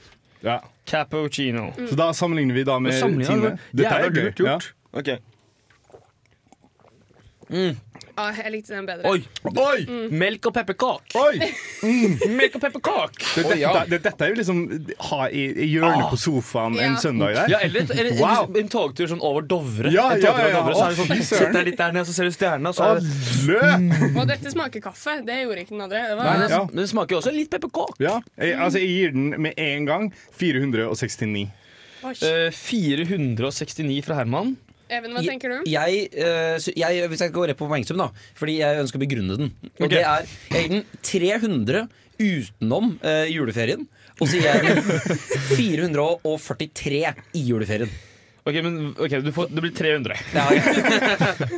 Ja. 0.45 0.59
Cappuccino. 0.85 1.71
Så 1.89 1.97
da 1.97 2.11
sammenligner 2.13 2.59
vi 2.59 2.65
da 2.69 2.77
med 2.79 2.93
Tine. 3.01 3.55
Dette 3.73 3.89
er 3.89 4.05
Jævla 4.05 4.13
gøy. 4.13 4.23
lurt 4.29 4.43
gjort. 4.45 4.73
Ok. 4.93 5.09
Ah, 8.21 8.35
jeg 8.37 8.51
likte 8.53 8.73
den 8.75 8.85
bedre. 8.85 9.09
Oi! 9.09 9.23
Oi! 9.49 10.07
Melk 10.13 10.45
og 10.49 10.53
pepperkak. 10.53 11.15
Mm. 11.81 12.17
Melk 12.37 12.57
og 12.59 12.61
pepperkak. 12.61 13.15
Det, 13.33 13.45
dette, 13.49 13.83
det, 13.89 13.99
dette 14.05 14.25
er 14.27 14.33
jo 14.33 14.37
liksom 14.37 14.59
ha 15.09 15.21
i, 15.33 15.45
i 15.65 15.67
hjørnet 15.71 16.11
på 16.11 16.19
sofaen 16.21 16.75
en 16.83 16.97
søndag 17.01 17.33
der. 17.39 17.53
Ja, 17.55 17.61
eller, 17.65 17.87
eller 17.95 18.19
Wow. 18.21 18.49
en, 18.51 18.59
en 18.61 18.69
togtur 18.69 19.09
sånn 19.09 19.23
over 19.25 19.45
Dovre. 19.49 19.89
Ja, 19.95 20.11
ja, 20.19 20.33
ja, 20.37 20.49
ja. 20.51 20.59
Dovre, 20.59 20.75
så 20.77 20.85
er 20.85 20.97
det 21.15 21.25
sånn, 21.25 21.55
deg 21.55 21.69
litt 21.71 21.79
der 21.81 21.95
nede, 21.95 22.05
så 22.09 22.13
ser 22.19 22.29
du 22.29 22.35
stjernene. 22.35 22.73
Så 22.77 22.85
er 22.85 22.99
det, 23.01 23.07
mm. 23.81 24.19
Og 24.21 24.27
dette 24.29 24.53
smaker 24.53 24.83
kaffe. 24.85 25.17
Det 25.25 25.39
gjorde 25.41 25.63
ikke 25.65 25.73
den 25.75 25.85
andre. 25.87 26.03
Det 26.11 26.17
Nei, 26.19 26.27
var, 26.27 26.43
den, 26.45 26.53
Ja. 26.57 26.61
det 26.81 26.87
smaker 26.91 27.17
jo 27.17 27.21
også 27.23 27.33
litt 27.35 27.49
pepperkak. 27.55 27.97
Ja, 28.03 28.19
jeg, 28.37 28.53
altså 28.61 28.83
jeg 28.83 28.91
gir 28.93 29.15
den 29.17 29.31
med 29.47 29.57
en 29.61 29.89
gang 29.89 30.09
469. 30.37 31.47
Oi. 32.01 32.13
Eh, 32.25 32.49
469 32.55 34.01
fra 34.05 34.15
Herman. 34.21 34.55
Even, 34.91 35.13
hva 35.15 35.21
tenker 35.23 35.53
du? 35.53 35.57
Jeg, 35.71 36.05
sy- 36.59 36.73
jeg, 36.75 37.05
hvis 37.11 37.21
jeg 37.23 37.31
går 37.35 37.51
rett 37.53 37.59
på 37.61 37.67
poengsum, 37.71 37.97
da, 38.01 38.09
fordi 38.35 38.57
jeg 38.59 38.81
ønsker 38.83 38.99
å 38.99 39.03
begrunne 39.05 39.37
den. 39.39 39.51
Og 39.79 39.87
det 39.93 40.01
er 40.03 40.27
Jeg 40.51 40.67
gir 40.67 40.73
den 40.75 40.85
300 41.07 41.85
utenom 42.21 42.91
eh, 43.07 43.25
juleferien. 43.31 43.87
Og 44.21 44.27
så 44.29 44.37
gir 44.37 44.49
jeg 44.51 44.61
den 44.67 44.83
443 45.57 47.03
i 47.39 47.43
juleferien. 47.47 47.89
Ok, 48.41 48.55
men 48.65 48.77
ok, 48.97 49.15
du 49.21 49.29
får, 49.35 49.51
Det 49.53 49.61
blir 49.61 49.73
300. 49.77 50.15
Ja, 50.33 50.45
ja. 50.57 51.51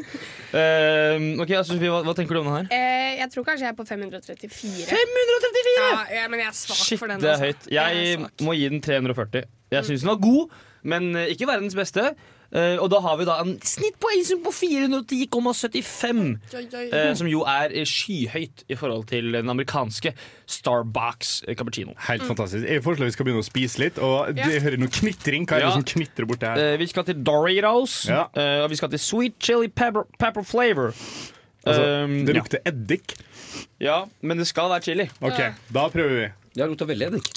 Eh, 0.53 1.23
ok, 1.41 1.49
altså, 1.57 1.73
Sofie, 1.73 1.89
hva, 1.89 2.01
hva 2.05 2.13
tenker 2.17 2.35
du 2.37 2.41
om 2.43 2.49
den 2.51 2.57
her? 2.59 2.67
Eh, 2.75 3.15
jeg 3.21 3.29
tror 3.33 3.45
kanskje 3.47 3.65
jeg 3.65 3.71
er 3.73 3.77
på 3.79 3.85
534. 3.87 4.83
534? 4.91 5.73
Ja, 5.79 5.87
ja, 6.19 6.25
men 6.29 6.43
jeg 6.43 6.49
er 6.51 6.57
svak 6.59 6.77
Shit, 6.83 6.99
for 7.01 7.09
den. 7.09 7.23
det 7.23 7.31
er 7.31 7.39
altså. 7.39 7.49
høyt. 7.49 7.71
Jeg 7.73 8.19
må 8.45 8.53
gi 8.59 8.67
den 8.75 8.83
340. 8.85 9.47
Jeg 9.73 9.87
syns 9.87 10.03
den 10.05 10.11
var 10.11 10.19
god, 10.21 10.53
men 10.93 11.09
eh, 11.17 11.31
ikke 11.33 11.47
verdens 11.49 11.73
beste. 11.79 12.11
Eh, 12.53 12.77
og 12.77 12.85
da 12.93 12.99
har 13.01 13.15
vi 13.17 13.25
da 13.25 13.39
en 13.41 13.55
snittpoengsum 13.65 14.43
på 14.45 14.51
410,75. 14.53 16.19
Oi, 16.53 16.61
oi. 16.77 16.83
eh, 16.93 17.13
som 17.17 17.25
jo 17.31 17.41
er 17.49 17.73
eh, 17.73 17.85
skyhøyt 17.89 18.61
i 18.69 18.77
forhold 18.77 19.07
til 19.09 19.31
den 19.33 19.49
amerikanske 19.49 20.11
Starbucks 20.45 21.31
cappuccino. 21.57 21.95
Helt 22.07 22.27
fantastisk. 22.29 22.67
Jeg 22.69 22.83
foreslår 22.85 23.09
vi 23.09 23.15
skal 23.15 23.25
begynne 23.25 23.41
å 23.41 23.47
spise 23.47 23.81
litt. 23.81 23.97
Og 23.97 24.37
jeg 24.37 24.61
hører 24.61 24.77
noe 24.83 24.93
knitring. 24.93 25.47
Hva 25.49 25.57
er 25.57 25.65
det 25.65 25.69
Ja. 25.71 25.73
som 25.79 25.87
knitrer 25.95 26.29
borti 26.29 26.45
her? 26.45 26.61
Uh, 26.75 26.77
vi 26.77 26.87
skal 26.91 27.03
til 27.09 27.23
Doritos, 27.25 28.05
Ja. 28.09 28.27
eh, 28.37 28.61
og 28.63 28.69
vi 28.69 28.75
skal 28.77 28.89
til 28.93 28.99
Sweet 28.99 29.39
Chili 29.39 29.67
Pepper, 29.73 30.05
pepper 30.19 30.43
Flavor. 30.45 30.93
Altså, 31.65 31.81
det 31.81 32.25
det 32.27 32.35
ja. 32.35 32.39
lukter 32.41 32.59
eddik. 32.67 33.15
Ja, 33.79 34.03
men 34.21 34.37
det 34.37 34.45
skal 34.47 34.69
være 34.69 34.81
chili. 34.83 35.09
OK, 35.21 35.39
da 35.73 35.87
prøver 35.89 36.15
vi. 36.19 36.27
Det 36.53 36.67
lukter 36.69 36.85
veldig 36.85 37.07
eddik. 37.07 37.31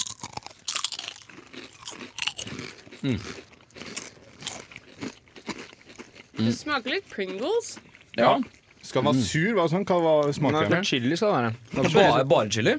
Det 6.37 6.53
smaker 6.57 6.93
litt 6.97 7.09
Pringles. 7.11 7.77
Ja. 8.17 8.37
Skal 8.85 9.03
den 9.03 9.09
være 9.11 9.25
sur? 9.25 9.49
Hva, 9.57 9.65
sånn? 9.71 9.87
Hva 9.87 9.97
var 10.03 10.29
den? 10.31 10.77
Nei, 10.77 10.83
chili 10.87 11.17
skal 11.17 11.33
det 11.33 11.55
være. 11.81 11.89
Bare, 11.97 12.25
bare 12.29 12.53
chili? 12.53 12.77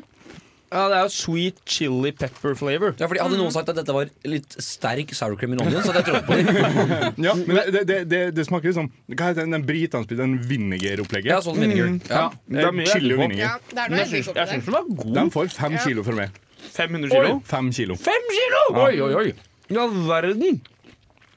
Ja, 0.69 0.83
det 0.93 0.97
er 0.99 1.07
jo 1.07 1.13
sweet 1.15 1.61
chili 1.65 2.11
pepper 2.13 2.53
flavor. 2.59 2.93
Ja, 3.01 3.07
fordi 3.09 3.23
Hadde 3.25 3.39
noen 3.41 3.53
sagt 3.55 3.71
at 3.73 3.79
dette 3.79 3.95
var 3.97 4.11
litt 4.29 4.53
sterk 4.61 5.15
sour 5.17 5.33
cream 5.41 5.55
in 5.57 5.63
onion, 5.65 5.81
så 5.81 5.95
hadde 5.95 6.03
jeg 6.03 6.09
trodd 6.11 6.27
på 6.29 6.37
det. 6.37 7.13
Ja, 7.27 7.33
men 7.39 7.61
det, 7.73 7.85
det, 7.89 7.97
det, 8.11 8.21
det 8.37 8.45
smaker 8.45 8.69
liksom 8.69 8.91
Hva 9.15 9.31
heter 9.31 9.47
den, 9.49 9.55
den 9.57 10.05
spiller? 10.05 10.21
Den 10.27 10.35
vinegar-opplegget? 10.51 11.31
Ja, 11.33 11.39
sånn 11.45 11.57
vinegar. 11.63 11.89
Mm. 11.95 12.03
Ja. 12.11 12.21
Ja. 12.21 12.29
Det 12.59 12.67
er 12.69 12.77
mye 12.77 12.91
Chili 12.93 13.15
og 13.15 13.23
etterpå. 13.23 13.23
vinegar. 13.25 13.49
Ja, 13.49 13.73
det 13.73 13.81
er 13.87 13.95
noe 13.95 14.03
jeg 14.03 14.11
syns 14.13 14.29
jeg 14.29 14.51
syns 14.53 14.53
der. 14.53 14.61
den 14.69 14.77
var 14.77 14.91
god. 15.01 15.15
Den 15.23 15.33
får 15.39 15.49
fem 15.57 15.79
Ja. 15.79 15.85
kilo 15.89 16.05
fra 16.05 16.19
meg. 16.21 16.37
500 16.77 17.15
kilo. 17.17 17.41
Fem 17.49 17.73
kilo. 17.81 17.97
Fem 18.05 18.29
kilo! 18.37 18.63
Oi, 18.85 18.93
oi, 19.09 19.13
oi. 19.25 19.29
I 19.73 19.81
all 19.81 19.97
verden! 20.09 20.61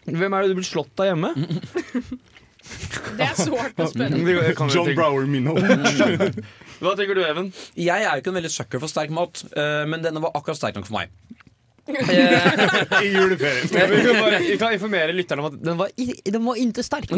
Hvem 0.09 0.33
er 0.33 0.43
det 0.43 0.53
du 0.53 0.59
blir 0.59 0.67
slått 0.67 1.01
av 1.03 1.11
hjemme? 1.11 1.33
Det 3.11 3.25
er 3.25 3.35
sårt 3.35 3.79
å 3.81 3.87
jeg 3.89 4.55
John. 4.71 4.91
Brower 4.95 5.25
Minnow. 5.27 5.57
Hva 6.81 6.93
tenker 6.97 7.17
du, 7.17 7.21
Even? 7.25 7.49
Jeg 7.77 8.05
er 8.05 8.15
jo 8.15 8.21
ikke 8.23 8.31
en 8.31 8.37
veldig 8.37 8.51
sucker 8.53 8.81
for 8.81 8.91
sterk 8.91 9.11
mat, 9.13 9.41
eh, 9.51 9.81
men 9.89 10.05
denne 10.05 10.21
var 10.23 10.33
akkurat 10.37 10.59
sterk 10.59 10.77
nok 10.77 10.87
for 10.87 10.99
meg. 10.99 11.11
I 13.05 13.07
juleferien. 13.09 13.65
Vi 13.67 14.01
kan, 14.05 14.19
bare, 14.21 14.39
vi 14.45 14.57
kan 14.61 14.73
informere 14.75 15.13
lytterne 15.17 15.41
om 15.43 15.47
at 15.49 15.55
den 15.65 15.79
var, 15.79 15.89
i- 15.97 16.21
den 16.31 16.43
var 16.45 16.59
ikke 16.61 16.83
sterk. 16.85 17.09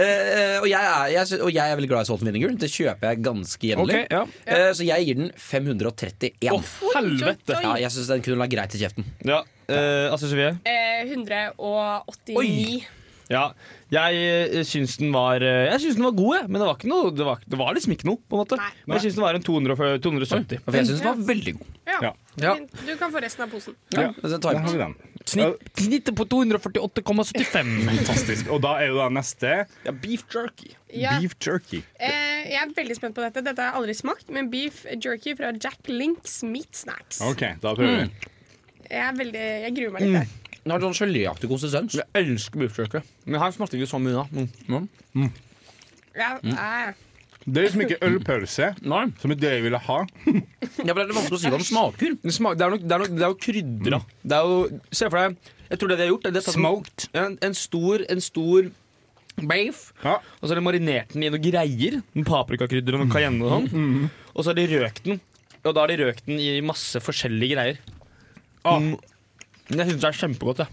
Eh, 0.00 0.56
og, 0.62 0.66
jeg 0.70 0.78
er, 0.78 1.08
jeg, 1.10 1.26
sy- 1.26 1.40
og 1.42 1.50
jeg 1.52 1.66
er 1.72 1.74
veldig 1.76 1.88
glad 1.90 2.04
i 2.06 2.08
salt 2.08 2.22
and 2.22 2.30
vinegar. 2.30 2.52
Det 2.62 2.68
kjøper 2.70 3.08
jeg 3.10 3.18
ganske 3.26 3.66
jevnlig. 3.72 3.96
Ok, 4.06 4.12
ja. 4.14 4.20
Eh, 4.46 4.68
så 4.78 4.86
jeg 4.86 5.06
gir 5.08 5.18
den 5.18 5.30
531. 5.34 6.30
Å, 6.54 6.60
helvete! 6.94 7.56
Ja, 7.64 7.72
jeg 7.82 7.90
syns 7.96 8.08
den 8.12 8.22
kunne 8.24 8.38
la 8.40 8.46
greit 8.52 8.76
i 8.78 8.80
kjeften. 8.80 9.08
Ja, 9.26 9.40
eh, 9.66 10.06
Astrid 10.14 10.30
Sofie? 10.32 10.52
Eh, 10.70 11.02
189. 11.10 12.86
Ja, 13.30 13.44
jeg 13.94 14.22
eh, 14.26 14.62
syns 14.66 14.96
den 14.98 15.12
var 15.14 15.42
eh, 15.42 15.68
Jeg 15.68 15.82
syns 15.84 15.98
den 15.98 16.06
var 16.08 16.14
god, 16.18 16.32
jeg. 16.34 16.46
Men 16.48 16.58
det 16.58 16.66
var, 16.66 16.78
ikke 16.78 16.90
noe, 16.90 17.12
det, 17.14 17.26
var, 17.26 17.44
det 17.46 17.60
var 17.60 17.76
liksom 17.76 17.94
ikke 17.94 18.08
noe. 18.10 18.18
på 18.26 18.36
en 18.36 18.42
måte 18.42 18.58
Nei. 18.58 18.70
Men 18.86 18.98
jeg 18.98 19.06
syns 19.06 19.20
den 19.20 19.24
var 19.26 19.38
en 19.38 19.46
200, 19.46 19.76
270. 20.02 20.64
For 20.66 20.78
jeg 20.80 20.88
syns 20.88 21.04
den 21.04 21.08
var 21.08 21.22
veldig 21.30 21.54
god. 21.60 21.76
Ja. 21.90 22.00
Ja. 22.00 22.12
Ja. 22.40 22.56
Du 22.86 22.90
kan 22.98 23.14
få 23.14 23.22
resten 23.22 23.44
av 23.46 23.54
posen. 23.54 23.76
Ja, 23.94 24.10
den 24.14 24.42
tar 24.42 24.58
har 24.58 24.74
vi 24.74 24.82
den. 24.82 24.96
Snitt, 25.30 25.70
snittet 25.78 26.16
på 26.16 26.26
248,75. 26.32 27.72
Fantastisk. 27.90 28.50
Og 28.50 28.62
da 28.64 28.76
er 28.80 28.90
jo 28.90 28.98
da 28.98 29.08
neste 29.14 29.54
Ja, 29.86 29.94
beef 29.94 30.26
jerky. 30.32 30.72
Ja. 30.90 31.14
beef 31.20 31.36
jerky. 31.44 31.84
Eh, 32.02 32.50
jeg 32.50 32.58
er 32.64 32.74
veldig 32.74 32.98
spent 32.98 33.18
på 33.18 33.22
dette. 33.22 33.44
Dette 33.46 33.62
har 33.62 33.74
jeg 33.74 33.82
aldri 33.82 33.98
smakt, 33.98 34.30
men 34.34 34.50
beef 34.50 34.82
jerky 34.96 35.36
fra 35.38 35.52
Jack 35.54 35.90
Links 35.90 36.40
Meat 36.46 36.82
Snacks. 36.82 37.22
OK, 37.26 37.46
da 37.62 37.74
prøver 37.78 38.06
vi. 38.06 38.30
Jeg, 38.90 39.02
er 39.06 39.18
veldig, 39.18 39.48
jeg 39.66 39.76
gruer 39.76 39.94
meg 39.94 40.06
litt 40.06 40.16
der. 40.22 40.38
Den 40.64 40.74
har 40.74 40.82
sånn 40.84 40.96
geléaktig 40.98 41.48
konsistens. 41.50 41.96
Jeg 41.96 42.06
elsker 42.14 42.60
beef. 42.60 42.80
Men 43.24 43.40
her 43.40 43.54
smakte 43.54 43.78
ikke 43.78 43.88
så 43.88 44.00
mye. 44.02 44.24
da 44.26 44.82
mm. 45.16 45.30
Ja, 46.18 46.34
eh. 46.42 46.98
Det 47.46 47.56
er 47.56 47.64
liksom 47.64 47.82
ikke 47.86 47.96
ølpølse, 48.04 48.66
Nei. 48.84 49.06
som 49.22 49.32
er 49.32 49.38
det 49.40 49.50
jeg 49.54 49.62
ville 49.64 49.78
ha. 49.80 49.96
Ja, 50.28 50.92
for 50.92 50.98
det 51.00 51.06
er 51.06 51.16
vanskelig 51.16 51.38
å 51.38 51.40
si 51.40 51.48
hva 51.48 51.56
den 51.56 51.64
smaker. 51.66 52.16
Det, 52.20 52.34
smak, 52.36 52.58
det, 52.60 52.66
er 52.66 52.74
nok, 52.74 52.82
det, 52.84 52.92
er 52.92 53.02
nok, 53.02 53.14
det 53.16 53.24
er 53.24 53.32
jo 53.32 53.38
krydra. 53.46 54.00
Det 54.20 54.36
er 54.36 54.50
jo, 54.50 54.80
se 54.92 55.08
for 55.08 55.18
deg 55.22 55.50
Jeg 55.70 55.80
tror 55.80 55.90
det 55.90 55.96
de 55.96 56.04
har 56.04 56.10
gjort 56.10 56.28
er 56.28 56.34
de 56.34 56.40
har 56.40 56.44
tatt 56.44 56.52
en- 56.54 56.60
Smoked. 56.60 57.06
En, 57.22 57.38
en 57.48 57.56
stor, 57.56 58.04
en 58.12 58.20
stor 58.26 58.68
beef, 59.40 59.80
Ja. 60.04 60.18
og 60.20 60.44
så 60.44 60.52
har 60.52 60.60
de 60.60 60.66
marinert 60.66 61.14
den 61.14 61.24
i 61.24 61.30
noen 61.32 61.44
greier. 61.46 62.00
Paprikakrydder 62.28 62.98
og 62.98 63.06
noe 63.06 63.14
cayenne 63.14 63.46
og 63.46 63.54
sånn. 63.56 64.10
Og 64.34 64.44
så 64.44 64.50
har 64.52 64.58
de 64.60 64.66
røkt 64.76 65.04
den. 65.08 65.20
Og 65.64 65.72
da 65.74 65.80
har 65.80 65.92
de 65.92 65.98
røkt 66.04 66.26
den 66.28 66.38
i 66.44 66.60
masse 66.64 67.00
forskjellige 67.00 67.56
greier. 67.56 67.80
Mm. 68.68 68.92
Men 69.70 69.78
Jeg 69.84 69.92
syns 69.92 70.00
det 70.02 70.08
er 70.10 70.18
kjempegodt. 70.20 70.58
Jeg. 70.64 70.68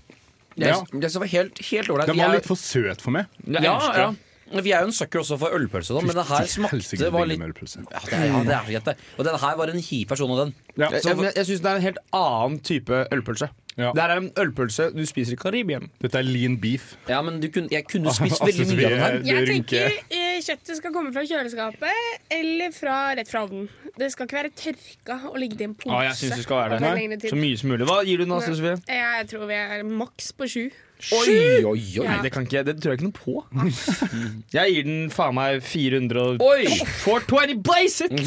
Jeg, 0.58 0.68
Ja. 0.68 0.78
jeg 0.80 0.88
synes 0.90 1.14
det 1.14 1.20
var 1.22 1.28
helt, 1.28 1.60
helt 1.70 1.90
ålreit. 1.94 2.08
Den 2.08 2.18
var 2.18 2.24
Jeg- 2.32 2.36
litt 2.42 2.46
for 2.50 2.56
søt 2.58 3.02
for 3.02 3.12
meg. 3.12 3.28
Jeg 3.46 3.62
ja, 3.64 3.76
elsker 3.78 4.00
ja. 4.02 4.10
det. 4.12 4.64
Vi 4.64 4.72
er 4.72 4.80
jo 4.80 4.86
en 4.88 4.94
sucker 4.96 5.20
også 5.20 5.38
for 5.38 5.52
ølpølse, 5.52 5.92
da, 5.94 6.00
men 6.02 6.16
det 6.16 6.24
her 6.26 6.38
Helsike, 6.40 6.98
smakte 6.98 7.12
var 7.12 7.26
litt 7.28 7.38
med 7.40 7.50
ølpølse. 7.52 7.82
ja, 7.92 8.00
det 8.00 8.14
er, 8.14 8.26
ja, 8.32 8.44
det 8.44 8.54
er 8.56 8.64
greit, 8.72 8.86
det. 8.86 8.96
Og 9.20 9.26
den 9.26 9.36
her 9.44 9.56
var 9.58 9.68
en 9.68 9.82
kjip 9.84 10.08
versjon 10.10 10.32
av 10.32 10.38
den. 10.46 10.54
Ja. 10.78 10.90
Jeg, 10.90 11.04
jeg, 11.04 11.34
jeg 11.36 11.46
syns 11.50 11.62
det 11.62 11.66
er 11.66 11.76
en 11.76 11.82
helt 11.82 11.98
annen 12.14 12.60
type 12.64 13.08
ølpølse. 13.12 13.50
Ja. 13.78 13.92
Der 13.94 14.10
er 14.10 14.18
en 14.24 14.32
ølpølse 14.42 14.90
du 14.96 15.04
spiser 15.06 15.36
i 15.36 15.40
Karibien. 15.40 15.90
Dette 16.02 16.18
er 16.18 16.26
lean 16.26 16.56
beef. 16.62 16.96
Ja, 17.10 17.22
men 17.22 17.38
du 17.42 17.48
kunne, 17.54 17.70
jeg 17.72 17.86
kunne 17.86 18.14
spist 18.16 18.42
Altså, 18.42 18.48
veldig 18.50 18.78
mye 18.78 18.88
av 18.88 18.96
den 18.96 19.04
her. 19.04 19.18
Jeg 19.28 19.48
tenker 19.52 19.92
eh, 20.10 20.40
kjøttet 20.42 20.80
skal 20.80 20.96
komme 20.96 21.14
fra 21.14 21.24
kjøleskapet 21.30 22.34
eller 22.34 22.74
fra 22.74 22.98
rett 23.20 23.30
fra 23.30 23.44
ovnen. 23.46 23.70
Det 23.98 24.10
skal 24.14 24.28
ikke 24.28 24.40
være 24.40 24.54
tørka 24.64 25.20
og 25.30 25.38
ligge 25.42 25.62
i 25.62 25.68
en 25.70 25.76
pose. 25.78 25.94
Ah, 25.94 26.08
jeg 26.10 26.18
synes 26.24 26.42
det 26.42 26.48
skal 26.48 26.64
være 26.64 26.82
det. 27.14 27.30
Så 27.30 27.38
mye 27.38 27.58
som 27.62 27.72
mulig. 27.74 27.88
Hva 27.90 28.02
gir 28.08 28.18
du 28.22 28.26
den, 28.26 28.36
Astrid 28.38 28.60
Sofie? 28.60 28.76
Jeg 28.98 29.30
tror 29.32 29.48
vi 29.50 29.62
er 29.62 29.88
maks 29.90 30.34
på 30.38 30.50
sju. 30.50 30.66
Oi, 31.14 31.30
oi, 31.30 31.64
oi. 31.70 31.82
Ja. 31.94 32.04
Nei, 32.10 32.18
det, 32.26 32.32
kan 32.34 32.48
ikke, 32.48 32.64
det 32.66 32.78
tror 32.82 32.94
jeg 32.94 33.00
ikke 33.00 33.08
noe 33.08 33.18
på. 33.18 33.46
Jeg 34.58 34.74
gir 34.74 34.88
den 34.88 35.12
faen 35.14 35.36
meg 35.38 35.62
400 35.62 36.42
Oi! 36.42 36.66
420 37.04 37.62
blaze 37.64 38.08
it! 38.08 38.18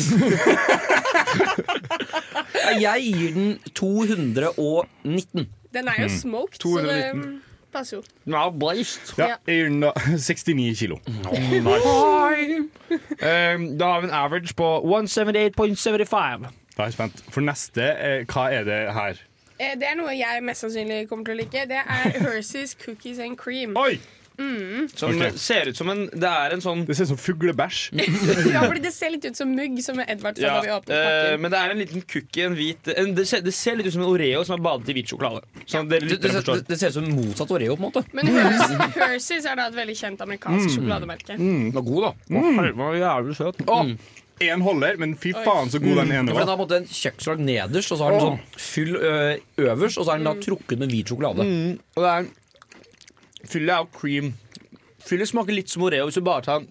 Jeg 2.80 3.02
gir 3.10 3.34
den 3.34 3.58
219. 3.74 5.48
Den 5.74 5.88
er 5.90 6.02
jo 6.02 6.08
smoked, 6.14 6.62
så 6.62 6.82
det 6.86 7.00
mm, 7.14 7.40
passer 7.74 7.96
jo. 7.98 8.02
Ja, 8.30 8.46
blazed. 8.50 9.12
Ja, 9.18 9.34
jeg 9.46 9.58
gir 9.58 9.68
den 9.68 9.80
da 9.84 9.92
69 10.30 10.78
kilo. 10.78 11.00
Um, 12.90 13.78
da 13.78 13.84
har 13.92 14.00
vi 14.00 14.08
en 14.08 14.14
average 14.16 14.54
på 14.58 14.66
178,75. 14.82 16.48
Da 16.74 16.82
er 16.82 16.88
jeg 16.88 16.94
spent. 16.96 17.20
For 17.30 17.44
neste, 17.44 17.84
eh, 17.84 18.24
hva 18.26 18.48
er 18.50 18.64
det 18.66 18.78
her? 18.96 19.20
Eh, 19.60 19.76
Det 19.80 19.90
er 19.92 19.98
noe 20.00 20.14
jeg 20.16 20.46
mest 20.46 20.64
sannsynlig 20.64 21.04
kommer 21.10 21.28
til 21.28 21.36
å 21.36 21.42
like. 21.42 21.66
Det 21.68 21.82
er 21.84 22.16
Hersey's 22.24 22.72
Cookies 22.80 23.20
and 23.22 23.38
Cream. 23.40 23.76
Oi! 23.80 23.98
Som 24.94 25.18
okay. 25.18 25.34
ser 25.36 25.68
ut 25.68 25.76
som 25.76 25.90
en 25.92 26.06
Det 26.16 26.28
er 26.28 26.54
en 26.54 26.62
sånn 26.64 26.86
Det 26.88 26.94
ser 26.96 27.04
ut 27.04 27.10
som 27.10 27.18
fuglebæsj. 27.20 27.80
Ja, 28.54 28.62
fordi 28.64 28.80
Det 28.86 28.92
ser 28.94 29.12
litt 29.12 29.26
ut 29.28 29.36
som 29.36 29.50
mugg, 29.52 29.76
som 29.84 30.00
Edvard 30.00 30.38
sa 30.40 30.46
ja, 30.46 30.54
da 30.54 30.62
vi 30.64 30.70
åpnet 30.72 30.94
pakken. 30.94 31.10
pakken. 31.10 31.42
men 31.42 31.52
det 31.52 31.58
er 31.60 31.74
en 31.74 31.82
liten 31.82 32.04
cookie, 32.08 32.46
en 32.46 32.56
hvit 32.56 32.88
en, 32.94 33.10
det, 33.18 33.26
ser, 33.28 33.42
det 33.44 33.52
ser 33.52 33.76
litt 33.76 33.90
ut 33.90 33.96
som 33.98 34.06
en 34.06 34.08
Oreo 34.14 34.40
som 34.48 34.56
er 34.56 34.62
badet 34.64 34.88
i 34.88 34.96
hvit 34.96 35.12
sjokolade. 35.12 35.44
Sånn 35.68 35.90
dere 35.92 36.08
Det, 36.08 36.16
det, 36.24 36.32
det, 36.46 36.56
det 36.70 36.78
ser 36.80 36.94
ut 36.94 36.96
som 36.96 37.10
motsatt 37.18 37.52
Oreo, 37.52 37.76
på 37.76 37.84
en 37.84 37.86
måte. 37.90 38.04
Men 38.16 38.32
Hershey's, 38.32 38.96
Hershey's 39.02 39.50
er 39.50 39.60
da 39.60 39.68
et 39.68 39.76
veldig 39.76 39.98
kjent 40.00 40.24
amerikansk 40.24 40.72
sjokolademerke. 40.78 41.36
Den 41.36 41.68
var 41.76 41.84
god, 41.90 42.08
da. 42.08 42.14
Å, 42.40 42.46
den 42.64 42.80
var 42.80 42.96
jævlig 43.02 43.36
søt. 43.42 43.60
Å, 43.66 43.82
Én 44.40 44.62
holder, 44.64 44.96
men 44.96 45.14
fy 45.20 45.34
faen 45.36 45.68
så 45.68 45.78
god 45.82 45.98
den 46.00 46.12
ene 46.16 46.32
For 46.32 46.40
Den 46.40 46.48
har 46.48 46.56
på 46.56 46.62
en 46.62 46.66
måte 46.66 46.78
en 46.80 46.86
kjøkkenslag 46.88 47.40
nederst, 47.44 47.92
og 47.92 47.98
så 48.00 48.06
har 48.06 48.14
den 48.16 48.22
sånn 48.24 48.38
fyll 48.56 48.94
øverst, 49.60 50.00
og 50.00 50.06
så 50.06 50.14
er 50.14 50.22
den 50.22 50.28
da 50.30 50.34
trukket 50.40 50.80
med 50.80 50.94
hvit 50.94 51.12
sjokolade. 51.12 51.44
Mm, 51.44 51.74
og 51.96 52.06
det 52.06 52.12
er 52.14 52.30
Fyllet 53.50 53.72
er 53.72 53.78
jo 53.84 53.88
cream. 53.96 54.32
Fyllet 55.04 55.30
smaker 55.30 55.56
litt 55.56 55.72
som 55.72 55.84
Oreo 55.86 56.06
hvis 56.08 56.18
du 56.20 56.24
bare 56.26 56.44
tar 56.44 56.66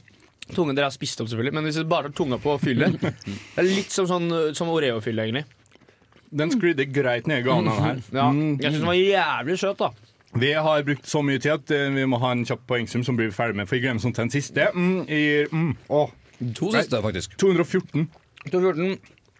Tungen 0.49 0.73
dere 0.77 0.87
har 0.89 0.93
spist 0.93 1.19
opp, 1.21 1.29
selvfølgelig, 1.29 1.53
men 1.53 1.65
hvis 1.67 1.77
du 1.77 1.85
bare 1.89 2.09
tar 2.09 2.15
tunga 2.17 2.39
på 2.41 2.55
fyllet 2.61 2.95
Det 3.05 3.61
er 3.61 3.67
litt 3.69 3.93
som, 3.93 4.07
sånn, 4.09 4.29
som 4.57 4.69
Oreo-fylle, 4.73 5.27
egentlig. 5.27 5.43
Den 6.33 6.49
sklidde 6.53 6.85
greit 6.93 7.27
ned 7.29 7.43
i 7.43 7.45
ganen 7.45 7.69
her. 7.73 7.99
Ja, 8.13 8.29
Mm. 8.33 8.55
Jeg 8.61 8.71
syns 8.73 8.81
den 8.81 8.89
var 8.89 8.97
jævlig 8.97 9.59
søt, 9.61 9.77
da. 9.81 9.91
Vi 10.41 10.49
har 10.53 10.83
brukt 10.85 11.05
så 11.09 11.21
mye 11.25 11.41
tid 11.41 11.55
at 11.55 11.71
eh, 11.73 11.87
vi 11.93 12.05
må 12.09 12.19
ha 12.21 12.31
en 12.35 12.43
kjapp 12.45 12.61
poengsum 12.69 13.01
som 13.05 13.17
blir 13.17 13.31
ferdig 13.33 13.57
med. 13.57 13.69
For 13.69 13.77
jeg 13.77 13.85
glemmer 13.87 14.01
sånn 14.03 14.13
til 14.13 14.27
den 14.27 14.33
siste. 14.33 14.67
Mm, 14.75 14.99
jeg 15.09 15.23
gir 15.25 15.53
mm, 15.53 15.71
å, 15.89 16.03
To 16.55 16.71
siste, 16.71 17.01
faktisk. 17.03 17.37
214. 17.41 18.07
214. 18.51 18.99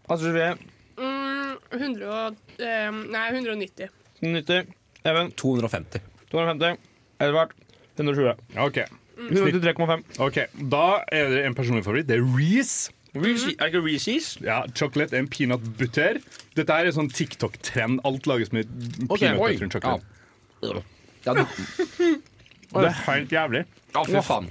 Altså, 0.09 0.25
Sofie. 0.25 0.57
Mm, 0.99 1.57
100 1.71 2.07
og, 2.09 2.35
eh, 2.59 2.91
nei, 2.91 3.25
190. 3.31 3.89
190. 4.21 4.73
Even. 5.05 5.31
250. 5.39 6.01
250. 6.31 6.77
Edvard. 7.23 7.53
120. 7.97 8.35
OK. 8.57 8.79
193,5. 9.19 10.03
Ok, 10.23 10.37
Da 10.71 11.03
er 11.11 11.29
det 11.29 11.45
en 11.45 11.55
personlig 11.55 11.83
favoritt. 11.83 12.07
Det 12.07 12.17
er 12.19 12.23
Reece. 12.37 12.91
Reese, 13.15 13.55
er 13.57 13.65
det 13.65 13.73
ikke 13.73 13.81
Reese's? 13.87 14.37
Ja, 14.43 14.61
Chocolate 14.75 15.17
and 15.17 15.29
peanut 15.33 15.63
butter. 15.79 16.19
Dette 16.55 16.75
her 16.75 16.85
er 16.85 16.93
sånn 16.93 17.09
TikTok-trend. 17.09 18.03
Alt 18.05 18.27
lages 18.29 18.51
med 18.53 18.69
peanut 19.09 19.41
oi, 19.41 19.55
butter 19.57 19.65
og 19.65 19.71
chocolate. 19.73 20.83
Ja, 21.25 21.33
du, 21.33 21.41
Det 22.69 22.85
er 22.85 22.97
helt 23.07 23.31
jævlig. 23.33 23.63
ja, 23.95 24.03
fy 24.05 24.19
faen. 24.25 24.45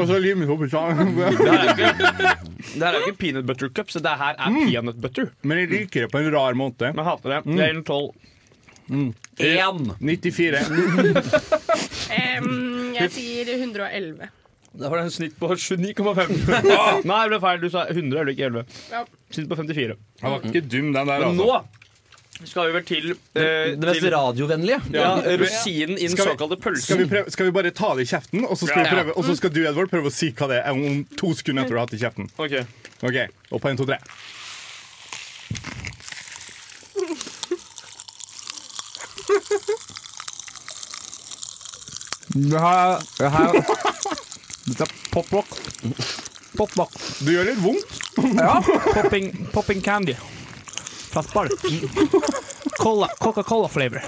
Og 0.00 0.08
så 0.10 0.16
limer 0.18 0.48
Det 0.50 1.46
her 1.46 1.60
er 1.60 1.68
ikke, 1.70 1.92
det 2.74 2.82
her 2.82 2.88
er 2.90 2.98
ikke 3.04 3.20
peanut 3.20 3.46
butter 3.46 3.70
cup, 3.76 3.92
så 3.94 4.02
det 4.02 4.16
her 4.18 4.34
er 4.34 4.56
peanut 4.66 4.98
butter. 5.00 5.30
Men 5.42 5.62
jeg 5.62 5.70
liker 5.70 6.06
det 6.06 6.10
på 6.10 6.18
en 6.18 6.32
rar 6.34 6.58
måte. 6.58 6.90
Men 6.90 7.04
jeg 7.04 7.10
hater 7.12 7.36
det. 7.36 7.40
Det 7.46 7.68
er 7.68 7.74
en 7.76 7.84
12. 7.84 8.10
Én! 8.90 9.94
94. 10.02 10.64
Em, 12.10 12.50
jeg 12.96 13.10
sier 13.14 13.52
111. 13.54 14.30
Da 14.70 14.88
var 14.90 15.00
det 15.00 15.04
en 15.08 15.14
snitt 15.14 15.36
på 15.38 15.48
29,5. 15.50 16.34
Nei, 17.10 17.20
det 17.26 17.30
ble 17.32 17.40
feil. 17.42 17.62
Du 17.62 17.70
sa 17.72 17.86
100, 17.90 18.20
eller 18.20 18.32
ikke 18.34 18.50
11. 18.50 18.76
Ja. 18.92 19.04
Snitt 19.34 19.48
på 19.50 19.58
54. 19.58 19.96
Han 20.22 20.34
var 20.34 20.46
ikke 20.50 20.62
dum, 20.66 20.90
den 20.94 20.98
der, 20.98 21.24
Men 21.24 21.28
altså. 21.30 21.46
Skal 22.44 22.66
vi 22.68 22.72
vel 22.72 22.84
til 22.88 23.10
eh, 23.10 23.42
Det 23.76 23.78
mest 23.80 24.00
til- 24.00 24.12
radiovennlige. 24.14 24.80
ja, 24.92 25.10
rosinen 25.40 25.98
i 25.98 26.06
den 26.06 26.16
Skal 26.16 26.26
vi- 26.26 26.30
såkalte 26.32 26.56
Skal 26.82 26.98
vi, 26.98 27.04
pølsen. 27.04 27.08
prøve, 27.08 27.30
skal 27.30 27.46
vi 27.46 27.50
bare 27.52 27.70
ta 27.70 27.94
det 27.94 28.02
i 28.06 28.10
kjeften, 28.16 28.44
og 28.44 28.56
så 28.58 28.66
skal, 28.66 28.82
Ja, 28.84 28.90
vi 28.90 28.96
ja. 28.96 29.02
prøve, 29.02 29.16
og 29.16 29.24
så 29.24 29.36
skal 29.36 29.50
du 29.50 29.60
Edvard, 29.66 29.90
prøve 29.90 30.06
å 30.06 30.12
si 30.12 30.30
hva 30.32 30.48
det 30.48 30.62
er 30.64 30.70
om 30.72 31.04
to 31.16 31.34
sekunder 31.34 31.62
etter 31.64 31.74
du 31.74 31.78
har 31.78 31.86
hatt 31.86 31.90
det 31.90 32.00
i 32.00 32.04
kjeften? 32.04 32.30
Ok. 32.38 32.66
Ok, 33.02 33.16
Og 33.52 33.60
på 33.60 33.68
en, 33.70 33.76
to, 33.76 33.84
tre. 33.86 33.98
Det 42.34 42.60
her, 42.60 43.00
det 43.18 43.30
her 43.30 43.52
Dette 44.70 44.84
er 44.86 44.92
pop 45.12 45.32
rock 46.76 46.92
Det 47.24 47.32
gjør 47.34 47.48
litt 47.48 47.60
vondt. 47.62 47.96
Ja. 48.36 48.58
Popping, 48.94 49.30
popping 49.54 49.80
candy. 49.82 50.14
Plastball. 51.10 51.48
Cola, 52.78 53.08
Coca-Cola 53.18 53.68
flavor. 53.68 54.04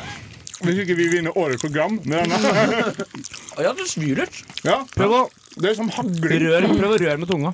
Hvis 0.62 0.78
ikke 0.84 0.94
vi 0.94 1.08
vinner 1.10 1.34
årets 1.38 1.62
program 1.64 1.98
med 2.06 2.22
denne. 2.30 2.94
Ja, 3.62 3.72
det 3.76 3.84
svir 3.90 4.16
litt. 4.22 4.38
Ja, 4.64 4.78
prøv 4.94 5.12
å 5.12 5.20
Det 5.60 5.72
er 5.72 5.74
som 5.76 5.90
hagling. 5.92 6.38
Rør, 6.46 6.66
prøv 6.78 6.94
å 6.94 6.98
røre 7.02 7.18
med 7.20 7.28
tunga. 7.28 7.50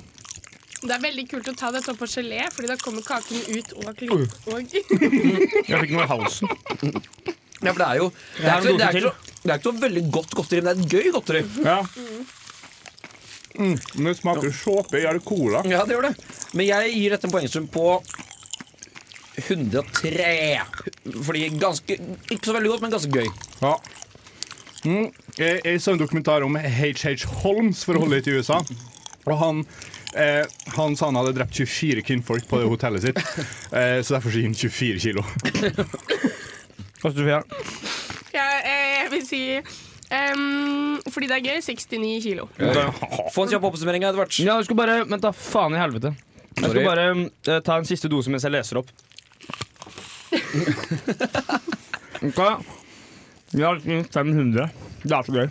Det 0.79 0.93
er 0.95 1.01
veldig 1.03 1.25
kult 1.27 1.49
å 1.51 1.53
ta 1.59 1.71
dette 1.75 1.91
opp 1.91 1.97
på 1.99 2.07
gelé, 2.07 2.45
Fordi 2.55 2.69
da 2.71 2.77
kommer 2.79 3.03
kaken 3.03 3.41
ut 3.51 3.73
og, 3.75 3.89
og 4.53 4.75
Jeg 4.77 4.85
fikk 5.67 5.91
noe 5.91 6.05
i 6.05 6.11
halsen. 6.13 6.53
Ja, 7.59 7.73
for 7.73 7.81
det 7.81 7.87
er 7.89 7.97
jo 7.99 8.05
Det 8.37 8.45
er, 8.45 8.61
ikke, 8.61 8.69
så- 8.69 8.77
det 8.77 8.85
er, 8.85 8.93
ikke, 8.93 9.01
så, 9.09 9.41
det 9.43 9.51
er 9.51 9.57
ikke 9.59 9.67
så 9.73 9.81
veldig 9.81 10.03
godt 10.15 10.37
godteri, 10.39 10.61
men 10.63 10.69
det 10.69 10.71
er 10.71 10.79
et 10.79 10.93
gøy 10.95 11.11
godteri. 11.17 11.41
Ja. 11.65 11.79
Mm, 13.59 13.75
men 13.97 14.07
det 14.13 14.15
smaker 14.21 14.53
såpe. 14.55 15.01
Jeg 15.01 15.09
har 15.09 15.19
cola. 15.25 15.65
Ja, 15.67 15.81
det 15.83 15.97
gjør 15.97 16.05
det. 16.07 16.13
Men 16.55 16.69
jeg 16.69 16.93
gir 16.95 17.15
dette 17.17 17.27
en 17.27 17.33
poengsum 17.33 17.67
på 17.73 17.85
103. 19.39 20.59
Fordi 21.25 21.49
ganske 21.59 21.97
Ikke 22.29 22.45
så 22.45 22.55
veldig 22.55 22.73
godt, 22.73 22.85
men 22.85 22.93
ganske 22.93 23.11
gøy. 23.11 23.29
Ja. 23.63 23.75
Mm. 24.85 25.09
Jeg, 25.37 25.61
jeg 25.65 25.81
så 25.83 25.93
en 25.95 26.01
dokumentar 26.01 26.45
om 26.45 26.55
H.H. 26.55 27.15
Holmes 27.43 27.83
for 27.87 27.97
å 27.97 28.05
holde 28.05 28.19
litt 28.19 28.29
i 28.31 28.37
USA. 28.39 28.61
Og 29.27 29.35
han, 29.41 29.65
eh, 30.15 30.45
han 30.77 30.95
sa 30.95 31.09
han 31.09 31.19
hadde 31.19 31.35
drept 31.37 31.59
24 31.59 32.05
kvinnfolk 32.07 32.47
på 32.49 32.61
det 32.61 32.71
hotellet 32.71 33.09
sitt. 33.09 33.19
Eh, 33.69 33.99
så 34.01 34.15
derfor 34.15 34.33
gir 34.33 34.47
han 34.47 34.55
24 34.57 35.01
kilo. 35.03 35.21
Hva 36.99 37.11
synes 37.11 37.19
du, 37.19 37.21
Fia? 37.27 37.43
ja, 38.33 38.47
eh, 38.63 38.87
Jeg 39.03 39.11
vil 39.13 39.27
si 39.27 39.43
Um, 40.09 40.97
Fordi 41.13 41.27
det 41.29 41.35
er 41.37 41.43
gøy, 41.45 41.59
69 41.61 42.23
kilo. 42.23 42.47
Få 43.29 43.43
en 43.43 43.51
kjapp 43.51 43.67
oppsummering, 43.69 44.07
Edvard. 44.09 44.33
Ja, 44.41 44.55
du 44.57 44.65
skal 44.65 44.79
bare 44.79 45.03
Vent, 45.03 45.21
da. 45.21 45.29
Faen 45.37 45.75
i 45.77 45.77
helvete. 45.77 46.15
Jeg 46.57 46.71
skal 46.71 46.87
bare 46.87 47.05
uh, 47.13 47.59
ta 47.61 47.77
en 47.77 47.85
siste 47.87 48.09
dose 48.09 48.31
mens 48.33 48.47
jeg 48.47 48.55
leser 48.55 48.81
opp. 48.81 48.89
Ok. 52.19 52.39
Vi 53.51 53.63
har 53.63 53.75
liksom 53.75 54.03
500. 54.13 54.69
Det 55.03 55.15
er 55.15 55.23
så 55.23 55.31
gøy. 55.31 55.47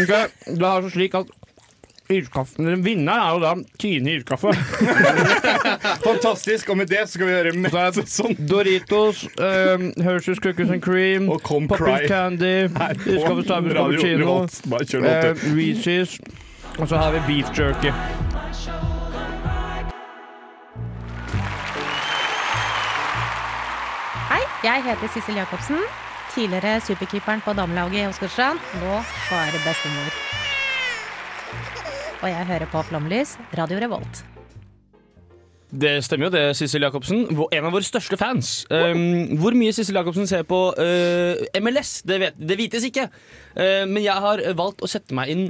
Ok, 0.00 0.12
Det 0.46 0.62
er 0.62 0.66
altså 0.66 0.90
slik 0.90 1.14
at 1.14 1.26
Iskaffen, 2.10 2.84
Vinneren 2.84 3.20
er 3.22 3.34
jo 3.34 3.40
da 3.42 3.52
Tine 3.78 4.16
iskaffe. 4.18 4.50
Fantastisk. 6.08 6.72
Og 6.72 6.80
med 6.80 6.90
det 6.90 7.04
skal 7.10 7.28
vi 7.28 7.36
gjøre 7.36 7.52
mett 7.54 8.00
sånn. 8.10 8.34
Doritos, 8.50 9.22
um, 9.38 9.90
Hershey's 10.02 10.42
Cookies 10.42 10.72
and 10.74 10.82
Cream, 10.82 11.30
Og 11.30 11.42
Come 11.46 11.70
Poppins 11.70 12.02
Cry. 12.02 12.10
Candy, 12.10 12.66
Iskaffe 12.66 13.46
Starbucks 13.46 13.78
Radio 13.78 14.02
Cappuccino, 14.02 14.24
Revolt. 14.24 14.60
Bare 14.74 14.90
kjør 14.90 15.08
eh. 15.12 15.46
Reese's, 15.54 16.18
og 16.78 16.90
så 16.90 16.98
har 16.98 17.14
vi 17.14 17.24
beef 17.30 17.54
jerky. 17.54 17.94
Jeg 24.64 24.82
heter 24.84 25.08
Sissel 25.12 25.38
Jacobsen. 25.40 25.78
Tidligere 26.34 26.80
superkeeperen 26.84 27.40
på 27.44 27.54
damelaget 27.56 28.02
i 28.02 28.08
Åsgårdstrand. 28.10 28.60
Nå 28.82 28.98
bare 29.30 29.62
bestemor. 29.64 30.18
Og 32.20 32.28
jeg 32.28 32.46
hører 32.50 32.68
på 32.68 32.82
Flomlys, 32.82 33.38
Radio 33.58 33.80
Revolt. 33.80 34.24
Det 35.70 35.92
stemmer 36.04 36.26
jo 36.26 36.32
det, 36.34 36.44
Sissel 36.58 36.82
Jacobsen. 36.82 37.24
En 37.30 37.64
av 37.64 37.72
våre 37.72 37.86
største 37.86 38.18
fans. 38.20 38.66
Um, 38.70 39.38
hvor 39.40 39.54
mye 39.56 39.72
Sissel 39.72 39.96
Jacobsen 39.96 40.28
ser 40.28 40.44
på 40.44 40.60
uh, 40.76 41.60
MLS, 41.62 42.00
det, 42.04 42.20
vet, 42.20 42.38
det 42.38 42.58
vites 42.58 42.84
ikke. 42.84 43.06
Uh, 43.54 43.86
men 43.88 44.02
jeg 44.04 44.26
har 44.26 44.42
valgt 44.58 44.82
å 44.84 44.90
sette 44.90 45.16
meg 45.16 45.32
inn 45.32 45.46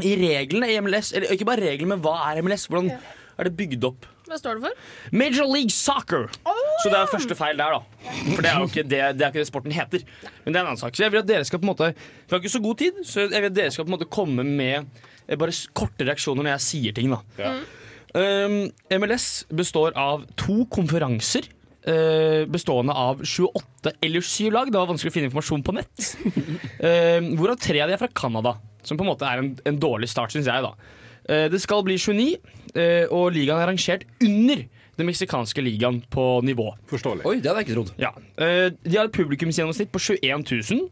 i 0.00 0.14
reglene 0.16 0.70
i 0.70 0.78
MLS. 0.80 1.12
Eller 1.12 1.34
ikke 1.34 1.50
bare 1.50 1.66
reglene, 1.68 1.96
men 1.96 2.06
hva 2.06 2.16
er 2.30 2.40
MLS? 2.46 2.68
Hvordan 2.70 2.94
er 2.94 3.50
det 3.50 3.58
bygd 3.58 3.90
opp? 3.90 4.08
Hva 4.28 4.38
står 4.40 4.58
det 4.58 4.68
for? 4.68 4.88
Major 5.16 5.48
League 5.48 5.72
Soccer. 5.72 6.28
Så 6.82 6.92
det 6.92 6.98
er 6.98 7.10
første 7.10 7.36
feil 7.38 7.58
der, 7.58 7.78
da. 7.78 8.08
For 8.34 8.44
det 8.44 8.50
er 8.50 8.60
jo 8.60 8.68
ikke 8.68 8.84
det, 8.84 9.00
det, 9.16 9.24
er 9.24 9.32
ikke 9.32 9.42
det 9.42 9.48
sporten 9.48 9.74
heter. 9.74 10.04
Men 10.44 10.52
det 10.52 10.60
er 10.60 10.62
en 10.62 10.72
annen 10.74 10.80
sak. 10.80 10.96
Så 10.96 11.06
jeg 11.06 11.14
vil 11.14 11.22
at 11.22 11.28
dere 11.30 11.48
skal 11.48 11.62
på 11.62 11.66
en 11.66 11.72
måte 11.72 11.90
Vi 11.96 12.34
har 12.34 12.42
ikke 12.42 12.52
så 12.52 12.62
god 12.64 12.80
tid, 12.84 13.02
så 13.08 13.24
jeg 13.24 13.34
vil 13.34 13.50
at 13.50 13.56
dere 13.56 13.74
skal 13.74 13.86
på 13.86 13.92
en 13.92 13.96
måte 13.96 14.10
komme 14.12 14.44
med 14.44 14.84
eh, 15.26 15.38
bare 15.40 15.54
korte 15.76 16.06
reaksjoner 16.08 16.44
når 16.44 16.58
jeg 16.58 16.66
sier 16.68 16.98
ting. 16.98 17.14
da 17.14 17.22
um, 18.14 18.58
MLS 19.00 19.46
består 19.48 19.96
av 19.98 20.26
to 20.40 20.64
konferanser. 20.72 21.48
Uh, 21.88 22.44
bestående 22.50 22.92
av 22.92 23.22
28 23.24 23.94
eller 24.04 24.20
7 24.20 24.50
lag. 24.52 24.68
Det 24.68 24.76
var 24.76 24.90
vanskelig 24.90 25.12
å 25.12 25.14
finne 25.14 25.30
informasjon 25.30 25.64
på 25.64 25.76
nett. 25.78 26.08
Uh, 26.82 27.32
hvorav 27.38 27.56
tre 27.64 27.80
av 27.80 27.88
de 27.88 27.96
er 27.96 28.02
fra 28.02 28.12
Canada, 28.12 28.58
som 28.84 28.98
på 28.98 29.06
en 29.06 29.12
måte 29.14 29.28
er 29.28 29.40
en, 29.40 29.54
en 29.64 29.80
dårlig 29.80 30.10
start, 30.12 30.34
syns 30.34 30.50
jeg. 30.50 30.66
da 30.66 30.74
Det 31.28 31.60
skal 31.60 31.82
bli 31.84 31.98
29, 32.00 32.26
eh, 32.74 33.04
og 33.12 33.32
ligaen 33.36 33.60
er 33.60 33.68
rangert 33.68 34.04
under 34.24 34.62
den 34.98 35.06
meksikanske 35.06 35.62
ligaen 35.62 36.00
på 36.10 36.22
nivå. 36.42 36.72
Forståelig. 36.90 37.26
Oi, 37.28 37.36
det 37.38 37.50
hadde 37.50 37.60
jeg 37.62 37.68
ikke 37.68 37.76
trodd. 37.76 37.92
Ja. 38.02 38.10
Eh, 38.40 38.70
De 38.82 38.96
har 38.96 39.06
et 39.06 39.14
publikumsgjennomsnitt 39.14 39.92
på 39.94 40.00
21 40.02 40.42
000. 40.72 40.88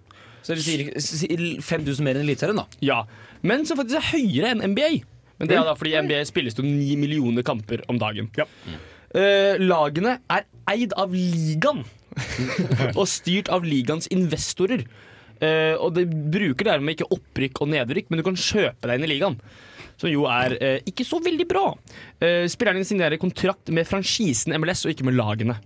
Så 0.47 0.55
det 0.55 0.63
sier 0.63 0.93
sier 1.03 1.41
5000 1.65 2.05
mer 2.07 2.15
enn 2.21 2.23
Eliteserien, 2.29 2.61
da. 2.61 2.67
Ja. 2.87 3.01
Men 3.43 3.65
som 3.67 3.81
faktisk 3.81 3.99
er 3.99 4.11
høyere 4.13 4.53
enn 4.55 4.63
NBA. 4.77 4.93
Men 5.41 5.51
det 5.51 5.57
er 5.59 5.67
da 5.67 5.75
fordi 5.77 5.97
NBA 6.07 6.21
spilles 6.29 6.55
jo 6.57 6.63
9 6.65 6.95
millioner 7.01 7.43
kamper 7.45 7.83
om 7.91 7.99
dagen. 8.01 8.31
Ja. 8.39 8.47
Eh, 9.17 9.59
lagene 9.59 10.21
er 10.33 10.47
eid 10.71 10.95
av 10.97 11.13
ligaen 11.17 11.83
og 13.01 13.05
styrt 13.11 13.51
av 13.53 13.67
ligaens 13.67 14.07
investorer. 14.15 14.87
Eh, 15.43 15.75
og 15.77 15.97
det 15.99 16.07
bruker 16.33 16.71
dermed 16.71 16.95
ikke 16.95 17.11
opprykk 17.13 17.61
og 17.65 17.73
nedrykk, 17.75 18.09
men 18.09 18.23
du 18.23 18.25
kan 18.31 18.39
kjøpe 18.39 18.87
deg 18.89 18.97
inn 19.01 19.09
i 19.09 19.13
ligaen. 19.17 19.37
Som 19.97 20.13
jo 20.13 20.27
er 20.29 20.57
eh, 20.61 20.79
ikke 20.89 21.07
så 21.09 21.21
veldig 21.25 21.47
bra. 21.49 21.71
Eh, 22.21 22.45
spillerne 22.53 22.85
signerer 22.85 23.21
kontrakt 23.21 23.73
med 23.73 23.89
franchisen 23.89 24.53
MLS 24.61 24.85
og 24.85 24.93
ikke 24.93 25.07
med 25.09 25.17
lagene. 25.17 25.57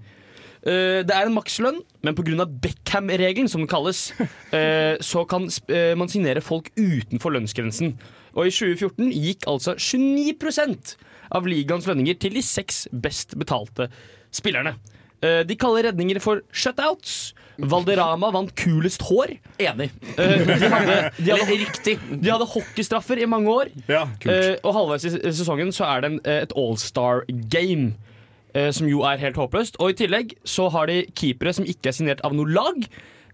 Eh, 0.60 1.00
det 1.06 1.14
er 1.16 1.26
en 1.26 1.34
makslønn, 1.34 1.80
men 2.04 2.16
pga. 2.16 2.44
Beckham-regelen, 2.44 3.48
som 3.48 3.62
den 3.62 3.70
kalles, 3.70 4.10
eh, 4.56 4.96
så 5.00 5.24
kan 5.28 5.48
eh, 5.72 5.96
man 5.96 6.10
signere 6.12 6.44
folk 6.44 6.70
utenfor 6.76 7.32
lønnsgrensen. 7.36 7.96
Og 8.36 8.46
i 8.46 8.54
2014 8.54 9.10
gikk 9.10 9.48
altså 9.50 9.74
29% 9.74 10.94
av 11.34 11.46
ligaens 11.46 11.86
lønninger 11.88 12.18
til 12.20 12.36
de 12.36 12.42
seks 12.44 12.84
best 12.92 13.34
betalte 13.38 13.88
spillerne. 14.34 14.76
Eh, 15.22 15.42
De 15.46 15.56
kaller 15.60 15.88
redninger 15.90 16.20
for 16.24 16.40
shutouts. 16.52 17.34
Valderama 17.60 18.30
vant 18.32 18.54
kulest 18.56 19.02
hår. 19.04 19.34
Enig. 19.60 19.90
Eh, 20.16 20.46
De 20.46 20.68
hadde, 20.72 20.94
de 21.18 21.30
Eller 21.32 21.44
hadde, 21.44 21.58
riktig. 21.60 21.98
de 22.08 22.30
hadde 22.32 22.46
hockeystraffer 22.54 23.20
i 23.20 23.26
mange 23.28 23.50
år. 23.52 23.68
Ja, 23.90 24.06
kult. 24.22 24.32
Eh, 24.32 24.54
og 24.64 24.72
halvveis 24.78 25.04
i 25.04 25.32
sesongen 25.36 25.72
så 25.76 25.84
er 25.90 26.00
det 26.06 26.10
en, 26.14 26.20
et 26.24 26.54
all-star-game. 26.56 27.90
eh, 28.54 28.70
som 28.74 28.88
jo 28.88 29.02
er 29.06 29.20
helt 29.20 29.36
håpløst. 29.36 29.76
Og 29.78 29.90
i 29.92 29.98
tillegg 30.00 30.32
så 30.48 30.70
har 30.72 30.86
de 30.90 31.02
keepere 31.14 31.52
som 31.54 31.68
ikke 31.68 31.92
er 31.92 31.92
signert 32.00 32.24
av 32.26 32.32
noe 32.34 32.48
lag, 32.50 32.80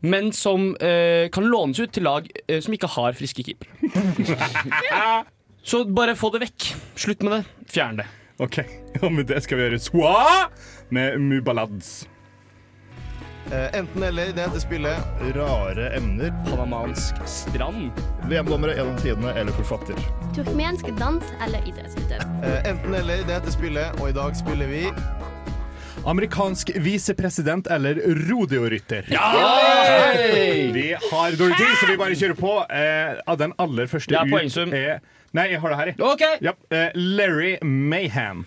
men 0.03 0.33
som 0.37 0.75
eh, 0.85 1.31
kan 1.33 1.47
lånes 1.49 1.79
ut 1.81 1.95
til 1.97 2.03
lag 2.05 2.27
eh, 2.49 2.59
som 2.61 2.75
ikke 2.75 2.91
har 2.99 3.15
friske 3.17 3.47
keepere. 3.47 3.71
så 5.71 5.85
bare 5.89 6.17
få 6.19 6.31
det 6.35 6.43
vekk. 6.47 6.67
Slutt 7.01 7.23
med 7.25 7.33
det. 7.39 7.43
Fjern 7.73 7.97
det. 8.03 8.07
OK. 8.43 8.59
Og 9.07 9.13
med 9.17 9.27
det 9.31 9.41
skal 9.47 9.57
vi 9.59 9.65
gjøre 9.71 9.81
Swa 9.81 10.13
med 10.91 11.21
Mubalads. 11.21 12.09
Eh, 13.53 13.79
enten 13.79 14.03
eller, 14.03 14.33
det 14.33 14.43
heter 14.43 14.59
spillet. 14.59 14.99
Rare 15.37 15.91
emner. 15.97 16.33
Panamansk 16.51 17.15
strand. 17.27 17.91
VM-dommere 18.29 18.75
gjennom 18.75 18.97
tidene 18.99 19.35
eller 19.39 19.53
forfatter. 19.53 19.95
Turkmensk 20.35 20.91
dans 20.99 21.25
eller 21.47 21.63
idrettsutøver. 21.69 22.27
Eh, 22.43 22.71
enten 22.71 22.95
eller, 22.95 23.23
det 23.27 23.39
heter 23.39 23.55
spillet, 23.55 24.01
og 24.01 24.11
i 24.11 24.17
dag 24.17 24.37
spiller 24.37 24.67
vi 24.67 24.83
Amerikansk 26.07 26.71
visepresident 26.77 27.67
eller 27.67 27.99
rodeorytter? 28.29 29.07
Hey! 29.11 30.73
Vi 30.73 30.93
har 31.11 31.39
dårlig 31.39 31.57
tid, 31.57 31.73
så 31.81 31.87
vi 31.91 31.97
bare 31.99 32.15
kjører 32.15 32.39
på. 32.39 32.53
Eh, 32.71 33.17
av 33.27 33.39
den 33.39 33.55
aller 33.59 33.91
første 33.91 34.15
ut 34.15 34.75
er 34.75 35.01
Nei, 35.37 35.49
jeg 35.53 35.61
har 35.61 35.73
det 35.73 35.77
her. 35.79 35.87
jeg. 35.91 36.01
Okay. 36.01 36.37
Ja, 36.41 36.53
eh, 36.71 36.95
Larry 36.95 37.57
Mayhem. 37.63 38.47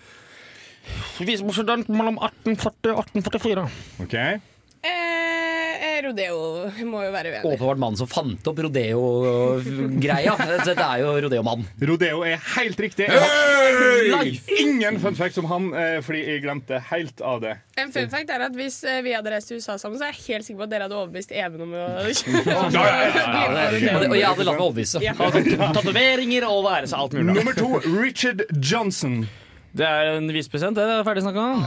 Visepresident 1.20 1.90
mellom 1.92 2.16
1840 2.22 2.94
og 2.94 3.04
1844. 3.04 3.66
Okay. 4.06 4.40
Eh, 4.80 5.98
rodeo 6.04 6.36
må 6.88 7.02
jo 7.04 7.10
være 7.12 7.32
uenig. 7.34 7.44
Åpenbart 7.44 7.80
mannen 7.82 7.98
som 8.00 8.08
fant 8.08 8.46
opp 8.48 8.60
rodeo-greia. 8.64 10.36
Dette 10.64 10.86
er 10.86 11.02
jo 11.02 11.10
rodeomannen. 11.26 11.66
Rodeo 11.90 12.22
er 12.24 12.40
helt 12.56 12.80
riktig. 12.80 13.10
Hey! 13.12 14.38
Ingen 14.62 14.96
fun 15.02 15.18
fact 15.18 15.36
om 15.42 15.48
han, 15.50 15.68
eh, 15.76 15.98
fordi 16.04 16.22
jeg 16.24 16.44
glemte 16.46 16.80
helt 16.90 17.20
av 17.20 17.42
det. 17.44 17.58
En 17.80 17.92
fun 17.92 18.08
fact 18.12 18.32
er 18.32 18.46
at 18.48 18.56
Hvis 18.56 18.80
eh, 18.84 19.02
vi 19.04 19.12
hadde 19.14 19.32
reist 19.32 19.52
til 19.52 19.60
USA 19.60 19.76
sammen, 19.80 20.00
så 20.00 20.08
er 20.08 20.16
jeg 20.16 20.24
helt 20.30 20.48
sikker 20.48 20.62
på 20.62 20.66
at 20.68 20.72
dere 20.72 20.88
hadde 20.88 20.96
overbevist 20.98 21.30
Even 21.32 21.62
om 21.64 21.76
å 21.76 21.84
ja, 21.84 22.08
ja, 22.72 22.88
ja. 23.20 23.94
Og 24.00 24.16
jeg 24.16 24.26
hadde 24.26 24.48
latt 24.48 24.56
meg 24.56 24.64
overbevise. 24.64 25.04
Ja. 25.04 25.14
Tatoveringer 25.16 26.48
og 26.48 26.64
være 26.66 26.90
seg 26.90 27.04
alt 27.04 27.16
mulig. 27.16 27.36
Nummer 27.36 27.56
to, 27.56 27.84
Richard 28.00 28.44
Johnson. 28.56 29.22
Det 29.76 29.86
er 29.86 30.16
en 30.16 30.26
visepresident, 30.34 30.74
det 30.78 30.82
er 30.82 31.04
ferdig 31.06 31.22
snakka 31.22 31.42
om. 31.54 31.60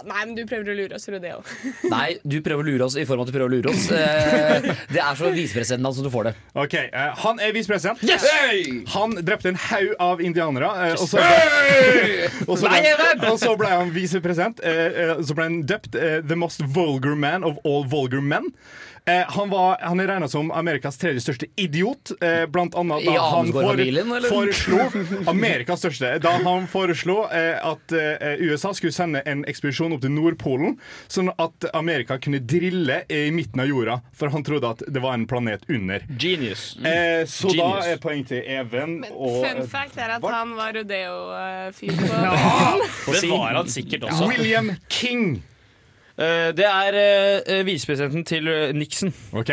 Nei, 0.00 0.20
men 0.24 0.30
du 0.32 0.44
prøver 0.48 0.70
å 0.72 0.74
lure 0.78 0.96
oss, 0.96 1.04
rodeo. 1.12 1.42
Nei, 1.92 2.14
du 2.24 2.38
prøver 2.40 2.62
å 2.64 2.66
lure 2.70 2.86
oss 2.86 2.94
i 2.96 3.02
form 3.04 3.20
av 3.20 3.26
at 3.26 3.32
du 3.32 3.34
prøver 3.36 3.50
å 3.50 3.56
lure 3.58 3.72
oss. 3.74 3.82
Eh, 3.92 4.68
Det 4.94 5.02
er 5.02 5.18
så 5.18 5.28
visepresidenten 5.34 5.92
som 5.98 6.06
du 6.06 6.10
får 6.14 6.30
det. 6.30 6.32
Ok, 6.56 6.76
eh, 6.86 7.10
Han 7.24 7.42
er 7.44 7.52
visepresident. 7.52 8.00
Yes! 8.08 8.24
Han 8.94 9.18
drepte 9.20 9.50
en 9.52 9.58
haug 9.66 9.92
av 10.00 10.22
indianere. 10.24 10.70
eh, 10.86 10.94
og, 10.96 11.04
så 11.10 11.20
og, 11.20 12.54
så 12.62 12.70
ble, 12.70 12.80
Even! 12.94 13.26
og 13.28 13.36
så 13.42 13.52
ble 13.60 13.68
han 13.74 13.92
visepresident. 13.92 14.62
så 15.26 15.36
ble 15.36 15.50
han 15.50 15.60
døpt 15.68 15.92
The 15.98 16.36
Most 16.38 16.64
Vulgar 16.64 17.14
Man 17.18 17.44
of 17.44 17.60
All 17.66 17.84
Vulgar 17.84 18.24
Men. 18.24 18.48
Eh, 19.10 19.24
han, 19.36 19.50
var, 19.50 19.76
han 19.82 20.00
er 20.00 20.10
regna 20.12 20.28
som 20.30 20.50
Amerikas 20.54 20.98
tredje 21.00 21.24
største 21.24 21.48
idiot. 21.60 22.12
Eh, 22.20 22.44
blant 22.46 22.74
annet 22.78 23.04
da 23.06 23.14
I 23.14 23.16
han 23.16 23.50
Amesgaard-familien, 23.50 24.14
foreslo 24.28 24.86
Amerikas 25.34 25.82
største 25.84 26.12
Da 26.22 26.36
han 26.44 26.66
foreslo 26.70 27.24
eh, 27.32 27.58
at 27.66 27.94
USA 28.40 28.72
skulle 28.76 28.94
sende 28.94 29.22
en 29.28 29.42
ekspedisjon 29.48 29.94
opp 29.96 30.04
til 30.04 30.12
Nordpolen, 30.14 30.76
sånn 31.10 31.32
at 31.40 31.66
Amerika 31.76 32.18
kunne 32.22 32.40
drille 32.40 33.02
i 33.10 33.22
midten 33.34 33.62
av 33.62 33.70
jorda, 33.70 33.98
for 34.16 34.32
han 34.34 34.44
trodde 34.46 34.70
at 34.76 34.84
det 34.88 35.02
var 35.02 35.16
en 35.16 35.26
planet 35.30 35.64
under. 35.68 36.04
Genius. 36.18 36.76
Eh, 36.84 37.26
så 37.26 37.48
Genius. 37.48 37.84
da 37.84 37.92
er 37.92 38.00
poeng 38.02 38.24
til 38.28 38.42
Even. 38.46 39.00
Og, 39.10 39.40
Fun 39.44 39.62
fact 39.70 39.98
er 39.98 40.16
at 40.16 40.24
Hva? 40.24 40.32
han 40.40 40.54
var 40.58 40.74
rodeo-fyr 40.76 41.94
på 42.00 43.14
Det 43.20 43.30
var 43.30 43.60
han 43.60 43.70
sikkert 43.70 44.08
også. 44.08 44.28
William 44.30 44.74
King. 44.88 45.42
Eh, 46.20 46.50
Det 46.56 46.66
er 46.68 46.96
eh, 47.48 47.62
visepresidenten 47.66 48.24
til 48.28 48.48
eh, 48.48 48.72
Nixon. 48.76 49.12
OK. 49.32 49.50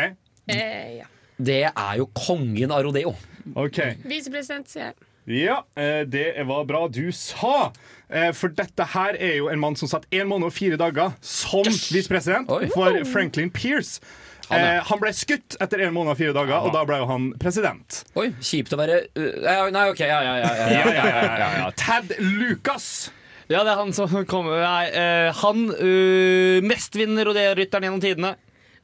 eh, 0.51 0.97
ja. 1.01 1.08
Det 1.38 1.62
er 1.69 1.97
jo 1.99 2.08
kongen 2.17 2.71
av 2.73 2.82
rodeo. 2.88 3.12
ok 3.56 3.77
Visepresident, 4.10 4.67
sier 4.71 4.89
jeg. 4.89 4.93
Ja, 5.27 5.58
eh, 5.75 6.06
det 6.08 6.25
var 6.47 6.63
bra 6.67 6.86
du 6.88 7.12
sa. 7.12 7.71
Eh, 8.10 8.32
For 8.34 8.47
dette 8.56 8.86
her 8.93 9.15
er 9.19 9.36
jo 9.41 9.49
en 9.51 9.60
mann 9.60 9.75
som 9.75 9.89
satt 9.91 10.06
en 10.12 10.27
måned 10.32 10.47
og 10.47 10.53
fire 10.56 10.77
dager 10.80 11.12
som 11.21 11.67
visepresident 11.67 12.47
for 12.73 13.03
Franklin 13.12 13.51
Pierce. 13.51 13.99
Han, 14.47 14.60
ja. 14.63 14.77
Eh, 14.77 14.84
han 14.88 14.99
ble 15.03 15.12
skutt 15.12 15.58
etter 15.60 15.82
en 15.84 15.91
måned 15.93 16.13
og 16.15 16.17
fire 16.21 16.32
dager, 16.34 16.63
og 16.63 16.71
da 16.71 16.86
ble 16.88 17.01
jo 17.01 17.08
han 17.10 17.25
president. 17.39 17.97
Oi, 18.15 18.30
kjipt 18.39 18.71
å 18.71 18.80
være 18.80 19.01
uh, 19.19 19.65
Nei, 19.75 19.84
OK, 19.91 19.99
ja, 20.08 20.21
ja, 20.23 20.36
ja. 20.39 20.51
ja, 20.56 20.67
Ja, 20.71 20.71
ja, 20.71 20.93
ja, 20.95 21.10
ja, 21.12 21.36
ja, 21.41 21.49
ja. 21.60 21.69
Tad 21.75 22.13
Lucas. 22.23 23.10
Ja, 23.47 23.62
det 23.63 23.71
er 23.71 23.79
han 23.79 23.93
som 23.95 24.12
kommer 24.27 24.60
Nei, 24.60 24.88
eh, 24.91 25.29
han 25.39 25.69
uh, 25.71 26.60
mestvinnende 26.67 27.23
rodeorytteren 27.29 27.88
gjennom 27.88 28.03
tidene. 28.03 28.33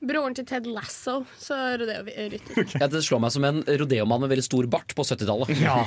Broren 0.04 0.34
til 0.36 0.44
Ted 0.50 0.66
Lasso, 0.68 1.22
så 1.40 1.56
rodeo-rytter. 1.80 2.58
Okay. 2.66 2.88
det 2.94 3.00
slår 3.06 3.22
meg 3.24 3.32
som 3.32 3.46
en 3.48 3.62
rodeomann 3.80 4.20
med 4.26 4.32
veldig 4.34 4.44
stor 4.46 4.68
bart 4.68 4.92
på 4.98 5.06
70-tallet. 5.08 5.54
Ja, 5.64 5.78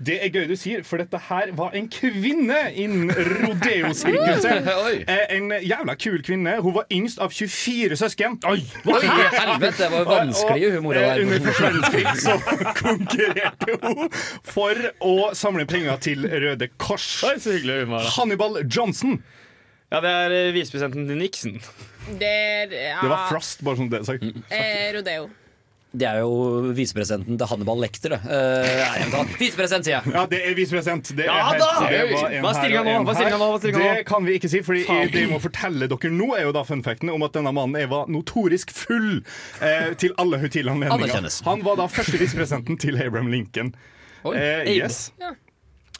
Det 0.00 0.16
er 0.24 0.30
gøy 0.32 0.46
du 0.48 0.54
sier, 0.56 0.80
for 0.88 1.02
dette 1.02 1.20
her 1.28 1.52
var 1.58 1.76
en 1.76 1.88
kvinne 1.92 2.56
innen 2.72 3.10
rodeosirkuset. 3.12 4.70
Oi. 4.86 4.94
Eh, 5.04 5.24
En 5.36 5.50
jævla 5.60 5.96
kul 6.00 6.22
kvinne. 6.24 6.56
Hun 6.64 6.74
var 6.78 6.88
yngst 6.92 7.20
av 7.20 7.34
24 7.36 7.98
søsken. 8.00 8.38
Oi, 8.48 8.58
helvete, 8.86 9.76
det 9.82 9.90
var 9.92 10.08
vanskelig 10.08 10.70
Og, 10.70 10.76
humor. 10.78 10.96
eh, 10.96 11.20
Under 11.22 11.44
verdenskrig 11.46 12.16
så 12.22 12.36
konkurrerte 12.80 13.76
hun 13.82 14.08
for 14.46 14.80
å 15.04 15.14
samle 15.36 15.66
penger 15.68 16.00
til 16.06 16.24
Røde 16.26 16.70
Kors. 16.80 17.08
Oi, 17.28 17.36
så 17.42 17.52
hyggelig 17.56 17.82
humor. 17.86 18.08
Hannibal 18.16 18.62
Johnson. 18.64 19.18
Ja, 19.96 20.02
det 20.04 20.12
er 20.12 20.36
eh, 20.36 20.52
visepresidenten 20.56 21.08
til 21.08 21.18
Nixon. 21.24 21.56
Det 22.20 22.28
er 22.28 22.70
ja, 22.76 23.00
Det 23.00 23.10
var 23.10 23.26
Frost, 23.32 23.64
bare 23.64 23.80
sånn 23.80 23.88
det 23.90 24.02
er 24.02 24.08
sagt. 24.12 24.24
eh, 24.52 24.92
rodeo. 24.94 25.26
Det 25.96 26.04
er 26.04 26.18
jo 26.20 26.72
visepresidenten 26.76 27.38
til 27.40 27.48
Hannibal 27.48 27.78
Lecter, 27.80 28.12
det. 28.12 28.18
Eh, 28.28 29.04
hva. 29.14 29.22
Visepresident, 29.40 29.86
sier 29.86 29.94
jeg. 29.96 30.12
Ja, 30.12 30.24
det 30.28 30.40
er 30.44 30.56
visepresident. 30.58 31.08
Det 31.16 31.24
er 31.24 31.30
Ja 31.30 31.54
da! 31.56 31.68
Hva 31.80 32.50
er 32.50 32.58
stillinga 32.58 32.82
nå? 32.84 32.96
Hva 33.06 33.14
er 33.16 33.32
nå? 33.32 33.38
Hva 33.38 33.70
er? 33.70 33.70
Det 34.02 34.04
kan 34.10 34.26
vi 34.28 34.34
ikke 34.36 34.50
si, 34.52 34.60
for 34.66 34.76
det 34.76 35.08
vi 35.14 35.24
må 35.30 35.38
fortelle 35.40 35.88
dere 35.88 36.10
nå, 36.12 36.28
er 36.36 36.44
jo 36.50 36.52
da 36.52 36.66
funfacten 36.68 37.08
om 37.14 37.24
at 37.24 37.32
denne 37.38 37.54
mannen 37.56 37.88
var 37.88 38.10
notorisk 38.12 38.74
full 38.76 39.22
eh, 39.64 39.94
til 39.96 40.12
alle 40.20 40.42
høytidelige 40.42 40.74
anledninger. 40.74 41.30
Han 41.48 41.64
var 41.64 41.80
da 41.80 41.88
første 41.88 42.20
visepresidenten 42.20 42.76
til 42.82 43.00
Abraham 43.00 43.32
Lincoln. 43.32 43.72
Oi, 44.26 44.34
Eh, 44.36 44.74
yes. 44.76 45.12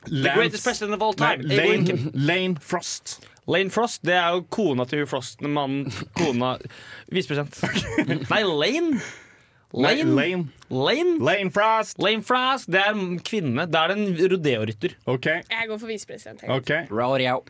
The 0.06 0.34
greatest 0.36 0.62
president 0.66 0.94
of 0.94 1.02
all 1.02 1.14
time. 1.14 1.40
Nei, 1.42 1.56
Lane, 1.56 2.10
Lane 2.12 2.60
Frost. 2.60 3.16
Lane 3.46 3.70
Frost, 3.70 4.02
det 4.06 4.16
er 4.18 4.34
jo 4.34 4.42
kona 4.50 4.84
til 4.90 5.04
Hugh 5.04 5.10
Frost. 5.10 5.42
Mannen, 5.42 5.92
kona 6.18 6.56
Visepresident. 7.14 7.60
Nei, 8.30 8.42
Lane? 8.42 8.98
Lane? 9.76 10.14
Lane. 10.16 10.48
Lane? 10.70 11.18
Lane 11.22 11.52
Frost. 11.54 12.00
Lane 12.02 12.24
Frost, 12.26 12.70
det 12.72 12.82
er 12.82 12.98
kvinne. 13.26 13.68
Det 13.70 13.82
er 13.82 13.94
en 13.94 14.06
rodeorytter. 14.32 14.96
Okay. 15.06 15.42
Jeg 15.52 15.70
går 15.70 15.78
for 15.82 15.90
visepresident. 15.90 16.42
Okay. 16.58 16.86
Rodeo. 16.90 17.42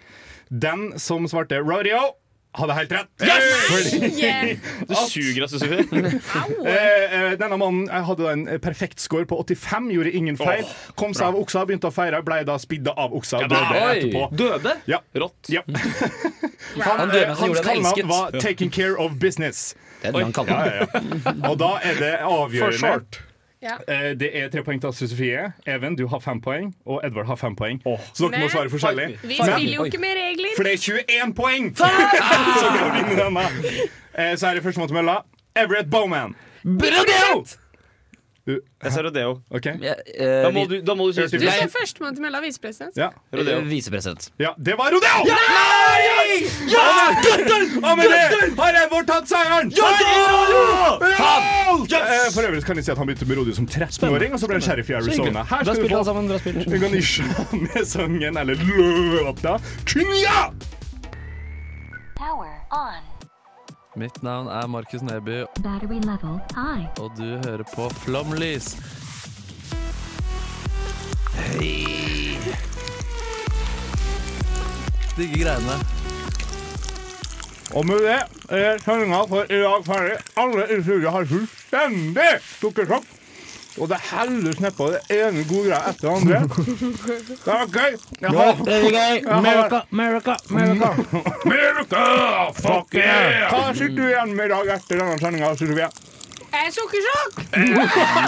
Den 0.51 0.99
som 1.03 1.27
svarte 1.31 1.63
rodeo, 1.65 2.13
hadde 2.57 2.75
helt 2.79 2.93
rett. 2.93 3.11
Fordi 3.21 4.11
Yeah. 4.17 4.57
Du 4.89 4.95
suger, 5.09 5.43
altså, 5.43 5.59
Sofie. 5.59 5.85
eh, 6.67 7.17
eh, 7.33 7.33
denne 7.41 7.57
mannen 7.61 7.89
eh, 7.91 8.05
hadde 8.07 8.31
en 8.33 8.45
perfekt 8.63 9.01
score 9.01 9.27
på 9.29 9.39
85, 9.43 9.91
gjorde 9.93 10.13
ingen 10.17 10.39
feil. 10.41 10.65
Kom 10.97 11.15
seg 11.17 11.29
av 11.31 11.39
oksa, 11.41 11.65
begynte 11.69 11.91
å 11.91 11.95
feire, 11.95 12.23
ble 12.27 12.41
da 12.49 12.57
spidda 12.63 12.95
av 12.97 13.15
oksa. 13.17 13.43
Ja, 13.45 13.51
døde 13.53 13.83
oi. 13.83 13.97
etterpå. 13.97 14.29
Døde? 14.37 14.77
Ja. 14.91 15.03
Rått. 15.17 15.51
Ja. 15.53 15.63
Han 16.87 17.09
døde 17.09 17.27
han 17.27 17.37
Hans 17.37 17.47
gjorde 17.49 17.63
kallenavn 17.65 18.09
var 18.09 18.31
'Taking 18.41 18.71
Care 18.73 18.97
of 19.01 19.13
Business'. 19.23 19.75
Det 20.03 20.09
er 20.09 20.13
det 20.13 20.23
han 20.27 20.33
kaller 20.33 20.53
ja, 20.53 20.85
ja. 20.85 21.33
Og 21.49 21.57
da 21.59 21.71
er 21.83 21.95
det 21.97 22.13
For 22.21 22.43
avgjørende. 22.45 22.79
short. 22.79 23.21
Ja. 23.67 23.77
Eh, 23.89 24.15
Det 24.21 24.29
er 24.39 24.49
tre 24.53 24.63
poeng 24.67 24.81
til 24.81 24.89
Astrid 24.93 25.09
Sofie. 25.11 25.47
Even, 25.67 25.97
du 25.99 26.07
har 26.13 26.21
fem 26.23 26.41
poeng. 26.41 26.73
Og 26.87 27.01
Edvard 27.07 27.27
har 27.27 27.37
fem 27.41 27.57
poeng. 27.59 27.81
Så 28.15 28.29
dere 28.31 28.45
må 28.45 28.49
svare 28.53 28.71
forskjellig. 28.71 29.09
Vi 29.23 29.39
Men- 29.41 29.53
spiller 29.53 29.75
jo 29.75 29.85
ikke 29.91 29.99
med 29.99 30.15
regler. 30.23 30.53
For 30.57 30.63
det 30.69 30.73
er 30.73 30.83
21 30.87 31.35
poeng! 31.35 31.73
Så. 31.81 31.85
Eh, 34.19 34.37
Så 34.37 34.47
er 34.49 34.55
det 34.55 34.63
førstemann 34.63 34.89
til 34.89 34.97
mølla. 34.97 35.17
Everett 35.57 35.91
Bowman. 35.91 36.35
Rodeo! 36.65 37.45
Du- 38.47 38.61
Jeg 38.85 38.93
sa 38.93 39.03
rodeo. 39.03 39.41
Okay. 39.51 39.73
Ja, 39.83 39.95
Da 40.19 40.49
eh, 40.49 40.53
må 40.55 40.67
du, 40.71 40.77
da 40.87 40.95
må 40.95 41.07
du 41.09 41.13
si 41.17 41.23
Du 41.39 41.47
sa 41.51 41.67
førstemann 41.67 42.15
til 42.15 42.23
mølla 42.23 42.39
visepresident. 42.45 42.95
Ja. 42.97 43.09
Rodeo. 43.35 43.59
eh, 43.59 43.65
Visepresident. 43.71 44.29
ja, 44.39 44.53
det 44.59 44.77
var 44.79 44.91
rodeo! 44.95 45.27
Ja! 45.27 46.87
Og 47.91 47.97
med 47.99 48.05
det 48.07 48.55
har 48.59 48.79
Edvard 48.85 49.07
tatt 49.11 49.27
seieren! 49.31 49.73
Ja, 49.75 49.89
Eh, 51.97 52.31
For 52.35 52.43
øvrig 52.47 52.65
kan 52.65 52.77
jeg 52.77 52.85
si 52.85 52.91
at 52.91 52.99
han 52.99 53.07
begynte 53.07 53.27
med 53.29 53.37
rodeo 53.39 53.55
som 53.55 53.67
13-åring, 53.67 54.33
og 54.33 54.41
så 54.41 54.47
ble 54.47 54.55
han 54.61 54.63
sheriff 54.63 54.91
i 54.91 54.93
Arizona. 54.99 55.43
Her 55.43 55.65
skal 55.65 55.83
du 55.83 55.89
få. 55.89 56.79
Ganisha 56.81 57.23
med 57.67 57.85
sangen, 57.87 58.37
eller 58.37 58.55
låta, 58.55 59.59
Kenya! 59.87 60.39
Power 62.17 62.53
on. 62.73 63.03
Mitt 63.97 64.23
navn 64.23 64.49
er 64.49 64.67
Markus 64.67 65.03
Neby, 65.03 65.45
og 66.99 67.11
du 67.17 67.37
hører 67.45 67.63
på 67.75 67.89
Flomlys. 67.89 68.77
Hei! 71.35 72.37
Digge 75.17 75.39
greiene. 75.45 75.79
Og 77.75 77.87
med 77.87 78.05
det 78.05 78.19
er 78.51 78.79
sendinga 78.85 79.23
for 79.31 79.49
i 79.49 79.63
dag 79.65 79.89
ferdig. 79.89 80.19
Alle 80.37 80.69
i 80.77 80.83
studio 80.83 81.11
har 81.17 81.25
fullstendig 81.33 82.31
sukkersjokk. 82.61 83.09
Og 83.77 83.89
det 83.91 83.99
helles 84.11 84.57
nedpå 84.65 84.87
det 84.95 85.01
ene 85.13 85.43
gode 85.45 85.67
greia 85.69 85.81
etter 85.91 86.09
det 86.09 86.15
andre. 86.17 86.39
Det 87.29 87.47
var 87.47 87.67
gøy. 87.75 87.93
ja, 88.23 88.29
det 88.65 88.73
Jeg 88.73 88.93
gøy 88.95 89.17
America, 89.37 89.81
America, 89.93 90.37
America. 90.51 90.89
America! 91.45 92.05
Fuck 92.63 92.95
yeah! 92.97 93.51
Hva 93.53 93.75
sitter 93.77 93.97
du 94.01 94.05
igjen 94.09 94.33
med 94.39 94.45
i 94.49 94.53
dag 94.55 94.67
etter 94.79 95.03
denne 95.03 95.19
sendinga? 95.21 95.53
Sofie? 95.61 95.89
Jeg 96.57 96.61
er 96.65 96.73
sukkersjokk! 96.73 97.35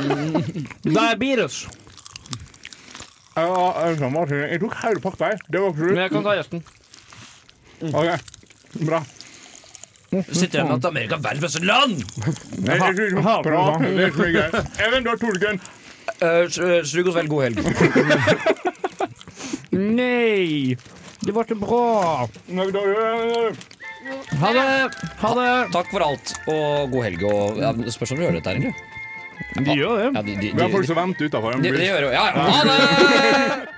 Diabetes. 0.99 1.57
Jeg 3.39 3.49
var- 3.49 3.77
jeg 3.87 4.51
jeg 4.51 4.61
tok 4.61 4.75
hele 4.83 5.01
pakka. 5.01 5.25
jeg. 5.33 5.39
Det 5.53 5.61
var 5.61 5.69
ikke 5.69 5.83
Men 5.95 5.97
jeg 5.97 6.11
kan 6.11 6.23
ta 6.23 6.35
gjesten. 6.37 6.63
Ok. 7.95 8.09
Bra. 8.87 9.03
Sitter 10.09 10.59
igjen 10.63 10.69
med 10.71 10.79
at 10.79 10.87
Amerika 10.89 11.19
er 11.19 11.25
verdens 11.25 11.45
beste 11.45 11.61
land! 11.69 11.99
Det 12.65 12.73
er 12.73 13.43
bra. 13.45 13.65
Det 13.83 14.07
er 14.07 14.15
så 14.15 14.23
mye 14.23 14.33
gøy. 14.33 14.63
Even, 14.87 15.05
du 15.05 15.11
har 15.13 15.19
Torgunn. 15.21 15.61
Uh, 16.19 16.83
Strug 16.89 17.11
oss 17.11 17.19
vel 17.19 17.29
god 17.29 17.43
helg. 17.45 17.59
Nei! 19.99 20.77
Det 21.21 21.35
var 21.35 21.45
ikke 21.45 21.59
bra. 21.61 21.83
Ha 24.41 24.53
det! 24.57 24.67
Ha 25.21 25.33
det! 25.37 25.49
Takk 25.77 25.91
for 25.93 26.07
alt, 26.09 26.35
og 26.49 26.93
god 26.95 27.03
helg. 27.11 27.25
Og 27.29 27.61
ja, 27.61 27.75
Spørs 27.93 28.15
om 28.15 28.23
du 28.23 28.25
gjør 28.25 28.39
dette 28.39 28.55
her, 28.55 28.63
egentlig. 28.63 28.75
De 29.59 29.75
gjør 29.77 29.99
det. 30.01 30.13
Ja, 30.15 30.23
de, 30.23 30.37
de, 30.41 30.53
Vi 30.55 30.63
har 30.63 30.71
folk 30.73 30.87
som 30.89 30.99
venter 30.99 31.29
utafor. 31.29 31.59
de, 31.63 31.73
de 31.75 31.85
gjør 31.85 32.09
jo 32.09 32.15
Ja, 32.15 32.25
ja. 32.33 32.47
Ha 32.49 32.61
det! 32.71 33.75